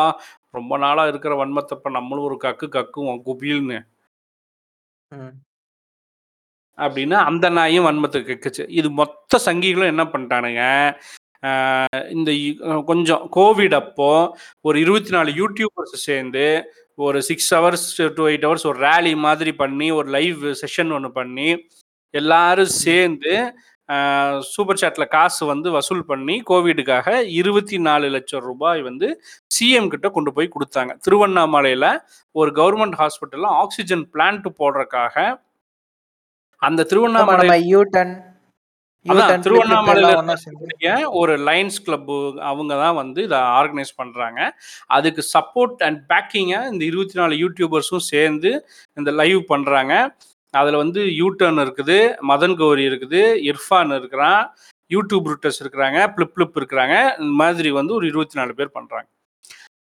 ரொம்ப 0.54 0.74
நாளா 0.78 1.04
இருக்கிற 1.10 1.32
வன்மத்த 1.36 1.76
இப்ப 1.78 1.90
நம்மளும் 1.90 2.26
ஒரு 2.28 2.36
கக்கு 2.44 2.66
கக்குவோம் 2.76 3.20
குபீல்னு. 3.28 3.78
அப்படின்னு 6.78 7.16
அந்த 7.28 7.46
நாயும் 7.50 7.86
வன்மத்த 7.88 8.18
கக்குச்சு. 8.22 8.64
இது 8.72 8.88
மொத்த 9.00 9.38
சங்கிகளும் 9.46 9.92
என்ன 9.92 10.04
பண்ணிட்டானுங்க, 10.12 10.62
இந்த 12.12 12.30
கொஞ்சம் 12.90 13.22
கோவிட் 13.36 13.76
அப்போ 13.80 14.08
ஒரு 14.64 14.78
24 14.80 15.32
யூடியூபர்ஸ் 15.40 15.96
சேர்ந்து 16.06 16.44
ஒரு 16.98 17.18
6 17.24 17.48
ஹவர்ஸ் 17.52 17.86
டூ 18.16 18.24
8 18.30 18.44
ஹவர்ஸ் 18.46 18.68
ஒரு 18.70 18.80
ராலி 18.86 19.12
மாதிரி 19.26 19.52
பண்ணி, 19.54 19.88
ஒரு 19.98 20.08
லைவ் 20.10 20.42
செஷன் 20.62 20.92
ஒண்ணு 20.98 21.10
பண்ணி, 21.12 21.48
எல்லாரும் 22.14 22.74
சேர்ந்து 22.84 23.34
சூப்பர் 24.52 24.80
சாட்ல 24.82 25.04
காசு 25.14 25.42
வந்து 25.52 25.68
வசூல் 25.76 26.02
பண்ணி 26.10 26.36
கோவிடுக்காக 26.50 27.06
ரூ. 27.16 27.24
24,00,000 27.38 28.82
வந்து 28.88 29.08
சிஎம் 29.56 29.90
கிட்ட 29.94 30.08
கொண்டு 30.16 30.32
போய் 30.36 30.54
குடுத்தாங்க. 30.56 30.92
திருவண்ணாமலையில 31.06 31.86
ஒரு 32.34 32.52
கவர்ன்மென்ட் 32.60 32.98
ஹாஸ்பிட்டல்ல 33.02 33.50
ஆக்ஸிஜன் 33.62 34.04
பிளான்ட் 34.14 34.48
போடுறக்காக 34.60 35.16
அந்த 36.62 36.80
திருவண்ணாமலை 36.90 37.48
அதான் 39.06 39.44
திருவண்ணாமலையில 39.44 40.08
ஒரு 41.20 41.34
லயன்ஸ் 41.48 41.78
கிளப் 41.84 42.10
அவங்க 42.48 42.72
தான் 42.82 42.98
வந்து 42.98 43.20
இத 43.28 43.36
ஆர்கனைஸ் 43.60 43.92
பண்றாங்க. 44.00 44.40
அதுக்கு 44.96 45.22
சப்போர்ட் 45.34 45.80
அண்ட் 45.86 46.00
பேக்கிங்கா 46.10 46.60
இந்த 46.72 46.82
24 46.90 47.38
யூடியூபர்ஸும் 47.42 48.04
சேர்ந்து 48.12 48.50
இந்த 48.96 49.10
லைவ் 49.20 49.40
பண்றாங்க. 49.52 49.94
அதுல 50.50 50.76
வந்து 50.76 51.02
யூடர்ன் 51.04 51.60
இருக்குது, 51.64 52.16
மதன் 52.28 52.56
கௌரி 52.56 52.86
இருக்குது, 52.88 53.20
இர்ஃபான் 53.50 53.96
இருக்கிறான், 53.96 54.56
யூடியூப் 54.88 55.32
ரூட்டர்ஸ் 55.32 55.60
இருக்கிறாங்க, 55.60 55.98
ஃபிளிப் 56.14 56.32
ஃபிளிப் 56.36 56.58
இருக்கிறாங்க. 56.60 57.20
இந்த 57.20 57.32
மாதிரி 57.32 57.70
வந்து 57.70 57.94
ஒரு 57.94 58.06
24 58.06 58.52
பேர் 58.52 58.70
பண்றாங்க. 58.70 59.08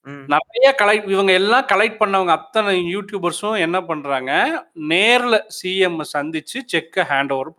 ம். 0.02 0.24
நெறைய 0.28 0.74
கலெக்ட் 0.82 1.08
இவங்க 1.08 1.32
எல்லாம் 1.32 1.64
கலெக்ட் 1.64 2.00
பண்ணவங்க 2.00 2.26
அத்தனை 2.26 2.96
யூடியூபர்ஸும் 2.96 3.58
என்ன 3.58 3.82
பண்றாங்க, 3.82 4.32
நேர்ல 4.80 5.40
சிஎம் 5.62 6.00
சந்திச்சு 6.12 6.60
செக்க 6.72 6.96
ஹேண்ட் 6.96 7.32
ஓவர் 7.32 7.54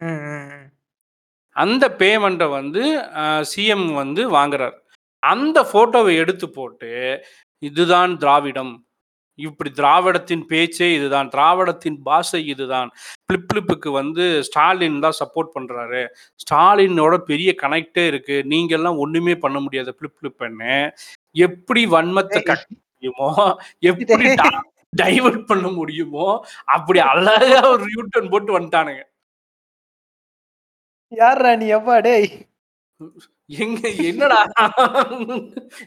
ம். 0.00 0.66
அந்த 1.50 1.94
பேமெண்ட்ட 1.98 2.50
வந்து 2.50 3.00
சிஎம் 3.56 3.94
வந்து 3.94 4.30
வாங்குறார். 4.30 4.76
அந்த 5.18 5.62
ஃபோட்டோவ 5.72 6.16
எடுத்து 6.16 6.50
போட்டு, 6.50 7.24
இதுதான் 7.58 8.18
திராவிடம். 8.18 8.85
இப்படி 9.38 9.70
திராவிடத்தின் 9.70 10.44
பேச்சே 10.44 10.94
இதுதான். 10.94 11.28
திராவிடத்தின் 11.28 12.02
பாஷை 12.02 12.46
இதுதான். 12.46 12.90
ஃபிளிப் 13.24 13.46
ஃபிளிப்புக்கு 13.48 13.90
வந்து 13.92 14.24
ஸ்டாலின் 14.42 15.00
தான் 15.00 15.18
சப்போர்ட் 15.20 15.54
பண்றாரு. 15.56 16.02
ஸ்டாலினோட 16.40 17.16
பெரிய 17.24 17.54
கனெக்ட்டே 17.62 18.06
இருக்கு. 18.06 18.44
நீங்கலாம் 18.48 18.98
ஒண்ணுமே 18.98 19.36
பண்ண 19.36 19.60
முடியாது 19.60 19.96
ஃபிளிப் 19.96 20.16
ஃபிளிப்புன்னு. 20.16 20.74
எப்படி 21.40 21.86
வன்மத்த 21.86 22.36
கக்க 22.46 22.64
முடியுமோ, 22.92 23.30
எப்படி 23.82 24.34
டைவர்ட் 25.02 25.44
பண்ண 25.44 25.68
முடியுமோ, 25.70 26.26
அப்படி 26.68 26.98
அழகா 27.06 27.36
ஒரு 27.70 27.84
யூ 27.94 28.02
டர்ன் 28.12 28.30
போட்டு 28.30 28.58
வந்துட்டானுங்க. 28.58 29.02
யார்றா 31.12 31.56
நீ? 31.56 31.66
எப்பா 31.72 31.96
டேய்! 32.00 32.28
எங்க 33.56 33.80
என்னடா? 34.04 34.38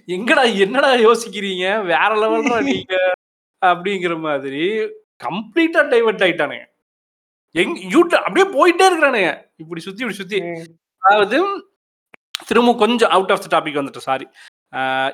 எங்கடா 0.08 0.44
என்னடா 0.60 0.92
யோசிக்கிறீங்க? 1.00 1.66
வேற 1.86 2.10
லெவல்ரா 2.16 2.60
நீங்க. 2.70 2.94
அப்படிங்கிற 3.62 4.14
மாதிரி 4.20 4.64
கம்ப்ளீட்டா 5.24 5.82
டைவர்ட் 5.94 6.24
ஆயிட்டானுங்க. 6.26 6.66
எங் 7.56 7.76
யூட்ட 7.94 8.16
அப்படியே 8.26 8.46
போயிட்டே 8.56 8.86
இருக்கிறானுங்க. 8.90 9.32
இப்படி 9.56 9.82
சுத்தி, 9.82 10.04
இப்படி 10.04 10.20
சுத்தி. 10.22 10.40
அதாவது 11.04 11.40
திரும்ப 12.48 12.76
கொஞ்சம் 12.84 13.14
அவுட் 13.16 13.32
ஆஃப் 13.32 13.44
த 13.46 13.50
டாபிக் 13.56 13.80
வந்துட்டேன். 13.80 14.08
சாரி. 14.10 14.28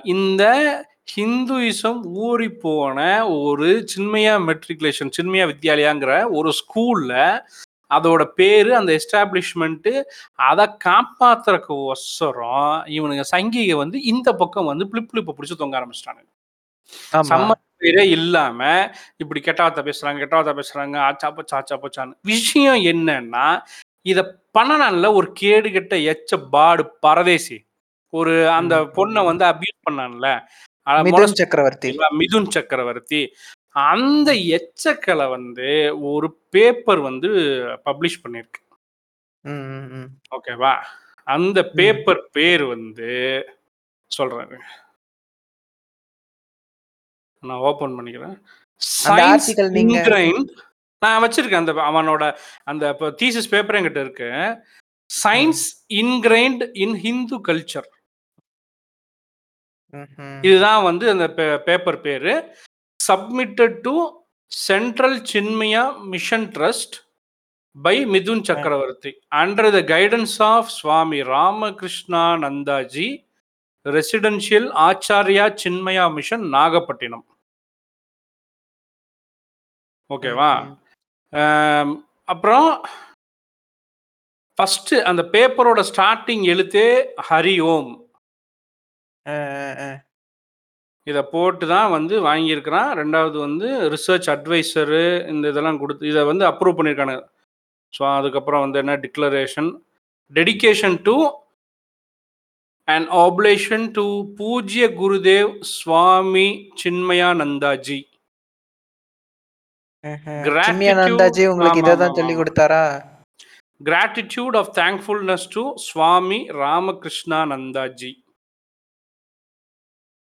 இந்த 0.03 0.43
ஹிந்துயிசம் 1.15 1.99
ஊறிப்போன 2.27 2.99
ஒரு 3.47 3.67
சின்மயா 3.93 4.33
மெட்ரிகுலேஷன் 4.49 5.11
சின்மயா 5.17 5.45
வித்யாலயாங்கிற 5.51 6.13
ஒரு 6.39 6.51
ஸ்கூல்ல 6.59 7.13
அதோட 7.91 8.23
பேரு, 8.39 8.71
அந்த 8.75 8.91
எஸ்டாபிளிஷ்மென்ட் 8.99 9.89
அத 10.49 10.61
காப்பாத்துறக்கு 10.85 11.73
ஒசரம் 11.91 12.77
இவனுங்க 12.97 13.23
சங்கிக 13.33 13.75
வந்து 13.83 13.97
இந்த 14.13 14.29
பக்கம் 14.33 14.65
வந்து 14.65 14.85
ஃபிளிப் 14.85 15.09
ஃபிளிப்ப 15.09 15.33
புடிச்சு 15.37 15.61
தொங்க 15.61 15.77
ஆரம்பிச்சுட்டானுங்க. 15.79 16.31
ஆமா. 17.13 17.27
சம்மந்தமே 17.29 17.63
இல்லாம 18.11 18.59
இப்படி 19.17 19.41
கெட்ட 19.41 19.61
வார்த்தை 19.61 19.83
பேசுறாங்க, 19.85 20.19
கெட்ட 20.19 20.35
வார்த்தை 20.37 20.55
பேசுறாங்க. 20.55 20.97
ஆச்சா 21.07 21.29
போச்சா, 21.31 21.55
ஆச்சா 21.55 21.77
போச்சான்னு. 21.77 22.15
விஷயம் 22.25 22.81
என்னன்னா, 22.91 23.47
இத 24.05 24.21
பண்ணனான்ல 24.55 25.13
ஒரு 25.13 25.33
கேடுகெட்ட 25.41 25.95
எச்ச 26.11 26.31
பாடு 26.51 26.85
பரதேசி. 26.99 27.57
ஒரு 28.13 28.33
அந்த 28.51 28.75
ம். 28.83 28.89
பொண்ண 28.97 29.25
வந்து 29.25 29.45
அபியூஸ் 29.45 29.85
பண்ணான்ல. 29.87 30.27
அ 30.87 30.93
மிதுன் 30.99 31.13
மொலஸ்ட் 31.15 31.41
சக்கரவர்த்தி. 31.41 31.89
மிதுன் 32.17 32.49
சக்கரவர்த்தி. 32.51 33.21
அந்த 33.85 34.29
எச்சக்கல 34.57 35.29
வந்து 35.29 35.69
ஒரு 36.11 36.27
பேப்பர் 36.49 37.01
வந்து 37.01 37.29
பப்ளிஷ் 37.85 38.21
பண்ணிருக்கு. 38.23 38.59
ம், 39.43 39.63
ம், 39.73 39.89
ம். 39.97 40.09
ஓகேவா? 40.35 40.73
அந்த 41.27 41.59
ம். 41.63 41.71
பேப்பர் 41.75 42.21
பேர் 42.31 42.65
வந்து 42.67 43.09
சொல்றேன் 44.11 44.47
இருங்க. 44.47 44.67
நான் 47.49 47.65
ஓப்பன் 47.69 47.95
பண்ணிக்கிறேன். 47.97 48.37
சயன்ஸ் 49.03 49.49
நான் 51.03 51.23
வச்சிருக்கேன். 51.23 51.61
அந்த 51.63 51.73
அவனோட 51.89 52.23
அந்த 52.63 52.95
தீசிஸ் 52.99 53.51
பேப்பர் 53.53 53.75
என்கிட்ட 53.75 54.01
இருக்கு. 54.05 54.29
Science 55.23 55.65
ingrained 56.01 56.63
in 56.73 56.97
Hindu 57.05 57.37
culture. 57.47 57.89
இதுதான் 60.41 60.83
வந்து 60.83 61.05
அந்த 61.09 61.25
பேப்பர் 61.67 61.99
பேரு. 62.05 62.33
Submitted 63.07 63.75
to 63.81 63.95
central 64.51 65.21
Chinmaya 65.33 65.83
mission 66.13 66.47
trust 66.55 66.95
by 67.85 68.05
Mithun. 68.05 68.43
Chakravarthy. 68.43 69.11
Under 69.35 69.71
the 69.75 69.79
guidance 69.93 70.35
of 70.39 70.69
Swami 70.79 71.21
Ramakrishnanandaji, 71.21 73.07
residential 73.85 74.69
Acharya 74.87 75.45
Chinmaya 75.63 76.05
mission 76.13 76.45
Nagapattinam. 76.57 77.25
ஓகேவா? 80.09 80.51
அப்புறம் 82.33 82.69
ஃபர்ஸ்ட்டு 84.57 84.97
அந்த 85.09 85.21
பேப்பரோட 85.33 85.79
ஸ்டார்ட்டிங் 85.91 86.43
எழுத்தே 86.53 86.89
ஹரி 87.29 87.55
ஓம். 87.73 87.93
இத 91.07 91.19
போட்டு 91.31 91.65
தான் 91.73 91.89
வந்து 91.95 92.15
வாங்கியிருக்கிறான். 92.27 92.91
2வது 92.99 93.37
வந்து 93.45 93.67
ரிசர்ச் 93.93 94.29
அட்வைசரு 94.33 95.03
இந்த 95.31 95.45
இதெல்லாம் 95.51 95.81
குடுத்து 95.81 96.11
இத 96.11 96.19
வந்து 96.31 96.45
அப்ரூவ் 96.51 96.77
பண்ணியிருக்கானுங்க. 96.77 97.23
ஸோ 97.93 98.01
அதுக்கப்புறம் 98.19 98.63
வந்து 98.65 98.79
என்ன 98.83 98.93
declaration, 99.05 99.69
dedication 100.31 100.97
to 101.07 101.17
an 102.87 103.07
oblation 103.25 103.85
to 103.97 104.07
Pujya 104.39 104.87
Gurudev 105.01 105.51
Swami 105.75 106.47
Chinmayanandaji. 106.81 107.99
Chinmayanandaji 110.05 111.47
உங்களுக்கு 111.47 111.79
இத 111.79 111.95
தான் 111.95 112.09
ஆமாமாமாமா. 112.09 112.41
குடுத்தாரா? 112.41 112.83
Gratitude 113.83 114.57
of 114.57 114.71
thankfulness 114.75 115.47
to 115.53 115.73
Swami 115.75 116.47
Ramakrishnanandaji. 116.49 118.11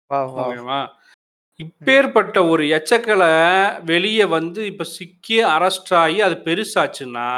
ஓகேவா? 0.10 0.88
ம். 1.60 1.64
இப்பேற்பட்ட 1.64 2.50
ஒரு 2.50 2.64
எச்சக்கல 2.64 3.24
வெளிய 3.86 4.28
வந்து 4.28 4.66
இப்ப 4.66 4.84
சிக்கி 4.84 5.44
அரெஸ்ட் 5.44 5.92
ஆயி 5.92 6.18
அது 6.18 6.36
பெருசாச்சுன்னா, 6.46 7.30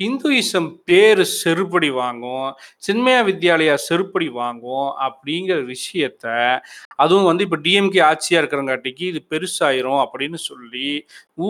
ஹிந்துயிசம் 0.00 0.68
பேர் 0.88 1.22
செருப்படி 1.42 1.90
வாங்கும். 2.00 2.48
சின்மயா 2.86 3.20
வித்யாலயா 3.28 3.74
செருப்படி 3.88 4.28
வாங்கும். 4.40 4.88
அப்படிங்கிற 5.06 5.58
விஷயத்த 5.72 6.24
அதுவும் 7.02 7.28
வந்து 7.30 7.46
இப்போ 7.46 7.58
டிஎம்கே 7.66 8.00
ஆட்சியாக 8.10 8.42
இருக்கிறங்காட்டிக்கு 8.42 9.04
இது 9.12 9.22
பெருசாயிரும் 9.32 10.02
அப்படின்னு 10.04 10.40
சொல்லி 10.50 10.88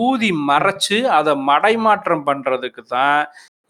ஊதி 0.01 0.31
மறைச்சு 0.49 0.99
அதை 1.17 1.33
மடைமாற்றம் 1.51 2.25
பண்ணுறதுக்கு 2.29 2.83
தான் 2.95 3.19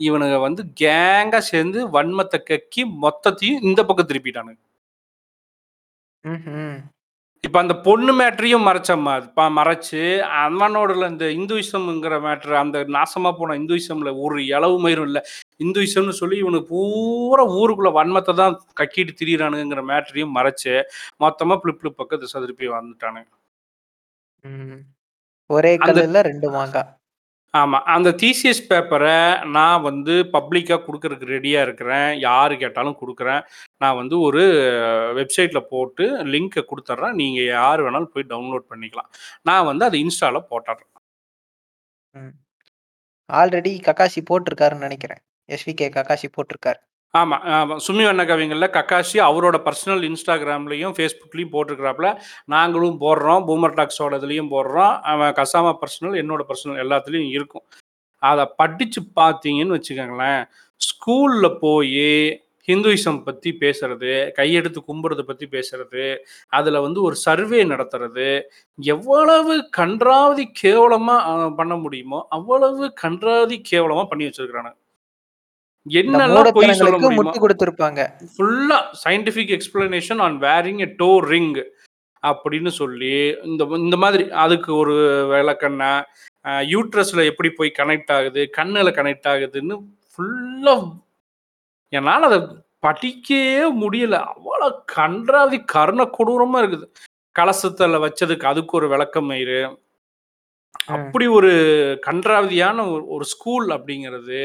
இவனுங்க 0.07 0.37
வந்து 0.47 0.61
கேங்காக 0.83 1.43
சேர்ந்து 1.51 1.79
வன்மத்தை 1.95 2.39
கக்கி 2.49 2.83
மொத்தத்தையும் 3.05 3.63
இந்த 3.69 3.81
பக்கம் 3.85 4.09
திருப்பிட்டானுங்க. 4.11 4.61
இப்ப 7.47 7.59
அந்த 7.61 7.75
பொண்ணு 7.85 8.11
மேட்டரையும் 8.19 8.65
மறைச்சம்மா 8.67 9.13
ப 9.37 9.43
மறைச்சு 9.57 9.99
அவனோடல 10.39 11.09
இந்த 11.11 11.25
இந்துயிசம்ங்கிற 11.37 12.15
மேட்டர் 12.23 12.53
அந்த 12.61 12.79
நாசமா 12.95 13.31
போன 13.33 13.55
இந்துயிசம்ல 13.59 14.11
ஒரு 14.23 14.37
இளவு 14.55 14.77
மயிரும் 14.83 15.07
இல்ல. 15.09 15.19
இந்துயிசம்னு 15.59 16.15
சொல்லி 16.19 16.37
இவனுக்கு 16.37 16.69
பூரா 16.73 17.43
ஊருக்குள்ள 17.59 17.91
வன்மத்த 17.97 18.37
தான் 18.41 18.57
கக்கிட்டு 18.79 19.13
திரியிறானுங்கங்கிற 19.19 19.83
மேட்டரையும் 19.91 20.35
மறைச்சு, 20.37 20.73
மொத்தமா 21.19 21.57
பிளிப் 21.63 21.79
பிளிப் 21.81 21.99
பக்கம் 21.99 22.23
திசை 22.23 22.41
திருப்பி 22.43 22.67
வந்துட்டானுங்க. 22.75 23.31
ஒரே 25.49 25.73
கல்லுல 25.81 26.21
2 26.25 26.47
மாங்கா. 26.55 26.81
ஆமா. 27.57 27.77
அந்த 27.89 28.09
தீசிஸ் 28.21 28.61
பேப்பர 28.69 29.03
நான் 29.49 29.81
வந்து 29.81 30.11
பப்ளிக்கா 30.33 30.75
குடுக்கறதுக்கு 30.87 31.29
ரெடியா 31.35 31.61
இருக்கிறேன். 31.61 32.19
யாரு 32.19 32.57
கேட்டாலும் 32.57 32.97
குடுக்குறேன். 33.01 33.41
நான் 33.77 33.95
வந்து 33.95 34.19
ஒரு 34.19 34.43
வெப்சைட்ல 35.15 35.59
போட்டு 35.69 36.05
லிங்க்கை 36.25 36.63
குடுத்துர்றேன். 36.65 37.13
நீங்க 37.13 37.41
யார் 37.49 37.83
வேணாலும் 37.83 38.11
போய் 38.13 38.29
டவுன்லோட் 38.29 38.67
பண்ணிக்கலாம். 38.69 39.11
நான் 39.43 39.65
வந்து 39.65 39.85
அத 39.85 39.97
இன்ஸ்டால 39.97 40.41
போட்டுர்றேன். 40.51 40.91
ம். 42.13 42.33
ஆல்ரெடி 43.29 43.73
கக்காஷி 43.85 44.21
போட்டிருக்காருன்னு 44.29 44.85
நெனைக்கிறேன். 44.85 45.21
எஸ்விகே 45.49 45.87
கக்காஷி 45.97 46.27
போட்டிருக்காரு. 46.35 46.79
ஆமா, 47.13 47.35
ஆமா. 47.51 47.75
சுமி 47.85 48.03
வண்ண 48.05 48.23
கவிங்கள்ல 48.23 48.67
கக்காஷி 48.73 49.17
அவரோட 49.23 49.57
பர்சனல் 49.65 50.01
இன்ஸ்டாகிராம்லயும், 50.07 50.93
Facebookலயும் 50.97 51.53
போட்டிருக்கிறாப்புல 51.53 52.09
நாங்களும் 52.45 52.97
போடுறோம். 53.01 53.43
பூமர் 53.47 53.77
டாக்ஸோட 53.77 54.17
இதுலயும் 54.19 54.51
போடுறோம். 54.51 54.93
அவன் 55.05 55.33
கசாமா 55.33 55.71
பர்சனல், 55.81 56.17
என்னோட 56.21 56.43
பர்சனல் 56.49 56.81
எல்லாத்துலயும் 56.85 57.29
இருக்கும். 57.29 57.65
அத 58.21 58.41
படிச்சு 58.57 59.01
பார்த்தீங்கன்னு 59.15 59.77
வச்சுக்கோங்களேன் 59.77 60.41
ஸ்கூல்ல 60.81 61.47
போயி 61.59 62.09
ஹிந்துயிசம் 62.67 63.23
பத்தி 63.23 63.51
பேசுறது, 63.61 64.09
கையெடுத்து 64.37 64.79
கும்புறது 64.87 65.23
பத்தி 65.23 65.47
பேசுறது, 65.47 66.03
அதுல 66.51 66.81
வந்து 66.81 67.01
ஒரு 67.03 67.15
சர்வே 67.17 67.63
நடத்துறது, 67.65 68.27
எவ்வளவு 68.79 69.55
கன்றாவதி 69.77 70.45
கேவலமா 70.63 71.17
அ 71.27 71.53
பண்ண 71.55 71.75
முடியுமோ, 71.77 72.27
அவ்வளவு 72.31 72.93
கண்றாவி 73.03 73.61
கேவலமா 73.71 74.05
பண்ணி 74.05 74.25
வச்சிருக்கிறானுங்க. 74.25 74.77
என்னெல்லாம் 75.91 76.51
பொய் 76.53 76.73
சொல்ல 76.73 76.97
முடியுமோ 76.97 77.17
முட்டு 77.17 77.41
குடுத்திருப்பாங்க. 77.43 78.01
ஃபுல்லா 78.33 78.77
scientific 79.03 79.53
explanation 79.57 80.21
on 80.21 80.37
wearing 80.41 80.79
a 80.79 80.89
toe 80.97 81.19
ring 81.29 81.53
அப்படின்னு 82.23 82.67
சொல்லி, 82.67 83.15
இந்த 83.43 83.63
இந்த 83.77 83.97
மாதிரி 83.97 84.23
அதுக்கு 84.29 84.75
ஒரு 84.75 84.95
விளக்கெண்ண, 85.31 85.83
யூட்ரஸ்ல 86.45 87.25
எப்படி 87.25 87.49
போய் 87.49 87.77
கனெக்ட் 87.77 88.11
ஆகுது, 88.11 88.49
கண்ணுல 88.57 88.91
கனெக்ட் 88.91 89.27
ஆகுதுன்னு 89.27 89.75
ஃபுல்லா 90.11 90.75
என்னால 91.93 92.25
அத 92.25 92.37
படிக்கவே 92.83 93.65
முடியல. 93.83 94.15
அவ்வளோ 94.31 94.67
கண்றாவி 94.85 95.65
கருண 95.65 96.03
கொடூரமா 96.17 96.59
இருக்குது. 96.63 96.87
கலசத்துல 97.35 97.99
வச்சதுக்கு 98.05 98.45
அதுக்கு 98.45 98.77
ஒரு 98.77 98.87
விளக்கமயிறு. 98.87 99.59
ம். 99.67 99.77
அப்படி 100.87 101.27
ஒரு 101.27 101.51
கண்றாவியான 102.07 102.77
ஒரு 102.91 103.07
ஒரு 103.07 103.25
ஸ்கூல் 103.25 103.67
அப்படிங்கிறது 103.69 104.39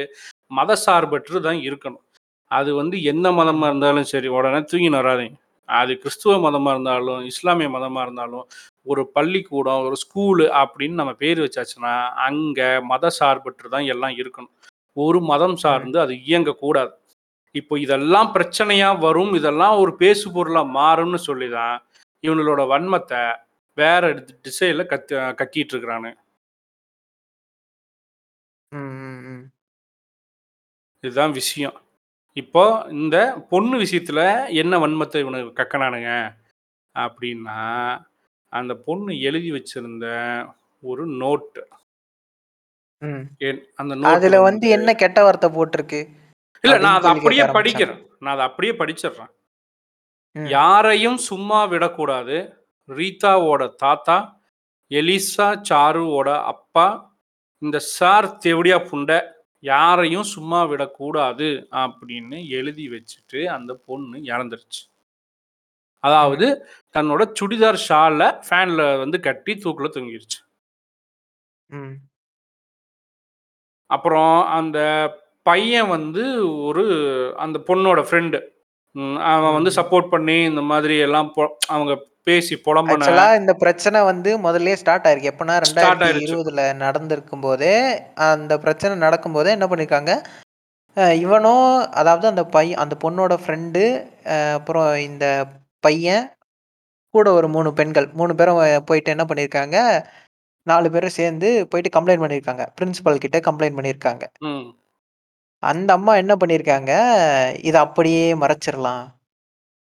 மதசார்பற்று 0.58 1.38
தான் 1.48 1.60
இருக்கணும். 1.68 2.04
அது 2.50 2.70
வந்து 2.80 2.96
எந்த 3.12 3.28
மதமாக 3.38 3.70
இருந்தாலும் 3.70 4.08
சரி, 4.12 4.28
உடனே 4.38 4.60
தூங்கி 4.70 4.90
வராதீங்க. 4.98 5.36
அது 5.68 5.92
கிறிஸ்துவ 6.02 6.32
மதமாக 6.46 6.74
இருந்தாலும், 6.76 7.20
இஸ்லாமிய 7.32 7.68
மதமாக 7.76 8.04
இருந்தாலும், 8.06 8.46
ஒரு 8.92 9.02
பள்ளிக்கூடம், 9.16 9.82
ஒரு 9.88 9.96
ஸ்கூலு 10.04 10.46
அப்படின்னு 10.62 11.00
நம்ம 11.00 11.12
பேர் 11.22 11.40
வச்சாச்சுன்னா, 11.44 11.94
அங்கே 12.28 12.68
மத 12.92 13.12
சார்பற்று 13.18 13.68
தான் 13.74 13.88
எல்லாம் 13.94 14.16
இருக்கணும். 14.20 14.52
ஒரு 14.96 15.18
மதம் 15.30 15.56
சார்ந்து 15.64 15.98
அது 16.04 16.14
இயங்கக்கூடாது. 16.28 16.92
இப்போ 17.54 17.74
இதெல்லாம் 17.84 18.30
பிரச்சனையாக 18.36 19.02
வரும். 19.06 19.32
இதெல்லாம் 19.40 19.76
ஒரு 19.82 19.92
பேசு 20.02 20.26
பொருளாக 20.36 20.74
மாறும்னு 20.78 21.20
சொல்லி 21.28 21.48
தான், 21.58 21.76
இவங்களோட 22.24 22.62
வன்மத்தை 22.74 23.22
வேற 23.78 24.12
திசையில் 24.46 24.90
கத்து 24.92 25.14
கத் 25.16 25.38
கக்கிட்டு 25.40 25.72
இருக்கிறானுங்க. 25.74 26.18
இதுதான் 31.04 31.32
விஷயம். 31.32 31.76
இப்போ 32.36 32.86
இந்த 32.90 33.16
பொண்ணு 33.50 33.76
விஷயத்துல 33.80 34.20
என்ன 34.54 34.78
வன்மத்த 34.78 35.22
இவனுங்க 35.22 35.50
கக்குனானுங்க 35.60 36.10
அப்படின்னா, 36.96 37.58
அந்த 38.52 38.72
பொண்ணு 38.86 39.20
எழுதி 39.20 39.50
வச்சிருந்த 39.52 40.06
ஒரு 40.82 41.04
நோட். 41.06 41.58
அந்த 43.74 43.94
நோட் 43.94 44.14
அதுல 44.14 44.40
வந்து 44.40 44.68
என்ன 44.68 44.94
கெட்ட 44.94 45.22
வார்த்தை 45.22 45.48
போட்டிருக்கு? 45.50 46.00
இல்ல 46.64 46.78
நான் 46.78 46.98
அத 46.98 47.08
அப்படியே. 47.08 47.42
படிக்கிறேன். 47.58 48.06
நான் 48.18 48.34
அத 48.34 48.42
அப்படியே 48.42 48.74
படிச்சிடுறேன். 48.74 49.32
யாரையும் 50.36 51.16
சும்மா 51.16 51.64
விடக்கூடாது. 51.64 52.36
ரீதாவோட 52.88 53.74
தாத்தா, 53.74 54.16
எலிசா 54.90 55.48
சாருவோட 55.68 56.42
அப்பா, 56.42 56.86
இந்த 57.62 57.78
சார் 57.78 58.26
தெவடியா 58.44 58.78
புண்ட 58.88 59.10
யாரையும் 59.62 60.27
சும்மா 60.35 60.61
விடக்கூடாது 60.64 61.48
அப்படின்னு 61.83 62.38
எழுதி 62.51 62.87
வச்சுட்டு 62.90 63.40
அந்த 63.57 63.72
பொண்ணு 63.87 64.18
இறந்துருச்சு. 64.33 64.83
அதாவது 66.05 66.46
தன்னோட 66.94 67.22
சுடிதார் 67.40 67.79
ஷால 67.88 68.20
ஃபேன்ல 68.48 68.83
வந்து 68.98 69.18
கட்டி 69.20 69.53
தூக்குல 69.64 69.88
தொங்கிருச்சு. 69.96 70.38
அப்புறம் 73.90 74.37
அந்த 74.51 74.79
பையன் 75.46 75.88
வந்து 75.88 76.25
ஒரு 76.64 76.85
அந்த 77.38 77.59
பொண்ணோட 77.68 78.01
ஃப்ரெண்டு. 78.09 78.38
அவன் 79.33 79.57
வந்து. 79.59 79.70
சப்போர்ட் 79.79 80.09
பண்ணி 80.09 80.37
இந்த 80.44 80.62
மாதிரி 80.62 80.96
எல்லாம் 80.98 81.29
அவங்க 81.68 81.92
பேசி 82.26 82.54
புலம்புன 82.66 83.06
இந்த 83.40 83.52
பிரச்சனை 83.62 83.98
வந்து 84.11 84.30
முதல்லயே 84.44 84.76
ஸ்டார்ட் 84.80 85.06
ஆயிருக்கு. 85.08 85.30
எப்பன்னா 85.32 85.54
ஸ்டார்ட் 85.70 86.02
ஆயிருச்சு. 86.06 86.28
2020ல 86.32 86.62
நடந்திருக்கும்போதே, 86.85 87.74
அந்த 88.28 88.52
பிரச்சனை 88.64 88.94
நடக்கும்போதே 89.04 89.50
என்ன 89.56 89.66
பண்ணியிருக்காங்க, 89.70 90.12
அ 90.96 91.04
இவனும் 91.24 91.66
அதாவது 92.02 92.26
அந்த 92.32 92.44
பையன் 92.56 92.82
அந்த 92.85 92.96
பொண்ணோட 93.04 93.35
ஃப்ரெண்டு, 93.44 93.85
அப்புறம் 94.58 94.90
இந்த 95.08 95.26
பையன், 95.85 96.24
கூட 97.14 97.28
ஒரு 97.38 97.48
3 97.56 97.72
பெண்கள். 97.80 98.08
3 98.20 98.38
பேரும் 98.40 98.61
போயிட்டு 98.90 99.14
என்ன 99.16 99.26
பண்ணியிருக்காங்க, 99.30 99.78
4 100.66 100.94
பேரும் 100.96 101.16
சேர்ந்து 101.20 101.50
போயிட்டு 101.72 101.96
கம்ப்ளைண்ட் 101.96 102.24
பண்ணியிருக்காங்க. 102.24 102.66
பிரின்சிபல் 102.78 103.22
கிட்ட 103.24 103.40
கம்ப்ளைண்ட் 103.48 103.78
பண்ணியிருக்காங்க. 103.80 104.24
அந்த 105.62 105.90
அம்மா 105.98 106.12
என்ன 106.22 106.35
பண்ணியிருக்காங்க, 106.42 106.92
இத 107.70 107.76
அப்படியே 107.87 108.24
மறைச்சிரலாம். 108.44 109.04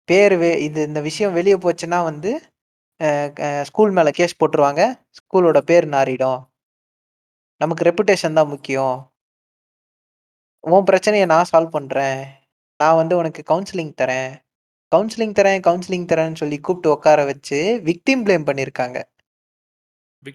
பேரு 0.09 0.35
வெ 0.37 0.49
இது 0.67 0.81
இந்த 0.89 0.99
விஷயம் 1.07 1.33
வெளிய 1.33 1.55
போச்சுன்னா 1.57 1.99
வந்து, 2.09 2.31
ஸ்கூல் 3.69 3.91
மேல 3.97 4.09
கேஸ் 4.19 4.39
போட்டுருவாங்க. 4.41 4.81
ஸ்கூலோட 5.19 5.59
பேர் 5.69 5.87
நாறிடும். 5.95 6.39
நமக்கு 7.61 7.85
ரெப்புடேஷன் 7.89 8.37
தான் 8.39 8.51
முக்கியம். 8.53 8.97
உன் 10.63 10.87
பிரச்சனைய 10.89 11.25
நான் 11.33 11.49
சால்வ் 11.51 11.75
பண்றேன். 11.77 12.21
நான் 12.79 12.99
வந்து 13.01 13.15
உனக்கு 13.17 13.41
கவுன்சிலிங் 13.51 13.93
தரேன். 14.01 14.31
கவுன்சிலிங் 14.91 15.35
தரேன், 15.39 15.61
கவுன்சிலிங் 15.67 16.09
தரேன்னு 16.11 16.41
சொல்லி 16.41 16.57
கூப்பிட்டு 16.59 16.93
உட்கார 16.95 17.23
வச்சு, 17.31 17.59
விக்டிம் 17.87 18.23
ப்ளேம் 18.27 18.47
பண்ணியிருக்காங்க. 18.49 18.97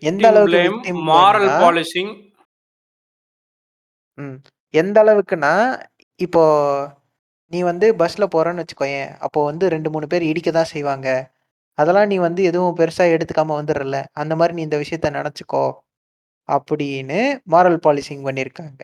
எந்த 0.03 0.27
அளவுக்கு 0.33 0.93
மாரல் 1.11 1.51
பாலிசிங் 1.63 2.13
ம். 4.19 4.37
எந்த 4.75 4.97
அளவுக்குன்னா, 5.05 5.53
இப்போ 6.21 6.43
நீ 7.53 7.59
வந்து 7.67 7.87
பஸ்ல 8.01 8.25
போறன்னு 8.33 8.63
வச்சுக்கோயேன். 8.63 9.09
அப்போ 9.25 9.41
வந்து 9.45 9.65
2, 9.69 9.89
3 9.89 10.07
பேர் 10.13 10.29
இடிக்க 10.29 10.51
தான் 10.53 10.71
செய்வாங்க. 10.73 11.09
அதெல்லாம் 11.79 12.11
நீ 12.13 12.19
வந்து 12.23 12.43
எதுவும் 12.51 12.79
பெருசா 12.79 13.07
எடுத்துக்காம 13.15 13.57
வந்துர்றல்ல. 13.61 14.01
அந்த 14.19 14.35
மாரி 14.39 14.55
நீ 14.57 14.65
இந்த 14.69 14.81
விஷயத்த 14.85 15.15
நெனச்சுக்கோ. 15.17 15.67
அப்படின்னு 16.49 17.21
மாரல் 17.51 17.83
பாலிசிங் 17.85 18.27
பண்ணியிருக்காங்க. 18.27 18.83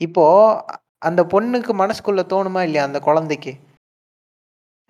இப்போ 0.00 0.22
அ 0.66 0.74
அந்த 1.08 1.20
பொண்ணுக்கு 1.32 1.72
மனசுக்குள்ள 1.80 2.22
தோணுமா 2.30 2.60
இல்லையா 2.66 2.84
அந்த 2.88 2.98
குழந்தைக்கு? 3.06 3.52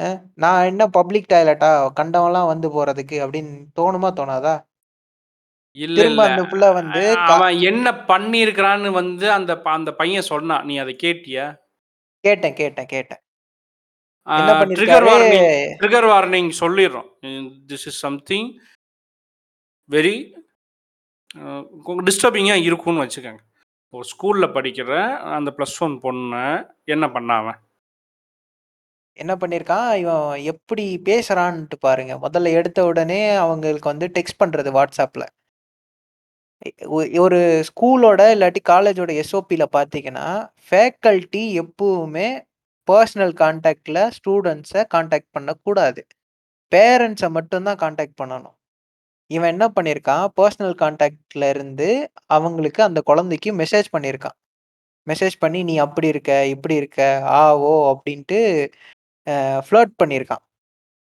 அ 0.01 0.09
நான் 0.43 0.67
என்ன 0.69 0.83
பப்ளிக் 0.97 1.31
டாய்லெட்டா? 1.33 1.71
கண்டவன்லாம் 1.99 2.51
வந்து 2.51 2.69
போறதுக்கு 2.75 3.17
அப்படின்னு 3.25 3.51
தோணுமா? 3.79 4.11
தோணாதா? 4.19 4.55
இல்ல, 5.77 5.97
திரும்ப 5.99 6.23
இல்ல. 6.23 6.31
அந்த 6.31 6.43
புள்ள 6.51 6.67
வந்து 6.79 7.03
கா 7.17 7.25
அவன் 7.35 7.57
என்ன 7.71 7.89
பண்ணியிருக்கிறான்னு 8.11 8.91
வந்து 9.01 9.27
அந்த 9.39 9.53
ப 9.65 9.71
அந்த 9.79 9.91
பையன் 10.01 10.31
சொன்னான். 10.33 10.65
நீ 10.69 10.77
அத 10.85 10.93
கேட்டியா? 11.05 11.45
கேட்டேன், 12.25 12.57
கேட்டேன், 12.61 12.91
கேட்டேன். 12.95 13.23
ஆ 14.27 14.39
என்ன 14.41 14.53
ட்ரிகர் 14.53 14.61
பண்ணியிருக்காரு 14.63 15.09
வார்னிங் 15.11 15.79
ட்ரிகர் 15.81 16.09
வார்னிங் 16.13 16.51
சொல்லிர்றோம். 16.63 17.09
This 17.71 17.87
is 17.91 18.01
something 18.07 18.49
very 19.91 20.17
uh 21.41 21.63
டிஸ்டர்பிங்கா 22.09 22.57
இருக்கும்னு 22.69 23.05
வச்சுக்கங்க. 23.05 23.43
ஒரு 23.95 24.05
ஸ்கூல்ல 24.13 24.47
படிக்கிற 24.57 24.91
அந்த 25.37 25.51
ப்ளஸ் 25.57 25.79
ஒன் 25.87 25.97
பொண்ணு 26.05 26.45
என்ன 26.95 27.05
பண்ணா 27.17 27.37
அவன்? 27.43 27.59
என்ன 29.19 29.33
பண்ணியிருக்கான், 29.41 29.89
இவன் 30.03 30.29
எப்படி 30.53 30.85
பேசுறான்ட்டு 31.09 31.77
பாருங்க. 31.87 32.13
முதல்ல 32.27 32.53
எடுத்த 32.59 32.81
உடனே 32.91 33.21
அவங்களுக்கு 33.45 33.93
வந்து 33.93 34.07
டெக்ஸ்ட் 34.17 34.41
பண்றது 34.43 34.71
WhatsAppல. 34.79 35.25
ஒ 36.91 37.23
ஒரு 37.23 37.39
ஸ்கூலோட 37.69 38.23
இல்லாட்டி 38.35 38.61
காலேஜோட 38.69 39.11
எஸ்ஓபில 39.21 39.65
பார்த்தீங்கன்னா, 39.73 40.27
ஃபேக்கல்டி 40.67 41.45
எப்பவுமே 41.61 42.29
பர்சனல் 42.89 43.35
கான்டாக்ட்ல 43.41 43.99
ஸ்டூடண்ட்ஸ 44.17 44.75
கான்டாக்ட் 44.95 45.31
பண்ணக்கூடாது. 45.33 46.01
பேரண்ட்ஸ 46.73 47.29
மட்டும் 47.31 47.65
தான் 47.65 47.79
கான்டாக்ட் 47.79 48.19
பண்ணணும். 48.23 48.57
இவன் 49.31 49.53
என்ன 49.53 49.67
பண்ணியிருக்கான், 49.77 50.27
பர்சனல் 50.39 50.77
கான்டாக்ட்ல 50.83 51.49
இருந்து 51.51 51.89
அவங்களுக்கு 52.31 52.83
அந்த 52.83 53.01
குழந்தைக்கு 53.03 53.53
மெசேஜ் 53.55 53.89
பண்ணியிருக்கான். 53.95 54.37
மெசேஜ் 55.07 55.37
பண்ணி 55.41 55.61
"நீ 55.65 55.77
அப்படி 55.79 56.09
இருக்க, 56.09 56.33
இப்படி 56.47 56.75
இருக்க, 56.75 57.01
ஆ, 57.35 57.43
ஓ" 57.67 57.73
அப்படின்ட்டு 57.93 58.39
அ 59.27 59.37
ஃப்ளர்ட் 59.67 59.95
பண்ணியிருக்கான். 60.03 60.45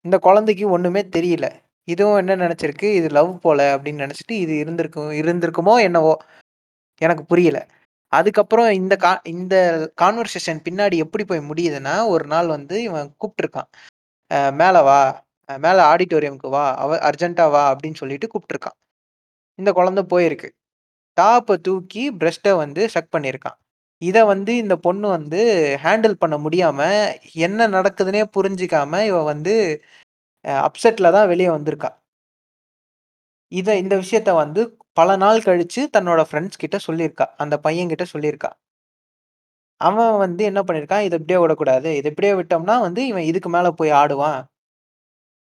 இந்த 0.05 0.18
குழந்தைக்கு 0.20 0.66
ஒண்ணுமே 0.70 1.03
தெரியல. 1.12 1.46
இதுவும் 1.89 2.18
என்ன 2.18 2.35
நினச்சிருக்கு 2.43 2.89
இது 2.99 3.09
லவ் 3.11 3.33
போல 3.41 3.61
அப்படின்னு 3.74 4.05
நினச்சிட்டு 4.05 4.35
இது 4.43 4.55
இருந்திருக்கும் 4.59 5.11
இருந்திருக்குமோ 5.20 5.74
என்னவோ! 5.83 6.12
எனக்கு 7.01 7.24
புரியல. 7.26 7.59
அதுக்கப்புறம் 8.12 8.70
இந்த 8.80 8.95
கா 8.99 9.12
இந்த 9.35 9.57
கான்வர்சேஷன் 10.03 10.61
பின்னாடி 10.66 10.97
எப்படி 11.05 11.24
போய் 11.24 11.49
முடியுதுன்னா, 11.51 11.95
ஒரு 12.09 12.26
நாள் 12.26 12.49
வந்து 12.49 12.76
இவன் 12.85 13.09
கூப்பிட்டுருக்கான் 13.20 13.70
மேலே 14.59 14.80
வா, 14.85 14.99
மேலே 15.49 15.83
ஆடிட்டோரியம்க்கு 15.91 16.49
வா, 16.55 16.66
அவ 16.83 16.99
அர்ஜென்ட்டா 17.09 17.47
வா" 17.55 17.64
அப்படின்னு 17.72 18.01
சொல்லிட்டு 18.03 18.30
கூப்பிட்டுருக்கான் 18.33 18.78
இந்த 19.59 19.70
குழந்தை 19.74 20.05
போயிருக்கு. 20.12 20.51
டாப்பை 21.16 21.57
தூக்கி 21.62 22.05
பிரஷ்டை 22.20 22.53
வந்து 22.62 22.83
செக் 22.95 23.12
பண்ணியிருக்கான். 23.14 23.59
இதை 24.03 24.22
வந்து 24.28 24.53
இந்த 24.59 24.74
பொண்ணு 24.85 25.07
வந்து 25.11 25.41
ஹேண்டில் 25.85 26.20
பண்ண 26.20 26.37
முடியாம, 26.45 26.80
என்ன 27.43 27.68
நடக்குதுன்னே 27.74 28.24
புரிஞ்சுக்காம 28.37 29.03
இவ 29.07 29.18
வந்து 29.33 29.55
அப்செட்டில் 30.45 31.14
தான் 31.16 31.28
வெளியே 31.32 31.51
வந்திருக்கா. 31.57 31.90
இதை 33.53 33.74
இந்த 33.82 33.95
விஷயத்த 34.03 34.30
வந்து 34.43 34.61
பல 34.99 35.16
நாள் 35.16 35.45
கழித்து 35.47 35.82
தன்னோட 35.97 36.20
ஃப்ரெண்ட்ஸ் 36.28 36.61
கிட்ட 36.62 36.76
சொல்லியிருக்கா. 36.86 37.26
அந்த 37.43 37.55
பையன்கிட்ட 37.66 38.05
சொல்லியிருக்கா. 38.14 38.51
அவன் 39.80 40.16
வந்து 40.24 40.43
என்ன 40.51 40.61
பண்ணியிருக்கான், 40.66 41.05
இதை 41.07 41.16
இப்படியே 41.20 41.38
விடக்கூடாது. 41.43 41.90
இதை 41.99 42.09
இப்படியே 42.12 42.32
விட்டோம்னா 42.40 42.76
வந்து 42.86 43.01
இவன் 43.11 43.28
இதுக்கு 43.30 43.51
மேலே 43.51 43.70
போய் 43.80 43.93
ஆடுவான். 44.03 44.40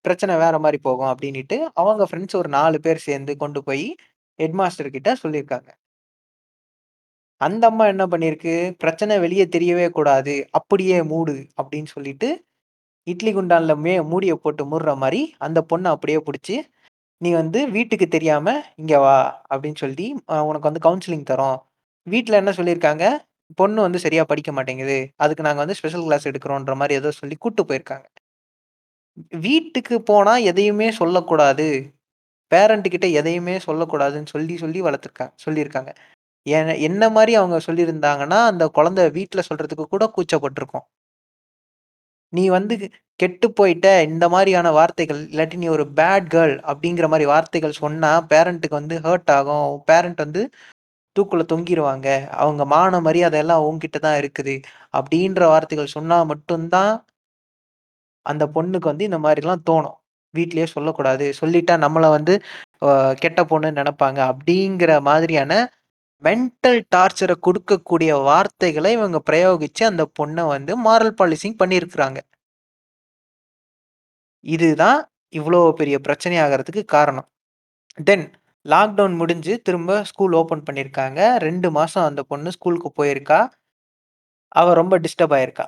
பிரச்சனை 0.06 0.36
வேற 0.44 0.56
மாதிரி 0.60 0.78
போகும் 0.88 1.12
அப்படின்ட்டு 1.14 1.58
அவங்க 1.82 2.04
ஃப்ரெண்ட்ஸ் 2.10 2.38
ஒரு 2.42 2.50
நாலு 2.58 2.78
பேர் 2.80 3.06
சேர்ந்து 3.08 3.34
கொண்டு 3.38 3.60
போய் 3.64 3.86
ஹெட் 4.40 4.58
மாஸ்டர் 4.62 4.96
கிட்ட 4.96 5.10
சொல்லியிருக்காங்க. 5.24 5.70
அந்த 7.42 7.64
அம்மா 7.72 7.86
என்ன 7.88 8.04
பண்ணியிருக்கு, 8.06 8.56
பிரச்சனை 8.84 9.14
வெளியே 9.20 9.46
தெரியவே 9.46 9.88
கூடாது. 9.90 10.36
அப்படியே 10.52 10.98
மூடு 11.12 11.36
அப்படின்னு 11.62 11.90
சொல்லிட்டு, 11.96 12.30
இட்லி 13.08 13.32
குண்டான்ல 13.34 13.74
மே 13.78 13.94
மூடிய 14.10 14.34
போட்டு 14.38 14.64
மூடுற 14.66 14.92
மாரி, 14.96 15.20
அந்த 15.40 15.60
பொண்ண 15.70 15.86
அப்படியே 15.92 16.20
புடிச்சு, 16.20 16.56
"நீ 17.22 17.32
வந்து 17.36 17.60
வீட்டுக்கு 17.72 18.08
தெரியாம 18.10 18.48
இங்க 18.78 18.96
வா" 19.00 19.18
அப்படின்னு 19.52 19.80
சொல்லி, 19.80 20.08
அ 20.30 20.44
"உனக்கு 20.46 20.70
வந்து 20.70 20.86
கவுன்சிலிங் 20.88 21.28
தர்றோம்." 21.28 21.60
வீட்ல 22.08 22.38
என்ன 22.38 22.54
சொல்லியிருக்காங்க, 22.58 23.06
"பொண்ணு 23.58 23.80
வந்து 23.82 24.00
சரியா 24.00 24.26
படிக்க 24.26 24.52
மாட்டேங்குது. 24.54 24.98
அதுக்கு 25.20 25.44
நாங்க 25.44 25.64
வந்து 25.64 25.80
ஸ்பெஷல் 25.80 26.06
கிளாஸ் 26.06 26.30
எடுக்கிறோம்ன்ற 26.32 26.76
மாரி 26.78 26.96
ஏதோ 26.96 27.12
சொல்லி 27.16 27.38
கூட்டு 27.40 27.64
போயிருக்காங்க. 27.66 28.08
வீட்டுக்கு 29.42 29.96
போனா 30.04 30.34
எதையுமே 30.50 30.88
சொல்லக்கூடாது. 30.94 31.66
பேரண்ட் 32.52 32.88
கிட்ட 32.90 33.08
எதையுமே 33.16 33.56
சொல்லக்கூடாதுன்னு 33.66 34.32
சொல்லி, 34.34 34.56
சொல்லி 34.58 34.82
வளர்த்துருக்காங்க 34.82 35.34
சொல்லியிருக்காங்க. 35.46 35.92
என 36.46 36.76
என்ன 36.88 37.04
மாரி 37.12 37.34
அவங்க 37.36 37.58
சொல்லியிருந்தாங்கன்னா, 37.68 38.40
அந்த 38.52 38.66
குழந்தை 38.72 39.06
வீட்ல 39.12 39.42
சொல்றதுக்கு 39.50 39.86
கூட 39.88 40.06
கூச்சப்பட்டுருக்கும். 40.16 40.86
"நீ 42.34 42.44
வந்து 42.50 42.76
கெட்டு 43.20 43.48
போயிட்ட" 43.52 43.88
இந்த 44.08 44.26
மாதிரியான 44.30 44.68
வார்த்தைகள், 44.74 45.22
இல்லாட்டி 45.32 45.58
"நீ 45.58 45.68
ஒரு 45.70 45.86
பேட் 45.98 46.28
கேர்ள்" 46.34 46.56
அப்படிங்கிற 46.70 47.08
மாதிரி 47.10 47.26
வார்த்தைகள் 47.28 47.80
சொன்னா, 47.82 48.12
பேரண்ட்டுக்கு 48.32 48.80
வந்து 48.80 48.98
ஹர்ட் 49.02 49.32
ஆகும். 49.38 49.70
பேரண்ட் 49.88 50.24
வந்து 50.26 50.44
தூக்குல 51.16 51.44
தொங்கிருவாங்க. 51.50 52.08
அவங்க 52.42 52.64
மான 52.72 53.02
மரியாதை 53.02 53.40
எல்லாம் 53.42 53.66
உங்ககிட்ட 53.68 54.00
தான் 54.02 54.20
இருக்குது. 54.22 54.56
அப்படின்ற 54.94 55.42
வார்த்தைகள் 55.50 55.96
சொன்னா 55.96 56.20
மட்டும் 56.32 56.68
தான் 56.72 56.94
அந்த 58.26 58.44
பொண்ணுக்கு 58.56 58.88
வந்து 58.88 59.08
இந்த 59.10 59.20
மாதிரிலாம் 59.24 59.66
தோணும். 59.70 59.98
வீட்லயே 60.34 60.68
சொல்லக்கூடாது. 60.74 61.26
சொல்லிட்டா 61.40 61.76
நம்மளை 61.86 62.10
வந்து 62.10 62.34
கெட்ட 63.22 63.42
பொண்ணுன்னு 63.46 63.80
நினைப்பாங்க 63.82 64.20
அப்படிங்கிற 64.32 64.92
மாதிரியான 65.04 65.54
மென்டல் 66.24 66.80
டார்ச்சரை 66.96 67.36
கொடுக்கக்கூடிய 67.46 68.12
வார்த்தைகளை 68.28 68.90
இவங்க 68.98 69.20
பிரயோகிச்சு 69.30 69.84
அந்த 69.92 70.04
பொண்ணை 70.20 70.44
வந்து 70.54 70.74
மாரல் 70.88 71.18
பாலிசிங் 71.22 71.60
பண்ணியிருக்கிறாங்க. 71.62 72.20
இதுதான் 74.44 75.00
இவ்வளோ 75.40 75.60
பெரிய 75.80 75.96
பிரச்சனை 76.06 76.38
ஆகறதுக்கு 76.46 76.84
காரணம். 76.96 77.28
தென் 78.10 78.26
லாக்டவுன் 78.66 79.16
முடிஞ்சு 79.22 79.54
திரும்ப 79.68 79.92
ஸ்கூல் 80.10 80.36
ஓப்பன் 80.42 80.66
பண்ணியிருக்காங்க. 80.68 81.20
ரெண்டு 81.48 81.68
மாதம் 81.78 82.08
அந்த 82.10 82.22
பொண்ணு 82.32 82.50
ஸ்கூலுக்கு 82.58 82.90
போயிருக்கா. 83.00 83.40
அவள் 84.62 84.80
ரொம்ப 84.82 84.96
டிஸ்டர்ப் 85.06 85.36
ஆயிருக்கா. 85.38 85.68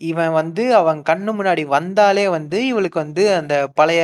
இவன் 0.00 0.32
வந்து 0.40 0.64
அவன் 0.80 1.00
கண்ணு 1.10 1.32
முன்னாடி 1.38 1.64
வந்தாலே 1.76 2.24
வந்து 2.36 2.58
இவளுக்கு 2.70 2.98
வந்து 3.04 3.24
அந்த 3.40 3.54
பழைய 3.78 4.02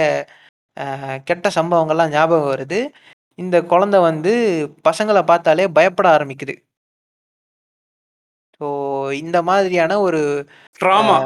கெட்ட 1.29 1.47
சம்பவங்கள்லாம் 1.59 2.13
ஞாபகம் 2.17 2.53
வருது. 2.55 2.81
இந்த 3.41 3.57
குழந்தை 3.71 3.99
வந்து 4.03 4.33
பசங்கள 4.85 5.19
பார்த்தாலே 5.25 5.67
பயப்பட 5.77 6.07
ஆரம்பிக்குது. 6.15 6.55
ஸோ 8.61 8.67
இந்த 9.21 9.39
மாதிரியான 9.49 9.93
ஒரு 10.07 10.21
ட்ராமா. 10.81 11.19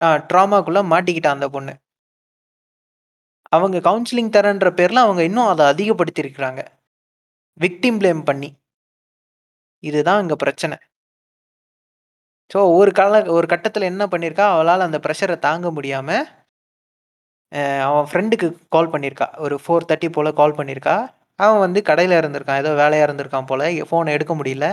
அ 0.00 0.10
ட்ராமாக்குள்ள 0.30 0.80
மாட்டிக்கிட்டா 0.90 1.30
அந்த 1.34 1.48
பொண்ணு. 1.50 1.74
அவங்க 3.52 3.78
கவுன்சிலிங் 3.84 4.30
தரேன்ற 4.34 4.68
பேர்ல 4.74 5.04
அவங்க 5.04 5.22
இன்னும் 5.28 5.50
அத 5.50 5.62
அதிகப்படுத்தியிருக்கிறாங்க. 5.70 6.60
விக்டிம் 7.60 8.00
ப்ளேம் 8.00 8.22
பண்ணி. 8.28 8.50
இதுதான் 9.82 10.22
இங்க 10.22 10.36
பிரச்சனை. 10.38 10.76
ஸோ 12.50 12.58
ஒரு 12.76 12.90
கால 12.96 13.14
ஒரு 13.34 13.46
கட்டத்தில 13.50 13.88
என்ன 13.90 14.04
பண்ணியிருக்கா, 14.08 14.46
அவளால 14.54 14.86
அந்த 14.88 15.00
பிரஷர 15.04 15.32
தாங்க 15.42 15.68
முடியாம, 15.72 16.08
அ 17.52 17.60
அவன் 17.86 18.06
ஃப்ரெண்டுக்கு 18.08 18.46
கால் 18.68 18.90
பண்ணியிருக்கா. 18.92 19.28
ஒரு 19.44 19.56
4:30 19.60 19.84
போல 20.16 20.32
கால் 20.34 20.58
பண்ணியிருக்கா. 20.58 20.96
அவன் 21.38 21.62
வந்து 21.64 21.80
கடையில் 21.88 22.14
இருந்திருக்கான். 22.20 22.60
ஏதோ 22.62 22.70
வேலையாக 22.82 23.06
இருந்திருக்கான் 23.08 23.48
போல் 23.50 23.66
ஃபோனை 23.90 24.14
எடுக்க 24.16 24.34
முடியல. 24.38 24.66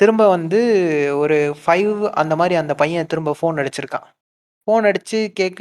திரும்ப 0.00 0.22
வந்து 0.34 0.58
ஒரு 1.22 1.36
ஃபைவ் 1.60 1.92
அந்த 2.22 2.34
மாதிரி 2.40 2.54
அந்த 2.62 2.74
பையன் 2.82 3.10
திரும்ப 3.12 3.34
ஃபோன் 3.38 3.60
அடிச்சிருக்கான். 3.62 4.06
ஃபோன் 4.68 4.86
அடித்து 4.88 5.18
கேட்க 5.38 5.60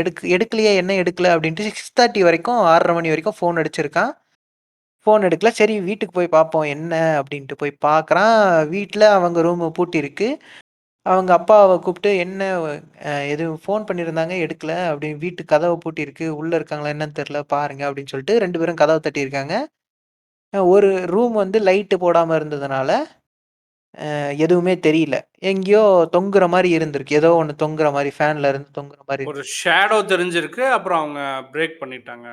எடுக் 0.00 0.22
எடுக்கலையே, 0.36 0.72
என்ன 0.82 0.92
எடுக்கல 1.02 1.32
அப்படின்ட்டு 1.34 1.66
6:30 1.70 2.22
வரைக்கும் 2.28 2.60
ஆறரை 2.70 2.94
மணி 2.96 3.12
வரைக்கும் 3.12 3.38
ஃபோன் 3.38 3.60
அடிச்சிருக்கான். 3.62 4.12
ஃபோன் 5.06 5.26
எடுக்கல. 5.28 5.50
சரி 5.60 5.74
வீட்டுக்கு 5.88 6.14
போய் 6.18 6.34
பார்ப்போம் 6.36 6.66
என்ன 6.74 6.94
அப்படின்ட்டு 7.20 7.60
போய் 7.62 7.72
பார்க்குறான். 7.86 8.36
வீட்டில் 8.74 9.06
அவங்க 9.16 9.40
ரூமு 9.48 9.68
பூட்டியிருக்கு. 9.78 10.28
அவங்க 11.06 11.30
அப்பாவ 11.36 11.76
கூப்பிட்டு 11.78 12.10
என்ன 12.24 12.42
எதுவும் 13.30 13.60
ஃபோன் 13.62 13.86
பண்ணியிருந்தாங்க 13.88 14.34
எடுக்கல 14.44 14.72
அப்படி 14.90 15.08
வீட்டு 15.22 15.42
கதவு 15.52 15.76
பூட்டியிருக்கு. 15.82 16.26
உள்ள 16.40 16.52
இருக்காங்களா 16.58 16.92
என்னன்னு 16.94 17.18
தெரியல 17.18 17.40
பாருங்க 17.52 17.82
அப்படின்னு 17.88 18.12
சொல்லிட்டு 18.12 18.34
2 18.38 18.60
பேரும் 18.60 18.80
கதவ 18.82 19.00
தட்டியிருக்காங்க. 19.02 19.54
அ 20.54 20.62
ஒரு 20.72 20.90
ரூம் 21.12 21.34
வந்து 21.40 21.58
லைட்டு 21.68 21.96
போடாம 22.02 22.36
இருந்ததுனால, 22.38 22.90
அ 23.98 24.08
எதுவுமே 24.44 24.74
தெரியல. 24.86 25.16
எங்கேயோ 25.50 25.84
தொங்குற 26.16 26.46
மாரி 26.54 26.70
இருந்திருக்கு. 26.78 27.18
ஏதோ 27.20 27.30
ஒண்ணு 27.40 27.54
தொங்குற 27.62 27.88
மாரி 27.96 28.12
ஃபேன்ல 28.18 28.50
இருந்து 28.52 28.70
தொங்குற 28.78 29.00
மாரி 29.10 29.26
ஒரு. 29.32 29.42
ஷேடோ 29.58 29.98
தெரிஞ்சிருக்கு. 30.12 30.64
அப்புறம் 30.76 31.02
அவங்க 31.02 31.22
பிரேக் 31.54 31.76
பண்ணிட்டாங்க. 31.82 32.28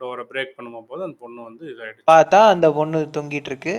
டோர 0.00 0.20
பிரேக் 0.30 0.56
பண்ணும்போது 0.56 1.02
அந்த 1.06 1.18
பொண்ணு 1.20 1.40
வந்து 1.48 1.64
இதாயிடுச்சு. 1.72 2.06
பார்த்தா 2.10 2.40
அந்த 2.54 2.68
பொண்ணு 2.78 3.00
தொங்கிட்டுருக்கு. 3.16 3.74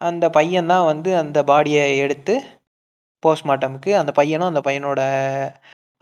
அந்த 0.00 0.26
பையன் 0.36 0.70
தான் 0.70 0.88
வந்து 0.88 1.10
அந்த 1.20 1.38
பாடிய 1.48 1.76
எடுத்து 2.02 2.34
போஸ்ட்மார்ட்டம்க்கு 3.24 3.92
அந்த 4.00 4.12
பையனும், 4.18 4.50
அந்த 4.52 4.62
பையனோட 4.66 5.00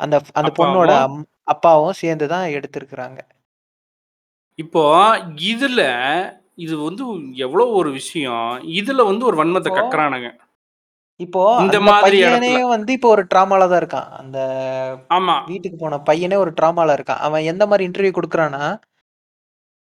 அந்த 0.00 0.16
அந்த 0.34 0.50
பொண்ணோட 0.58 0.90
அப்பாவும் 0.90 1.04
அம் 1.04 1.20
அப்பாவும் 1.46 1.98
சேர்ந்து 2.00 2.26
தான் 2.32 2.46
எடுத்திருக்கிறாங்க. 2.56 3.20
இப்போ 4.58 4.82
இதுல 5.50 5.80
இது 6.58 6.74
வந்து 6.82 7.04
எவ்வளோ 7.44 7.64
ஒரு 7.78 7.90
விஷயம். 7.98 8.48
இதுல 8.78 9.00
வந்து 9.10 9.24
ஒரு 9.30 9.36
வன்மத்த 9.40 9.68
இப்போ 9.68 9.76
கக்குறானுங்க. 9.78 10.28
இப்போ 11.20 11.42
இந்த 11.60 11.76
அந்த 11.76 11.90
மாதிரி 11.90 12.20
பையனே. 12.20 12.54
வந்து 12.72 12.90
இப்போ 12.96 13.08
ஒரு 13.14 13.22
ட்ராமால 13.32 13.66
தான் 13.66 13.80
இருக்கான். 13.82 14.08
அந்த 14.20 14.38
ஆமா. 15.10 15.36
வீட்டுக்கு 15.48 15.76
போன 15.78 15.98
பையனே 16.08 16.36
ஒரு 16.42 16.52
ட்ராமால 16.58 16.94
இருக்கான். 16.96 17.22
அவன் 17.26 17.48
எந்த 17.52 17.64
மாரி 17.66 17.86
இன்டர்வியூ 17.88 18.12
குடுக்குறான்னா, 18.14 18.62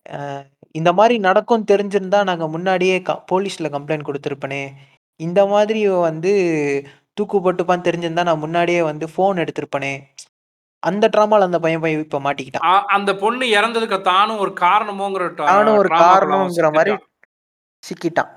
அ 0.07 0.19
இந்த 0.75 0.91
மாரி 0.97 1.17
நடக்கும்னு 1.27 1.71
தெரிஞ்சிருந்தா 1.71 2.21
நாங்க 2.31 2.47
முன்னாடியே 2.55 2.97
க 3.03 3.13
போலீஸ்ல 3.31 3.69
கம்ப்ளைண்ட் 3.75 4.09
குடுத்திருப்பனே. 4.09 4.63
இந்த 5.21 5.41
மாதிரி 5.53 5.81
வந்து 6.09 6.33
தூக்கு 7.17 7.37
போட்டுப்பான்னு 7.45 7.87
தெரிஞ்சிருந்தா 7.89 8.25
நான் 8.29 8.43
முன்னாடியே 8.45 8.81
வந்து 8.91 9.07
ஃபோன் 9.13 9.43
எடுத்திருப்பனே. 9.43 9.93
அந்த 10.83 11.05
ட்ராமால 11.15 11.47
அந்த 11.49 11.59
பையன் 11.65 11.83
போய் 11.85 11.95
இப்ப 11.99 12.19
மாட்டிக்கிட்டான். 12.27 12.67
அந்த 12.97 13.11
பொண்ணு 13.23 13.45
இறந்ததுக்கு 13.59 13.99
தானும் 14.11 14.43
ஒரு 14.45 14.53
காரணமோங்கிற 14.65 15.27
டா 15.39 15.47
நானும் 15.51 15.79
ஒரு 15.83 15.91
காரணம்ங்கிற 16.03 16.69
சிக்கிட்டான். 16.69 17.05
சிக்கிட்டான் 17.83 18.33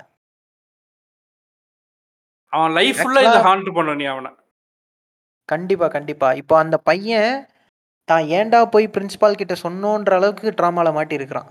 அவன் 2.52 2.72
லைஃப் 2.78 3.00
ஃபுல்லா 3.00 3.22
இதை 3.26 3.40
ஹாண்ட் 3.48 3.68
பண்ண 3.76 3.94
நீ 4.00 4.06
அவனை 4.12 4.30
கண்டிப்பா 5.48 5.86
கண்டிப்பா 5.94 6.28
இப்போ 6.40 6.54
அந்த 6.62 6.76
பையன் 6.88 7.30
தான் 8.08 8.24
ஏன்டா 8.38 8.58
போய் 8.74 8.92
பிரின்சிபால் 8.94 9.40
கிட்ட 9.40 9.54
சொன்னோன்ற 9.64 10.14
அளவுக்கு 10.18 10.54
ட்ராமால 10.58 10.88
மாட்டி 10.96 11.18
இருக்கிறான் 11.18 11.50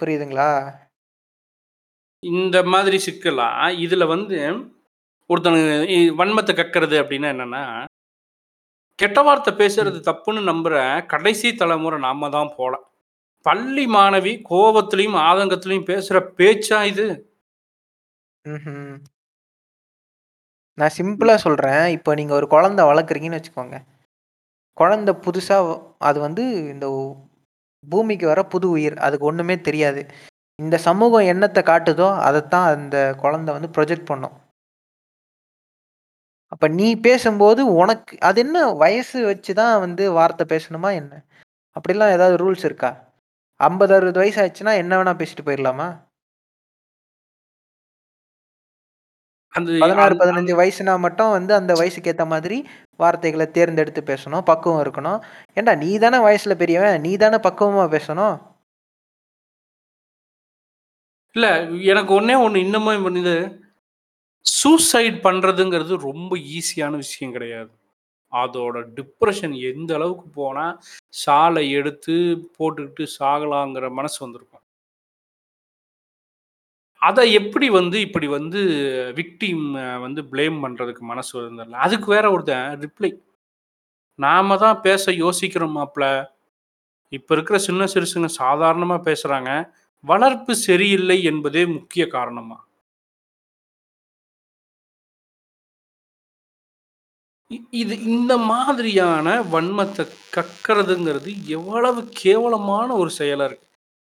புரியுதுங்களா 0.00 0.50
இந்த 2.22 2.56
மாதிரி 2.72 2.98
சிக்கலாம் 3.06 3.60
இதுல 3.84 4.04
வந்து 4.14 4.38
ஒருத்தனுக்கு 5.30 6.00
வன்மத்தை 6.20 6.52
கக்கிறது 6.56 6.96
அப்படின்னா 7.02 7.30
என்னன்னா 7.34 7.62
கெட்ட 8.98 9.20
வார்த்தை 9.26 9.52
பேசுறது 9.62 9.98
தப்புன்னு 10.08 10.42
நம்புற 10.50 10.76
கடைசி 11.12 11.48
தலைமுறை 11.62 11.98
நாம 12.04 12.28
தான் 12.36 12.52
போல 12.58 12.74
பள்ளி 13.46 13.84
மாணவி 13.96 14.32
கோபத்திலையும் 14.50 15.18
ஆதங்கத்திலையும் 15.28 15.88
பேசுற 15.90 16.16
பேச்சா 16.38 16.78
இது. 16.92 17.06
நான் 20.78 20.96
சிம்பிளா 20.98 21.34
சொல்றேன். 21.44 21.84
இப்போ 21.96 22.10
நீங்க 22.20 22.32
ஒரு 22.38 22.46
குழந்தை 22.54 22.82
வளர்க்குறீங்கன்னு 22.90 23.38
வச்சுக்கோங்க. 23.38 23.76
குழந்தை 24.76 25.12
புதுசா 25.26 25.58
அது 26.08 26.18
வந்து 26.26 26.44
இந்த 26.72 26.86
பூமிக்கு 27.84 28.26
வர 28.32 28.40
புது 28.54 28.66
உயிர். 28.76 28.96
அதுக்கு 29.06 29.28
ஒண்ணுமே 29.30 29.56
தெரியாது. 29.68 30.02
இந்த 30.58 30.76
சமூகம் 30.88 31.28
என்னத்தை 31.32 31.62
காட்டுதோ 31.70 32.08
அதைத்தான் 32.28 32.66
அந்த 32.74 32.98
குழந்தை 33.22 33.50
வந்து 33.56 33.70
ப்ரொஜெக்ட் 33.76 34.10
பண்ணும். 34.12 34.36
அப்ப 36.52 36.68
நீ 36.68 36.88
பேசும்போது 36.96 37.62
உனக்கு 37.76 38.18
அது 38.20 38.40
என்ன 38.40 38.58
வயசு 38.74 39.18
வச்சு 39.26 39.54
தான் 39.54 39.80
வந்து 39.80 40.12
வார்த்தை 40.12 40.44
பேசணுமா 40.48 40.90
என்ன? 40.94 41.12
அப்படிலாம் 41.76 42.12
ஏதாவது 42.12 42.36
ரூல்ஸ் 42.36 42.64
இருக்கா? 42.64 42.90
ஐம்பது 43.60 43.94
அறுபது 43.94 44.18
வயசு 44.18 44.40
ஆச்சுன்னா 44.42 44.74
என்ன 44.76 44.92
வேணா 44.98 45.14
பேசிட்டு 45.16 45.46
போயிடலாமா? 45.46 45.88
அந்த 49.54 49.70
பதினாறு 49.78 50.14
பதினஞ்சு 50.14 50.54
வயசுனா 50.56 50.98
மட்டும் 50.98 51.30
வந்து 51.30 51.54
அந்த 51.54 51.72
வயசுக்கு 51.74 52.10
ஏத்த 52.12 52.24
மாதிரி 52.26 52.56
வார்த்தைகளை 53.00 53.46
தேர்ந்தெடுத்து 53.50 54.02
பேசணும். 54.02 54.44
பக்குவம் 54.44 54.82
இருக்கணும். 54.84 55.20
ஏண்டா 55.56 55.74
நீ 55.74 55.90
தானே 55.98 56.18
வயசுல 56.18 56.54
பெரியவன். 56.54 57.00
நீ 57.00 57.16
தானே 57.16 57.36
பக்குவமா 57.36 57.86
பேசணும். 57.96 58.36
இல்ல 61.36 61.46
எனக்கு 61.92 62.20
ஒண்ணே 62.20 62.34
ஒண்ணு 62.44 62.56
இன்னமும் 62.56 63.06
வந்து 63.08 63.34
சூசைட் 64.46 65.18
பண்ணுறதுங்கிறது 65.26 65.94
ரொம்ப 66.08 66.32
ஈஸியான 66.58 66.92
விஷயம் 67.04 67.34
கிடையாது. 67.36 67.72
அதோட 68.32 68.76
டிப்ரெஷன் 68.98 69.54
எந்த 69.70 69.90
அளவுக்கு 69.98 70.26
போனால் 70.40 70.76
சாலை 71.22 71.64
எடுத்து 71.78 72.14
போட்டுக்கிட்டு 72.56 73.04
சாகலாங்கிற 73.18 73.88
மனசு 73.98 74.18
வந்திருக்கும். 74.24 74.62
அதை 77.02 77.24
எப்படி 77.40 77.66
வந்து 77.78 77.96
இப்படி 78.06 78.26
வந்து 78.36 78.60
விக்டீம் 79.18 79.64
வந்து 80.04 80.20
ப்ளேம் 80.32 80.58
பண்ணுறதுக்கு 80.64 81.02
மனசு 81.12 81.32
வருந்தில்ல 81.38 81.82
அதுக்கு 81.86 82.08
வேற 82.14 82.26
ஒருத்தன் 82.34 82.68
ரிப்ளை 82.84 83.10
நாம 84.18 84.56
தான் 84.64 84.78
பேச 84.86 85.12
யோசிக்கிறோம் 85.24 85.76
மாப்ள. 85.78 86.04
இப்போ 87.12 87.32
இருக்கிற 87.36 87.56
சின்ன 87.66 87.82
சிறுசுங்க 87.92 88.28
சாதாரணமாக 88.42 89.06
பேசுகிறாங்க 89.08 89.50
வளர்ப்பு 90.04 90.52
சரியில்லை 90.66 91.18
என்பதே 91.30 91.62
முக்கிய 91.76 92.04
காரணமாக 92.16 92.62
இ- 97.50 97.66
இது 97.70 98.02
இந்த 98.02 98.38
மாதிரியான 98.38 99.42
வன்மத்தை 99.42 100.08
கக்கிறதுங்கிறது 100.36 101.44
எவ்வளவு 101.44 102.08
கேவலமான 102.10 102.94
ஒரு 102.94 103.10
செயலா 103.18 103.44
இருக்கு. 103.44 103.66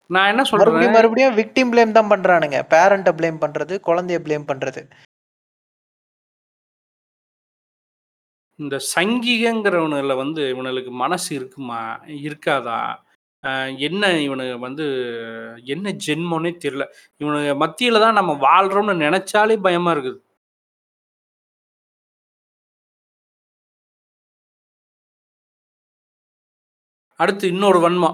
நான் 0.06 0.28
என்ன 0.28 0.44
சொல்றேன்? 0.44 0.74
மறுபடியும் 0.74 0.92
மறுபடியும் 0.92 1.36
விக்டிம் 1.36 1.74
ப்ளேம் 1.74 1.92
தான் 1.92 2.08
பண்றானுங்க. 2.08 2.66
பேரண்ட்டை 2.70 3.12
ப்ளேம் 3.12 3.40
பண்றது 3.40 3.80
குழந்தைய 3.86 4.18
ப்ளேம் 4.18 4.48
பண்றது. 4.48 4.90
இந்த 8.56 8.80
சங்கிகங்கிறவனுல 8.96 10.16
வந்து 10.16 10.48
இவனுக்கு 10.48 10.90
மனசு 10.90 11.34
இருக்குமா 11.34 12.00
இருக்காதா? 12.06 12.94
ஆஹ் 13.42 13.78
என்ன 13.78 14.20
இவனுக்கு 14.20 14.58
வந்து 14.58 14.84
என்ன 15.64 15.92
ஜென்மோனே 16.06 16.56
தெரியல. 16.64 16.84
இவனுக்கு 17.16 17.64
மத்தியில 17.66 18.00
தான் 18.00 18.12
நம்ம 18.12 18.32
வாழ்றோம்னு 18.32 18.98
நினைச்சாலே 18.98 19.60
பயமா 19.60 19.92
இருக்குது. 19.92 20.18
அடுத்து 27.20 27.44
இன்னொரு 27.52 27.78
வன்மா. 27.84 28.10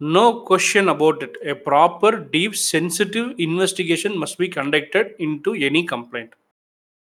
No 0.00 0.24
question 0.48 0.90
about 0.94 1.22
it 1.26 1.36
a 1.52 1.54
proper 1.66 2.16
deep 2.34 2.54
sensitive 2.72 3.26
investigation 3.46 4.16
must 4.22 4.38
be 4.42 4.48
conducted 4.58 5.10
into 5.46 5.52
any 5.68 5.82
complaint 5.92 6.32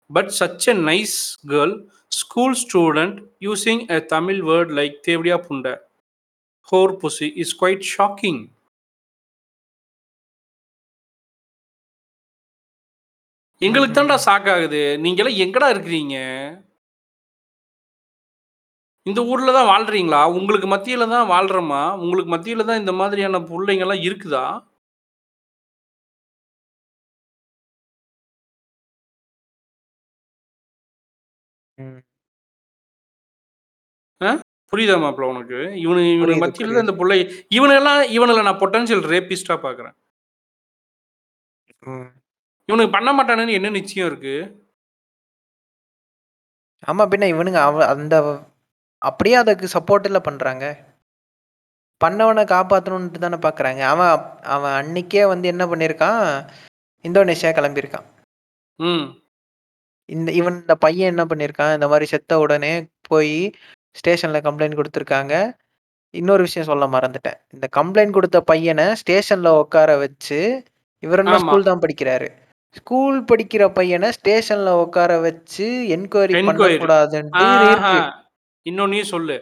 but 0.10 0.32
such 0.40 0.68
a 0.74 0.76
nice 0.90 1.18
girl 1.54 1.76
school 2.20 2.56
student 2.64 3.18
using 3.48 3.84
a 3.98 4.00
Tamil 4.16 4.42
word 4.50 4.74
like 4.80 4.98
தேவடியா 5.10 5.40
புண்ட 5.48 5.78
whore 6.72 6.94
pussy 7.04 7.30
is 7.44 7.56
quite 7.62 7.88
shocking 7.96 8.44
எங்களுக்கு 13.62 13.96
தான்டா 13.98 14.16
shock 14.26 14.48
ஆகுது. 14.54 14.80
நீங்களாம் 15.04 15.38
எங்கடா 15.44 15.68
இருக்கிறீங்க? 15.74 16.16
இந்த 19.06 19.20
ஊர்ல 19.32 19.54
தான் 19.56 19.68
வாழ்றீங்களா? 19.70 20.20
உங்களுக்கு 20.38 20.68
மத்தியில 20.72 21.08
தான் 21.10 21.30
வாழ்றோமா? 21.32 21.82
உங்களுக்கு 22.04 22.30
மத்தியில 22.36 22.66
தான் 22.70 22.82
இந்த 22.82 22.94
மாதிரியான 23.00 23.42
பிள்ளைங்கெல்லாம் 23.50 24.06
இருக்குதா? 24.08 24.46
ம். 31.78 32.02
புரியுதா 34.74 34.96
மாப்பிள்ள 35.02 35.28
உனக்கு? 35.34 35.60
இவனு 35.84 36.02
இவனுக்கு 36.08 36.24
புரியுது, 36.24 36.44
மத்தியில 36.44 36.64
புரியுது. 36.64 36.78
தான் 36.78 36.86
இந்த 36.86 36.96
பிள்ளை 37.00 37.18
இவனெல்லாம் 37.58 38.02
இவனுல 38.18 38.44
நான் 38.48 38.62
பொட்டன்ஷியல் 38.64 39.04
ரேபிஸ்டா 39.12 39.56
பாக்குறேன். 39.66 39.96
ம். 41.84 42.08
இவனுக்கு 42.70 42.96
பண்ண 42.96 43.10
மாட்டானுன்னு 43.18 43.58
என்ன 43.60 43.72
நிச்சயம் 43.78 44.10
இருக்கு? 44.12 44.36
ஆமா 46.84 47.04
பின்ன 47.12 47.28
இவனுங்க 47.34 47.60
அவ 47.68 47.86
அந்த 47.94 48.16
அப்படியே 49.06 49.36
அதுக்கு 49.36 49.68
சப்போர்ட் 49.74 50.06
இல்ல 50.06 50.20
பண்றாங்க. 50.20 50.66
பண்ணவனை 52.02 52.44
காப்பாத்தணும்னு 52.46 53.18
தானே 53.18 53.38
பாக்குறாங்க. 53.38 53.80
அவன் 53.80 54.14
அவன் 54.46 54.76
அன்னைக்கே 54.80 55.28
வந்து 55.28 55.48
என்ன 55.48 55.66
பண்ணியிருக்கான் 55.66 56.24
இந்தோனேஷியா 57.06 57.52
கிளம்பியிருக்கான். 57.52 58.08
ம். 58.80 59.06
இந்த 60.10 60.32
இவன் 60.32 60.58
இந்த 60.60 60.76
பையன் 60.76 61.12
என்ன 61.18 61.24
பண்ணியிருக்கான் 61.26 61.74
இந்த 61.74 61.88
மாதிரி 61.88 62.06
செத்த 62.06 62.40
உடனே 62.40 62.74
போய் 63.08 63.36
ஸ்டேஷன்ல 63.96 64.40
கம்ப்ளைண்ட் 64.42 64.80
கொடுத்துருக்காங்க. 64.80 65.34
இன்னொரு 66.14 66.42
விஷயம் 66.42 66.68
சொல்ல 66.68 66.86
மறந்துட்டேன். 66.88 67.38
இந்த 67.50 67.68
கம்ப்ளைண்ட் 67.76 68.10
கொடுத்த 68.10 68.42
பையனை 68.42 68.86
ஸ்டேஷன்ல 69.02 69.48
உட்கார 69.58 69.98
வச்சு 69.98 70.40
இவர் 71.04 71.20
என்ன. 71.20 71.38
ஸ்கூல் 71.38 71.64
தான் 71.64 71.80
படிக்கிறாரு? 71.80 72.28
ஸ்கூல் 72.76 73.18
படிக்கிற 73.24 73.74
பையனை 73.74 74.10
ஸ்டேஷன்ல 74.10 74.70
உட்கார 74.76 75.20
வச்சு 75.20 75.68
என்கொயரி. 75.96 76.34
பண்ணக்கூடாதுன்ட்டு 76.42 77.46
இருக்கு. 77.64 77.98
இன்னொன்னையும் 78.66 79.12
சொல்லு. 79.14 79.38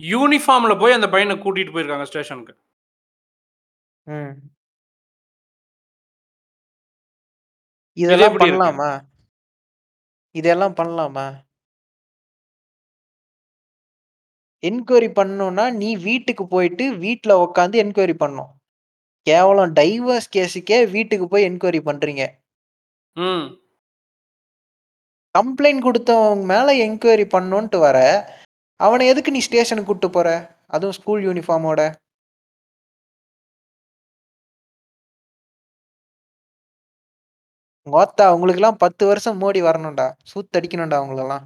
யூனிஃபார்ம்ல 0.00 0.74
போய் 0.80 0.96
அந்த 0.96 1.08
பையனை 1.14 1.34
கூட்டிட்டு 1.44 1.74
போயிருக்காங்க 1.74 2.06
ஸ்டேஷனுக்கு. 2.10 2.54
இதெல்லாம்? 7.96 8.36
பண்ணலாமா? 8.42 8.90
இதெல்லாம் 10.34 10.76
பண்ணலாமா? 10.80 11.26
என்கொயரி 14.62 15.08
பண்ணணும்னா 15.18 15.64
நீ 15.80 15.88
வீட்டுக்கு 16.06 16.44
போயிட்டு 16.54 16.84
வீட்ல 17.02 17.32
உட்காந்து 17.44 17.76
என்கொயரி 17.82 18.14
பண்ணும் 18.22 18.50
கேவலம் 19.26 19.72
டைவர்ஸ் 19.78 20.32
கேஸுக்கே 20.34 20.78
வீட்டுக்கு 20.94 21.26
போய் 21.32 21.46
என்கொயரி 21.48 21.80
பண்றீங்க. 21.88 22.24
கம்ப்ளைண்ட் 25.34 25.84
கொடுத்தவங்க 25.86 26.46
மேல 26.52 26.74
என்கொயரி 26.86 27.26
பண்ணணுன்ட்டு 27.34 27.78
வர 27.86 27.98
அவனை 28.80 29.06
எதுக்கு 29.06 29.30
நீ 29.30 29.38
ஸ்டேஷனுக்கு 29.38 29.92
கூப்பிட்டு 29.92 30.16
போற? 30.16 30.28
அதுவும் 30.66 30.96
ஸ்கூல் 30.98 31.24
யூனிஃபார்மோட 31.26 31.80
மொத்தா 37.86 38.24
உங்களுக்கெல்லாம் 38.34 38.76
பத்து 38.76 39.06
வருஷம் 39.06 39.40
மோடி 39.40 39.60
வரணும்டா. 39.68 40.06
சூத்தடிக்கணும்டா 40.30 40.98
உங்களெல்லாம். 41.04 41.44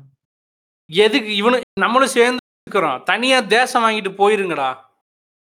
எதுக்கு? 0.91 1.30
இவனு 1.43 1.61
நம்மளும் 1.80 2.14
சேர்ந்து 2.16 2.41
இருக்கிறோம் 2.66 3.03
தனியா 3.05 3.41
தேசம் 3.41 3.83
வாங்கிட்டு 3.83 4.11
போயிருங்கடா. 4.20 4.70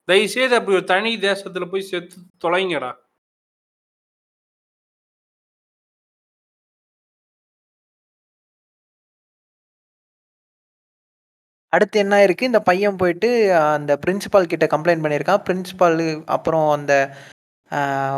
தயவு 0.07 0.29
செய்து 0.29 0.55
அப்படி 0.55 0.77
ஒரு 0.77 0.85
தனி 0.85 1.11
தேசத்துல 1.27 1.65
போய் 1.71 1.89
செத்து 1.91 2.17
தொலைங்கடா. 2.43 2.91
அடுத்து 11.73 11.99
என்ன 11.99 12.21
இருக்கு? 12.23 12.45
இந்த 12.45 12.59
பையன் 12.69 12.95
போயிட்டு 12.95 13.29
அந்த 13.75 13.91
பிரின்சிபால் 14.05 14.51
கிட்ட 14.51 14.65
கம்ப்ளைண்ட் 14.65 15.03
பண்ணியிருக்கான். 15.03 15.43
பிரின்சிபால் 15.47 16.23
அப்புறம் 16.25 16.69
அந்த 16.77 16.93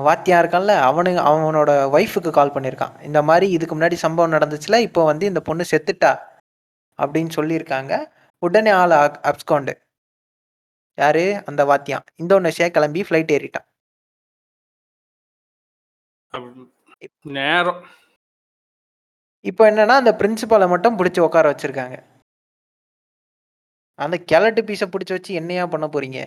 வாத்தியான் 0.08 0.42
இருக்கான்ல 0.44 0.74
அவனு 0.90 1.12
அவனோட 1.30 1.72
ஒய்ஃபுக்கு 1.98 2.32
கால் 2.38 2.54
பண்ணியிருக்கான். 2.56 2.94
இந்த 3.08 3.20
மாதிரி 3.30 3.48
இதுக்கு 3.56 3.76
முன்னாடி 3.78 3.98
சம்பவம் 4.06 4.34
நடந்துச்சுல 4.36 4.80
இப்போ 4.88 5.02
வந்து 5.12 5.26
இந்த 5.32 5.42
பொண்ணு 5.50 5.64
செத்துட்டா? 5.72 6.12
அப்படின்னு 7.00 7.32
சொல்லியிருக்காங்க. 7.40 7.94
உடனே 8.44 8.72
ஆள் 8.82 8.96
அப்ஸ்காண்டு 9.32 9.74
யாரு? 10.98 11.26
அந்த 11.50 11.62
வாத்தியான். 11.72 12.06
இந்தோனேஷியா 12.24 12.70
கிளம்பி 12.78 13.02
ஃப்ளைட் 13.10 13.34
ஏறிட்டான். 13.38 13.68
நேரம். 17.38 17.82
இப்போ 19.46 19.64
என்னன்னா 19.72 19.96
அந்த 20.02 20.12
பிரின்சிபாலை 20.20 20.68
மட்டும் 20.74 20.98
பிடிச்சி 21.00 21.20
உட்கார 21.20 21.46
வச்சிருக்காங்க. 21.52 21.96
அந்த 24.06 24.18
கிழட்டு 24.32 24.62
பீஸை 24.68 24.88
பிடிச்சி 24.94 25.14
வச்சு 25.16 25.32
என்னையா 25.42 25.66
பண்ண 25.74 25.88
போறீங்க. 25.94 26.20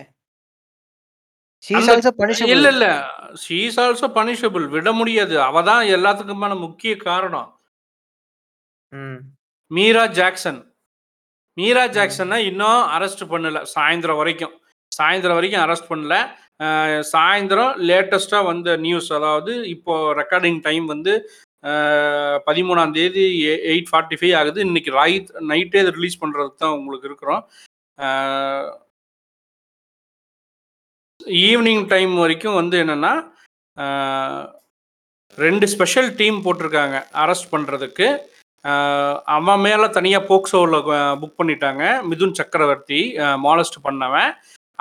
இல்ல 2.55 2.67
இல்ல. 2.75 2.87
ஷீ 3.43 3.57
இஸ் 3.67 3.79
ஆல்சோ 3.83 4.07
பனிஷபிள் 4.17 4.65
விட 4.75 4.89
முடியாது. 4.99 5.35
அவ 5.47 5.63
தான் 5.69 5.83
எல்லாத்துக்குமான 5.95 6.53
முக்கிய 6.65 6.93
காரணம். 7.07 7.49
மீரா 9.71 10.03
ஜாக்சன். 10.19 10.61
மீரா 11.57 11.83
ஜாக்சனை 11.97 12.37
இன்னும் 12.51 12.81
அரெஸ்ட் 12.95 13.23
பண்ணல. 13.33 13.59
சாயந்தரம் 13.75 14.19
வரைக்கும். 14.21 14.55
சாயந்தரம் 14.91 15.37
வரைக்கும் 15.39 15.63
அரெஸ்ட் 15.65 15.91
பண்ணல. 15.91 16.15
சாயந்தரம் 17.13 17.73
லேட்டஸ்டா 17.89 18.39
வந்த 18.49 18.69
நியூஸ் 18.85 19.09
அதாவது 19.17 19.53
இப்போ 19.75 19.93
ரெக்கார்டிங் 20.21 20.59
டைம் 20.67 20.85
வந்து 20.93 21.13
பதிமூணாம் 22.47 22.95
தேதி 22.97 23.23
எயிட் 23.71 23.89
ஃபார்ட்டி 23.91 24.17
ஃபைவ் 24.19 24.35
ஆகுது. 24.39 24.59
இன்னைக்கு 24.67 24.91
ரைட் 25.01 25.29
நைட்டே 25.51 25.81
ரிலீஸ் 25.97 26.21
பண்ணுறதுக்கு 26.23 26.61
தான் 26.63 26.75
உங்களுக்கு 26.79 27.09
இருக்கிறோம். 27.09 27.43
ஈவினிங் 31.47 31.83
டைம் 31.93 32.13
வரைக்கும் 32.23 32.59
வந்து 32.61 32.77
என்னென்னா 32.83 33.13
ரெண்டு 35.37 35.65
ஸ்பெஷல் 35.73 36.09
டீம் 36.19 36.37
போட்டிருக்காங்க 36.45 36.97
அரெஸ்ட் 37.23 37.51
பண்ணுறதுக்கு 37.53 38.07
அவன் 39.37 39.63
மேலே 39.65 39.87
தனியாக 39.97 40.27
போக்சோவில் 40.29 40.77
புக் 41.21 41.39
பண்ணிட்டாங்க. 41.39 41.83
மிதுன் 42.09 42.37
சக்கரவர்த்தி 42.39 43.01
மாலஸ்ட் 43.45 43.77
பண்ணவன். 43.87 44.31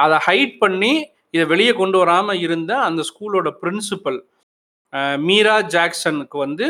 அதை 0.05 0.19
ஹைட் 0.27 0.55
பண்ணி 0.63 0.93
இதை 1.35 1.45
வெளியே 1.53 1.73
கொண்டு 1.81 1.97
வராமல் 2.03 2.41
இருந்த 2.47 2.73
அந்த 2.89 3.03
ஸ்கூலோட 3.11 3.49
பிரின்சிபல் 3.63 4.19
மீரா 5.19 5.63
ஜாக்சனுக்கு 5.63 6.39
வந்து 6.39 6.67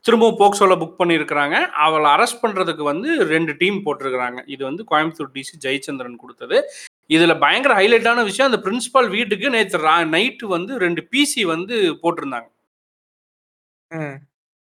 திரும்பவும் 0.00 0.38
போக்சோவில் 0.40 0.80
புக் 0.82 1.00
பண்ணியிருக்கிறாங்க. 1.00 1.56
அவளை 1.86 2.10
அரெஸ்ட் 2.10 2.42
பண்ணுறதுக்கு 2.42 2.82
வந்து 2.82 3.24
ரெண்டு 3.24 3.52
டீம் 3.56 3.78
போட்டிருக்கிறாங்க. 3.86 4.42
இது 4.46 4.64
வந்து 4.64 4.84
கோயம்புத்தூர் 4.90 5.34
டிசி 5.34 5.54
ஜெயச்சந்திரன் 5.64 6.16
கொடுத்தது. 6.16 6.58
இதில் 7.06 7.38
பயங்கர 7.38 7.74
ஹைலைட்டான 7.80 8.24
விஷயம் 8.24 8.52
அந்த 8.52 8.60
பிரின்சிபால் 8.64 9.10
வீட்டுக்கு 9.10 9.50
நேற்று 9.50 9.78
நைட்டு 10.14 10.46
வந்து 10.46 10.78
ரெண்டு 10.78 11.08
பிசி 11.12 11.42
வந்து 11.46 11.76
போட்டிருந்தாங்க. 12.02 12.48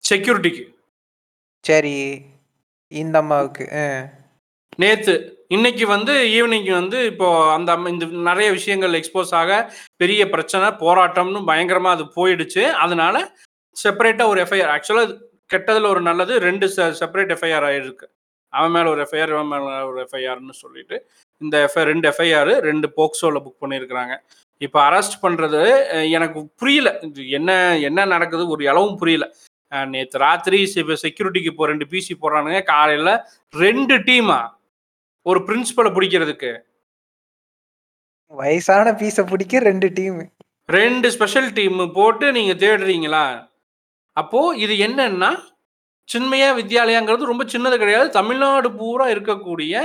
செக்யூரிட்டிக்கு 0.04 0.64
சரி. 1.64 1.96
இந்த 2.92 3.18
அம்மாவுக்கு 3.18 3.64
ஆ. 3.82 3.84
இன்னைக்கு 5.56 5.84
வந்து 5.92 6.14
ஈவினிங் 6.38 6.66
வந்து 6.78 6.98
இப்போ 7.10 7.28
அந்த 7.56 7.74
இந்த 7.92 8.06
நிறைய 8.28 8.48
விஷயங்கள் 8.56 8.96
எக்ஸ்போஸ் 8.98 9.32
ஆக 9.40 9.52
பெரிய 10.00 10.22
பிரச்சனை 10.34 10.66
போராட்டம்னு 10.82 11.40
பயங்கரமா 11.50 11.90
அது 11.96 12.04
போயிடுச்சு. 12.16 12.62
அதனால 12.84 13.16
செப்பரேட்டா 13.76 14.24
ஒரு 14.32 14.40
எஃப்ஐஆர் 14.44 14.72
ஆக்சுவலா 14.74 15.04
கெட்டதுல 15.52 15.90
ஒரு 15.94 16.02
நல்லது 16.08 16.34
ரெண்டு 16.48 16.66
செப்பரேட் 17.00 17.32
எஃப்ஐஆர் 17.36 17.66
ஆயிருக்கு. 17.68 18.06
அவன் 18.52 18.74
மேல 18.74 18.90
ஒரு 18.94 19.00
எஃப்ஐஆர் 19.06 19.32
அவன் 19.36 19.50
மேல 19.52 19.78
ஒரு 19.90 19.98
எஃப்ஐஆர்னு 20.04 20.56
சொல்லிட்டு 20.62 20.96
இந்த 21.40 21.56
எஃப்ஐ 21.68 21.82
ரெண்டு 21.92 22.06
எஃப்ஐஆர் 22.12 22.52
ரெண்டு 22.68 22.86
போக்சோல 22.98 23.40
புக் 23.46 23.62
பண்ணியிருக்கிறாங்க. 23.64 24.14
இப்போ 24.60 24.78
அரெஸ்ட் 24.88 25.18
பண்றது 25.24 25.62
எனக்கு 26.18 26.38
புரியல. 26.60 26.88
இது 27.08 27.22
என்ன 27.38 27.50
என்ன 27.88 28.06
நடக்குது 28.14 28.46
ஒரு 28.54 28.62
இளவும் 28.70 29.00
புரியல. 29.02 29.26
நேற்று 29.94 30.22
ராத்திரி 30.26 30.58
செக்யூரிட்டிக்கு 31.06 31.52
இப்போ 31.54 31.64
ரெண்டு 31.72 31.86
பிசி 31.94 32.12
போடுறானுங்க. 32.20 32.60
காலையில 32.74 33.10
ரெண்டு 33.64 33.96
டீமா 34.08 34.40
ஒரு 35.28 35.40
பிரின்சிபலை 35.46 35.90
பிடிக்கிறதுக்கு. 35.96 36.50
வயசான 38.40 38.88
பீஸை 39.00 39.22
பிடிக்க 39.30 39.60
ரெண்டு 39.70 39.88
டீம் 39.98 40.18
ரெண்டு 40.76 41.08
ஸ்பெஷல் 41.14 41.48
டீம் 41.58 41.78
போட்டு 41.98 42.26
நீங்க 42.36 42.54
தேடுறீங்களா? 42.64 43.22
அப்போ 44.16 44.40
இது 44.64 44.74
என்னன்னா 44.86 45.30
சின்மயா 46.08 46.48
வித்யாலயாங்கிறது 46.58 47.30
ரொம்ப 47.30 47.44
சின்னது 47.52 47.76
கிடையாது. 47.82 48.08
தமிழ்நாடு 48.18 48.68
பூரா 48.80 49.06
இருக்கக்கூடிய 49.14 49.82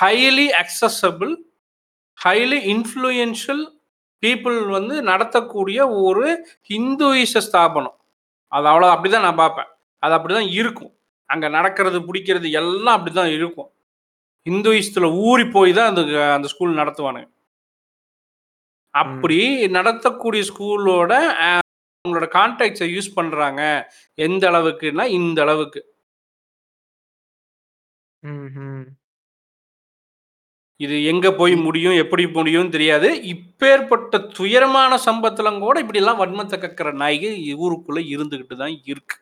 highly 0.00 0.46
accessible 0.60 1.32
highly 2.18 2.58
influential 2.74 3.64
people 4.22 4.58
வந்து 4.76 4.94
நடத்தக்கூடிய 5.10 5.78
ஒரு 6.06 6.26
ஹிந்துயிச 6.70 7.40
ஸ்தாபனம். 7.48 7.96
அது 8.52 8.66
அவ்வளோ 8.72 8.88
அப்படிதான் 8.94 9.26
நான் 9.28 9.42
பார்ப்பேன். 9.44 9.70
அது 10.02 10.14
அப்படிதான் 10.16 10.48
இருக்கும். 10.60 10.92
அங்க 11.30 11.46
நடக்கிறது 11.58 11.98
பிடிக்கிறது 12.08 12.48
எல்லாம் 12.60 12.96
அப்படிதான் 12.96 13.32
இருக்கும். 13.38 13.70
இந்துயிஸ்துல 14.46 15.06
ஊறி 15.28 15.44
போய் 15.56 15.72
தான் 15.78 15.90
அந்த 15.92 16.02
அந்த 16.36 16.48
ஸ்கூல் 16.54 16.78
நடத்துவானுங்க. 16.80 17.28
அப்படி 18.94 19.38
நடத்தக்கூடிய 19.76 20.42
ஸ்கூலோட 20.50 21.12
அவங்களோட 22.04 22.26
கான்டாக்ட்ஸை 22.38 22.88
யூஸ் 22.96 23.10
பண்றாங்க. 23.18 23.62
எந்த 24.26 24.44
அளவுக்குன்னா 24.52 25.06
இந்த 25.20 25.40
அளவுக்கு. 25.46 25.80
இது 30.84 30.96
எங்க 31.10 31.26
போய் 31.40 31.54
முடியும் 31.66 31.98
எப்படி 32.02 32.24
முடியும் 32.36 32.72
தெரியாது. 32.76 33.08
இப்பேற்பட்ட 33.34 34.18
துயரமான 34.38 34.92
சம்பவத்திலும் 35.06 35.60
கூட 35.66 35.76
இப்படி 35.84 36.00
எல்லாம் 36.02 36.20
வன்மத்தை 36.22 36.58
கக்கிற 36.64 36.90
நாய்க்கு 37.02 37.30
ஊருக்குள்ள 37.64 38.00
இருந்துகிட்டு 38.14 38.56
தான் 38.64 38.76
இருக்கு. 38.92 39.16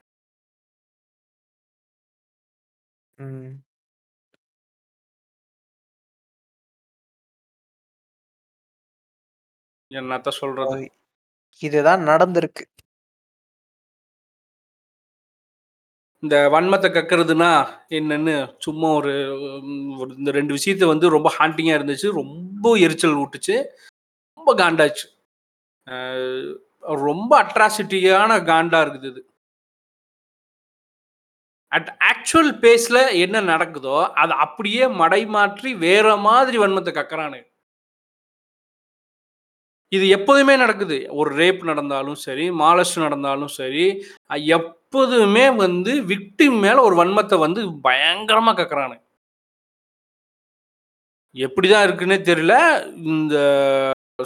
என்னத்த 10.00 10.28
சொல்றது? 10.40 10.84
இதுதான் 11.62 12.02
நடந்திருக்கு. 12.10 12.64
இந்த 16.22 16.36
வன்மத்தை 16.54 16.88
கக்கிறதுனா 16.92 17.50
என்னன்னு 17.98 18.34
சும்மா 18.66 18.88
ஒரு 19.00 19.12
ஒரு 20.02 20.10
இந்த 20.20 20.30
ரெண்டு 20.38 20.52
விஷயத்த 20.58 20.84
வந்து 20.92 21.06
ரொம்ப 21.16 21.28
ஹாண்டிங்கா 21.38 21.74
இருந்துச்சு. 21.78 22.08
ரொம்ப 22.20 22.66
எரிச்சல் 22.86 23.18
விட்டுச்சு 23.20 23.56
ரொம்ப 24.38 24.50
காண்டாச்சு. 24.62 25.06
ரொம்ப 27.06 27.32
அட்ராசிட்டியான 27.44 28.32
காண்டா 28.50 28.80
இருக்குது 28.84 29.10
இது. 29.12 29.22
அட் 31.72 31.90
ஆக்சுவல் 32.10 32.52
பேஸ்ல 32.64 32.98
என்ன 33.24 33.36
நடக்குதோ 33.52 33.96
அதை 34.22 34.34
அப்படியே 34.44 34.84
மடைமாற்றி 35.02 35.70
வேற 35.86 36.16
மாதிரி 36.28 36.56
வன்மத்தை 36.62 36.92
கக்கறானு 36.94 37.40
இது 39.96 40.04
எப்போதுமே 40.16 40.54
நடக்குது. 40.56 40.96
ஒரு 41.20 41.30
ரேப் 41.40 41.62
நடந்தாலும் 41.70 42.18
சரி 42.26 42.46
மாலஸ்ட் 42.62 42.98
நடந்தாலும் 43.04 43.52
சரி 43.58 43.86
எப்போதுமே 44.58 45.46
வந்து 45.64 45.92
விக்டிம் 46.12 46.58
மேல 46.64 46.76
ஒரு 46.88 46.96
வன்மத்தை 47.02 47.38
வந்து 47.46 47.60
பயங்கரமா 47.88 48.52
கக்குறானு. 48.60 48.96
எப்படிதான் 51.36 51.84
இருக்குன்னே 51.86 52.18
தெரியல. 52.30 52.54
இந்த 53.14 53.36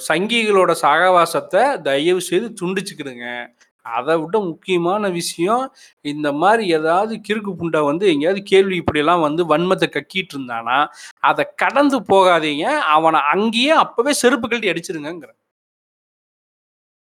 சங்கிகளோட 0.09 0.73
சகவாசத்தை 0.83 1.63
தயவு 1.87 2.21
செய்து 2.29 2.49
துண்டிச்சுக்கிடுங்க. 2.61 3.27
அதை 3.87 4.15
விட 4.23 4.37
முக்கியமான 4.49 5.09
விஷயம் 5.19 5.63
இந்த 6.05 6.29
மாதிரி 6.43 6.65
ஏதாவது 6.79 7.15
கிறுக்கு 7.29 7.53
புண்டை 7.61 7.81
வந்து 7.91 8.05
எங்கேயாவது 8.13 8.43
கேள்வி 8.53 8.77
இப்படியெல்லாம் 8.83 9.25
வந்து 9.27 9.43
வன்மத்தை 9.53 9.89
கக்கிட்டு 9.91 10.35
இருந்தானா 10.37 10.79
அதை 11.31 11.45
கடந்து 11.63 11.99
போகாதீங்க. 12.13 12.67
அவனை 12.97 13.21
அங்கேயே 13.35 13.75
அப்பவே 13.85 14.15
செருப்பு 14.23 14.49
கழட்டி 14.49 14.73
அடிச்சிருங்கிற 14.73 15.33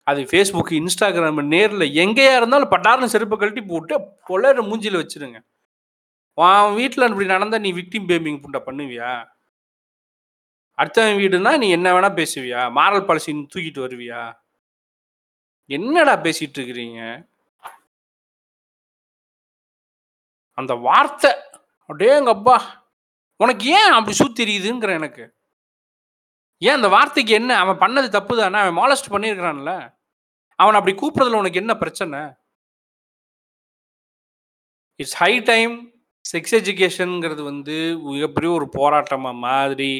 அது 0.07 0.21
ஃபேஸ்புக் 0.23 0.71
இன்ஸ்டாகிராம் 0.81 1.43
நேரில் 1.43 1.85
எங்கேயா 2.03 2.37
இருந்தாலும் 2.37 2.71
பட்டார்னு 2.71 3.05
செருப்பு 3.05 3.39
கழட்டி 3.39 3.63
போட்டு 3.63 3.95
பொலர 4.29 4.63
மூஞ்சியில் 4.69 5.01
வச்சிருங்க. 5.03 5.39
உன் 6.35 6.75
வீட்டில் 6.75 7.09
இப்படி 7.09 7.27
நடந்தால் 7.27 7.61
நீ 7.61 7.73
விக்டிம் 7.73 8.09
பேமிங் 8.11 8.43
புண்டை 8.43 8.61
பண்ணுவியா? 8.67 9.29
அடுத்தவன் 10.79 11.21
வீடுனா 11.21 11.59
நீ 11.59 11.71
என்ன 11.71 11.93
வேணா 11.93 12.11
பேசுவியா? 12.21 12.63
மாரல் 12.79 13.07
பாலிசின்னு 13.09 13.51
தூக்கிட்டு 13.55 13.85
வருவியா? 13.87 14.23
என்னடா 15.67 16.17
பேசிட்டு 16.17 16.59
இருக்கிறீங்க? 16.59 17.01
அந்த 20.55 20.75
வார்த்தை 20.75 21.31
அடேங்கப்பா 21.89 22.59
உனக்கு 23.37 23.67
ஏன் 23.69 23.93
அப்படி 23.93 24.17
சுத்திரியுதுங்கிற 24.21 24.93
எனக்கு? 24.93 25.25
ஏன் 26.59 26.75
அந்த 26.75 26.89
வார்த்தைக்கு 26.89 27.33
என்ன? 27.33 27.59
அவன் 27.59 27.83
பண்ணது 27.85 28.09
தப்பு 28.09 28.37
தானே 28.37 28.59
அவன் 28.59 28.79
மாலஸ்ட் 28.81 29.13
பண்ணியிருக்கிறான்ல? 29.15 29.96
அவன் 30.59 30.75
அப்படி 30.75 30.97
கூப்பிடுறதுல 30.97 31.39
உனக்கு 31.39 31.59
என்ன 31.59 31.77
பிரச்சனை? 31.77 32.21
இட்ஸ் 35.01 35.17
ஹை 35.17 35.41
டைம் 35.41 35.75
செக்ஸ் 36.29 36.55
எஜுகேஷனுங்கிறது 36.59 37.43
வந்து 37.49 37.75
மிகப்பெரிய 38.07 38.51
ஒரு 38.59 38.67
போராட்டமாக 38.77 39.41
மாதிரி 39.47 39.91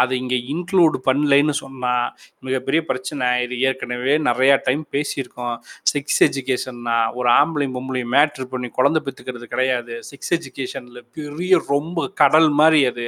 அதை 0.00 0.14
இங்கே 0.22 0.38
இன்க்ளூட் 0.52 0.96
பண்ணலைன்னு 1.06 1.54
சொன்னால் 1.60 2.10
மிகப்பெரிய 2.46 2.80
பிரச்சனை. 2.90 3.28
இது 3.44 3.54
ஏற்கனவே 3.68 4.14
நிறையா 4.28 4.56
டைம் 4.66 4.84
பேசியிருக்கோம். 4.96 5.56
செக்ஸ் 5.92 6.20
எஜுகேஷன்னா 6.28 6.96
ஒரு 7.18 7.30
ஆம்பளையும் 7.40 7.76
பொம்பளையும் 7.78 8.12
மேட்ரு 8.16 8.46
பண்ணி 8.52 8.70
குழந்தை 8.78 9.02
பெற்றுக்கிறது 9.06 9.48
கிடையாது. 9.54 9.96
செக்ஸ் 10.10 10.32
எஜுகேஷனில் 10.38 11.08
பெரிய 11.18 11.62
ரொம்ப 11.72 12.06
கடல் 12.22 12.50
மாதிரி 12.60 12.80
அது. 12.92 13.06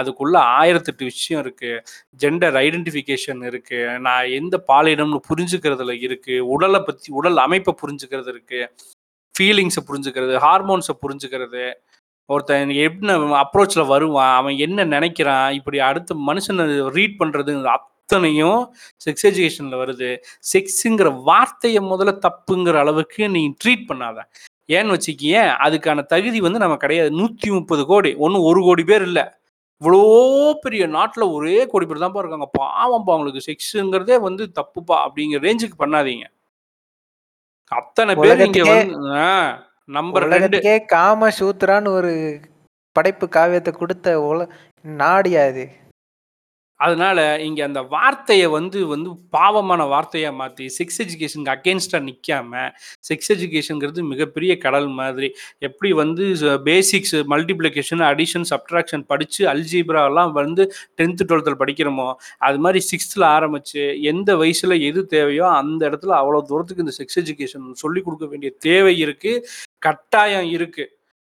அதுக்குள்ளே 0.00 0.40
ஆயிரத்தெட்டு 0.58 1.04
விஷயம் 1.12 1.42
இருக்குது 1.44 1.82
ஜெண்டர் 2.22 2.56
ஐடென்டிஃபிகேஷன் 2.64 3.42
இருக்குது 3.50 3.98
நான் 4.06 4.34
எந்த 4.40 4.56
பாலினம்னு 4.70 5.20
புரிஞ்சுக்கிறதுல 5.30 5.94
இருக்குது 6.08 6.46
உடலை 6.54 6.80
பற்றி 6.88 7.10
உடல் 7.20 7.44
அமைப்பை 7.46 7.74
புரிஞ்சுக்கிறது 7.82 8.32
இருக்குது 8.34 8.70
ஃபீலிங்ஸை 9.34 9.82
புரிஞ்சுக்கிறது 9.86 10.34
ஹார்மோன்ஸை 10.46 10.94
புரிஞ்சுக்கிறது. 11.02 11.64
ஒருத்தன் 12.28 12.70
என்ன 12.84 13.16
அப்ரோச்சில் 13.42 13.90
வருவான் 13.92 14.32
அவன் 14.38 14.56
என்ன 14.66 14.84
நினைக்கிறான் 14.94 15.48
இப்படி 15.58 15.78
அடுத்த 15.88 16.14
மனுஷனை 16.28 16.64
ரீட் 16.96 17.20
பண்ணுறது 17.20 17.52
அத்தனையும் 17.76 18.60
செக்ஸ் 19.04 19.26
எஜுகேஷனில் 19.30 19.80
வருது. 19.82 20.08
செக்ஸுங்கிற 20.52 21.10
வார்த்தையை 21.28 21.80
முதல்ல 21.92 22.12
தப்புங்கிற 22.26 22.78
அளவுக்கு 22.84 23.22
நீ 23.36 23.42
ட்ரீட் 23.62 23.88
பண்ணாத. 23.90 24.18
ஏன்னு 24.76 24.94
வச்சுக்கியேன் 24.96 25.50
அதுக்கான 25.64 26.04
தகுதி 26.12 26.38
வந்து 26.46 26.62
நம்ம 26.64 26.76
கிடையாது. 26.84 27.10
நூற்றி 27.20 27.48
முப்பது 27.56 27.82
கோடி 27.92 28.10
ஒன்றும் 28.26 28.46
ஒரு 28.50 28.60
கோடி 28.68 28.84
பேர் 28.90 29.04
இல்லை. 29.08 29.24
இவ்வளோ 29.82 30.02
பெரிய 30.64 30.84
நாட்டில் 30.96 31.32
ஒரே 31.36 31.56
கோடி 31.72 31.86
பேர் 31.86 32.02
தான்ப்பா 32.04 32.22
இருக்காங்க. 32.22 32.48
பாவம்ப்பா 32.60 33.12
அவங்களுக்கு 33.14 33.46
செக்ஸுங்கிறதே 33.48 34.16
வந்து 34.28 34.44
தப்புப்பா 34.58 34.96
அப்படிங்கிற 35.06 35.40
ரேஞ்சுக்கு 35.46 35.76
பண்ணாதீங்க. 35.82 36.26
அத்தனை 37.72 38.12
பேர் 38.22 38.44
இங்க 38.46 38.64
வந்து 38.70 38.96
நம்பர் 39.88 40.24
உலகத்துக்கே 40.26 40.74
காம 40.92 41.28
சூத்ரான்னு 41.38 41.88
ஒரு 41.88 42.12
படைப்பு 42.96 43.26
காவியத்தை 43.28 43.72
கொடுத்த 43.74 44.08
உல 44.20 44.40
நாடியா 44.84 45.42
இது. 45.52 45.64
அதனால 46.84 47.18
இங்க 47.46 47.60
அந்த 47.66 47.80
வார்த்தையை 47.94 48.46
வந்து 48.54 48.78
வந்து 48.92 49.10
பாவமான 49.30 49.82
வார்த்தையா 49.92 50.30
மாத்தி 50.40 50.66
செக்ஸ் 50.76 51.00
எஜுகேஷனுக்கு 51.04 51.52
அகேன்ஸ்டா 51.54 51.98
நிக்காம 52.08 52.62
செக்ஸ் 53.08 53.30
எஜுகேஷனுங்கிறது 53.34 54.02
மிகப்பெரிய 54.12 54.52
கடல் 54.58 54.88
மாதிரி. 55.00 55.28
எப்படி 55.60 55.90
வந்து 55.92 56.24
பேசிக்ஸ் 56.66 57.16
மல்டிப்ளிகேஷன் 57.32 58.04
அடிஷன் 58.10 58.46
சப்ட்ராக்ஷன் 58.52 59.04
படிச்சு 59.06 59.42
அல்ஜீப்ரா 59.52 60.02
எல்லாம் 60.10 60.32
வந்து 60.32 60.64
டென்த்து 61.00 61.28
டுவெல்த்தில் 61.30 61.60
படிக்கிறோமோ 61.62 62.08
அது 62.48 62.58
மாதிரி 62.58 62.82
சிக்ஸ்த்தில் 62.90 63.26
ஆரம்பிச்சு 63.36 63.82
எந்த 64.12 64.30
வயசுல 64.42 64.80
எது 64.90 65.02
தேவையோ 65.06 65.46
அந்த 65.60 65.82
இடத்துல 65.90 66.14
அவ்வளோ 66.20 66.42
தூரத்துக்கு 66.50 66.86
இந்த 66.86 66.96
செக்ஸ் 67.00 67.20
எஜுகேஷன் 67.22 67.68
சொல்லி 67.84 68.02
கொடுக்க 68.02 68.26
வேண்டிய 68.26 68.52
தேவை 68.60 68.94
இருக்கு 68.98 69.32
கட்டாயம் 69.82 70.50
இருக்கு. 70.50 70.84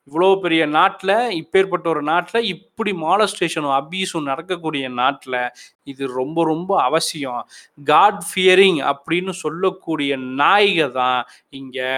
இவ்வளோ 0.08 0.28
பெரிய 0.40 0.62
நாட்டில் 0.66 1.14
இப்பேற்பட்ட 1.40 1.86
ஒரு 1.88 2.02
நாட்டில் 2.02 2.48
இப்படி 2.48 2.92
மாலஸ்டேஷனும் 3.04 3.76
அபியூஸும் 3.78 4.28
நடக்கக்கூடிய 4.30 4.86
நாட்டில் 5.00 5.40
இது 5.82 6.02
ரொம்ப 6.20 6.44
ரொம்ப 6.44 6.70
அவசியம். 6.82 7.42
காட் 7.84 8.22
ஃபியரிங் 8.28 8.80
அப்படின்னு 8.92 9.34
சொல்லக்கூடிய 9.44 10.12
நாய்க 10.40 10.88
தான் 11.00 11.20
இங்கே 11.50 11.90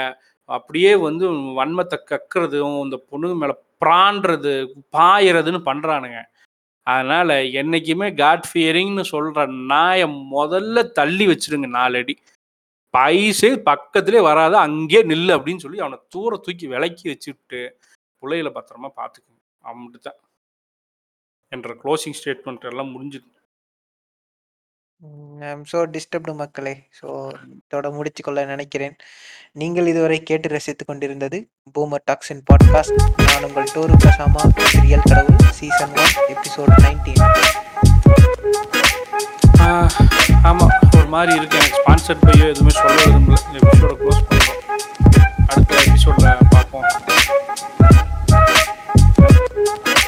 அப்படியே 0.48 0.92
வந்து 0.98 1.24
வன்மத்தை 1.58 1.98
கக்கிறதும் 2.12 2.78
இந்த 2.84 2.96
பொண்ணுங்க 3.10 3.36
மேலே 3.42 3.56
பிரான்றது 3.84 4.52
பாயறதுன்னு 4.96 5.60
பண்ணுறானுங்க 5.68 6.20
அதனால் 6.86 7.36
என்றைக்குமே 7.60 8.06
காட் 8.14 8.46
ஃபியரிங்னு 8.50 9.04
சொல்கிற 9.12 9.40
நாயை 9.72 10.06
முதல்ல 10.36 10.82
தள்ளி 10.98 11.24
வச்சிருங்க 11.28 11.68
நாலடி. 11.78 12.14
பைசே 12.94 13.50
பக்கத்திலே 13.68 14.20
வராது 14.20 14.56
அங்கேயே 14.56 15.02
நில்லு 15.02 15.32
அப்படின்னு 15.36 15.64
சொல்லி 15.64 15.80
அவனை 15.80 15.98
தூர 16.08 16.36
தூக்கி 16.36 16.66
விலக்கி 16.66 17.04
வச்சுட்டு 17.10 17.60
பிள்ளைகளை 18.22 18.52
பத்திரமா 18.56 18.90
பார்த்துக்கணும் 19.00 19.44
அவன்ட்டு 19.64 20.00
தான் 20.06 20.18
என்ற 21.52 21.74
க்ளோசிங் 21.82 22.18
ஸ்டேட்மெண்ட் 22.20 22.70
எல்லாம் 22.72 22.94
முடிஞ்சுது 22.94 23.28
ஐம் 25.48 25.62
ஸோ 25.70 25.78
டிஸ்டர்ப்டு 25.94 26.32
மக்களே. 26.40 26.72
ஸோ 26.98 27.06
இதோட 27.58 27.86
முடிச்சு 27.96 28.22
கொள்ள 28.22 28.40
நினைக்கிறேன். 28.44 28.96
நீங்கள் 29.60 29.88
இதுவரை 29.92 30.18
கேட்டு 30.22 30.48
ரசித்துக் 30.54 30.88
கொண்டிருந்தது 30.90 31.38
பூமர் 31.76 32.04
டாக்ஸின் 32.10 32.42
பாட்காஸ்ட் 32.50 32.98
நான் 33.28 33.46
உங்கள் 33.48 33.70
டோரு 33.74 33.96
கசாமா 34.04 34.42
ரியல் 34.82 35.06
கடவுள் 35.10 35.40
சீசன் 35.60 35.94
ஒன் 36.02 36.12
எபிசோட் 36.34 36.74
நைன்டீன் 36.84 37.24
ஆமாம் 40.48 40.74
ஒரு 40.96 41.08
மாதிரி 41.14 41.32
இருக்கு. 41.38 41.58
எனக்கு 41.60 41.80
ஸ்பான்சர்ட் 41.80 42.24
பையோ 42.26 42.44
எதுவுமே 42.52 42.74
சொல்ல 42.80 42.98
விரும்பல 43.06 43.38
எபிசோட 43.60 43.92
க்ளோஸ் 44.02 44.22
பண்ணுறோம் 44.28 44.60
அடுத்த 45.52 45.72
எபிசோடில் 45.86 47.09
Thank 49.52 49.86
you. 49.88 49.99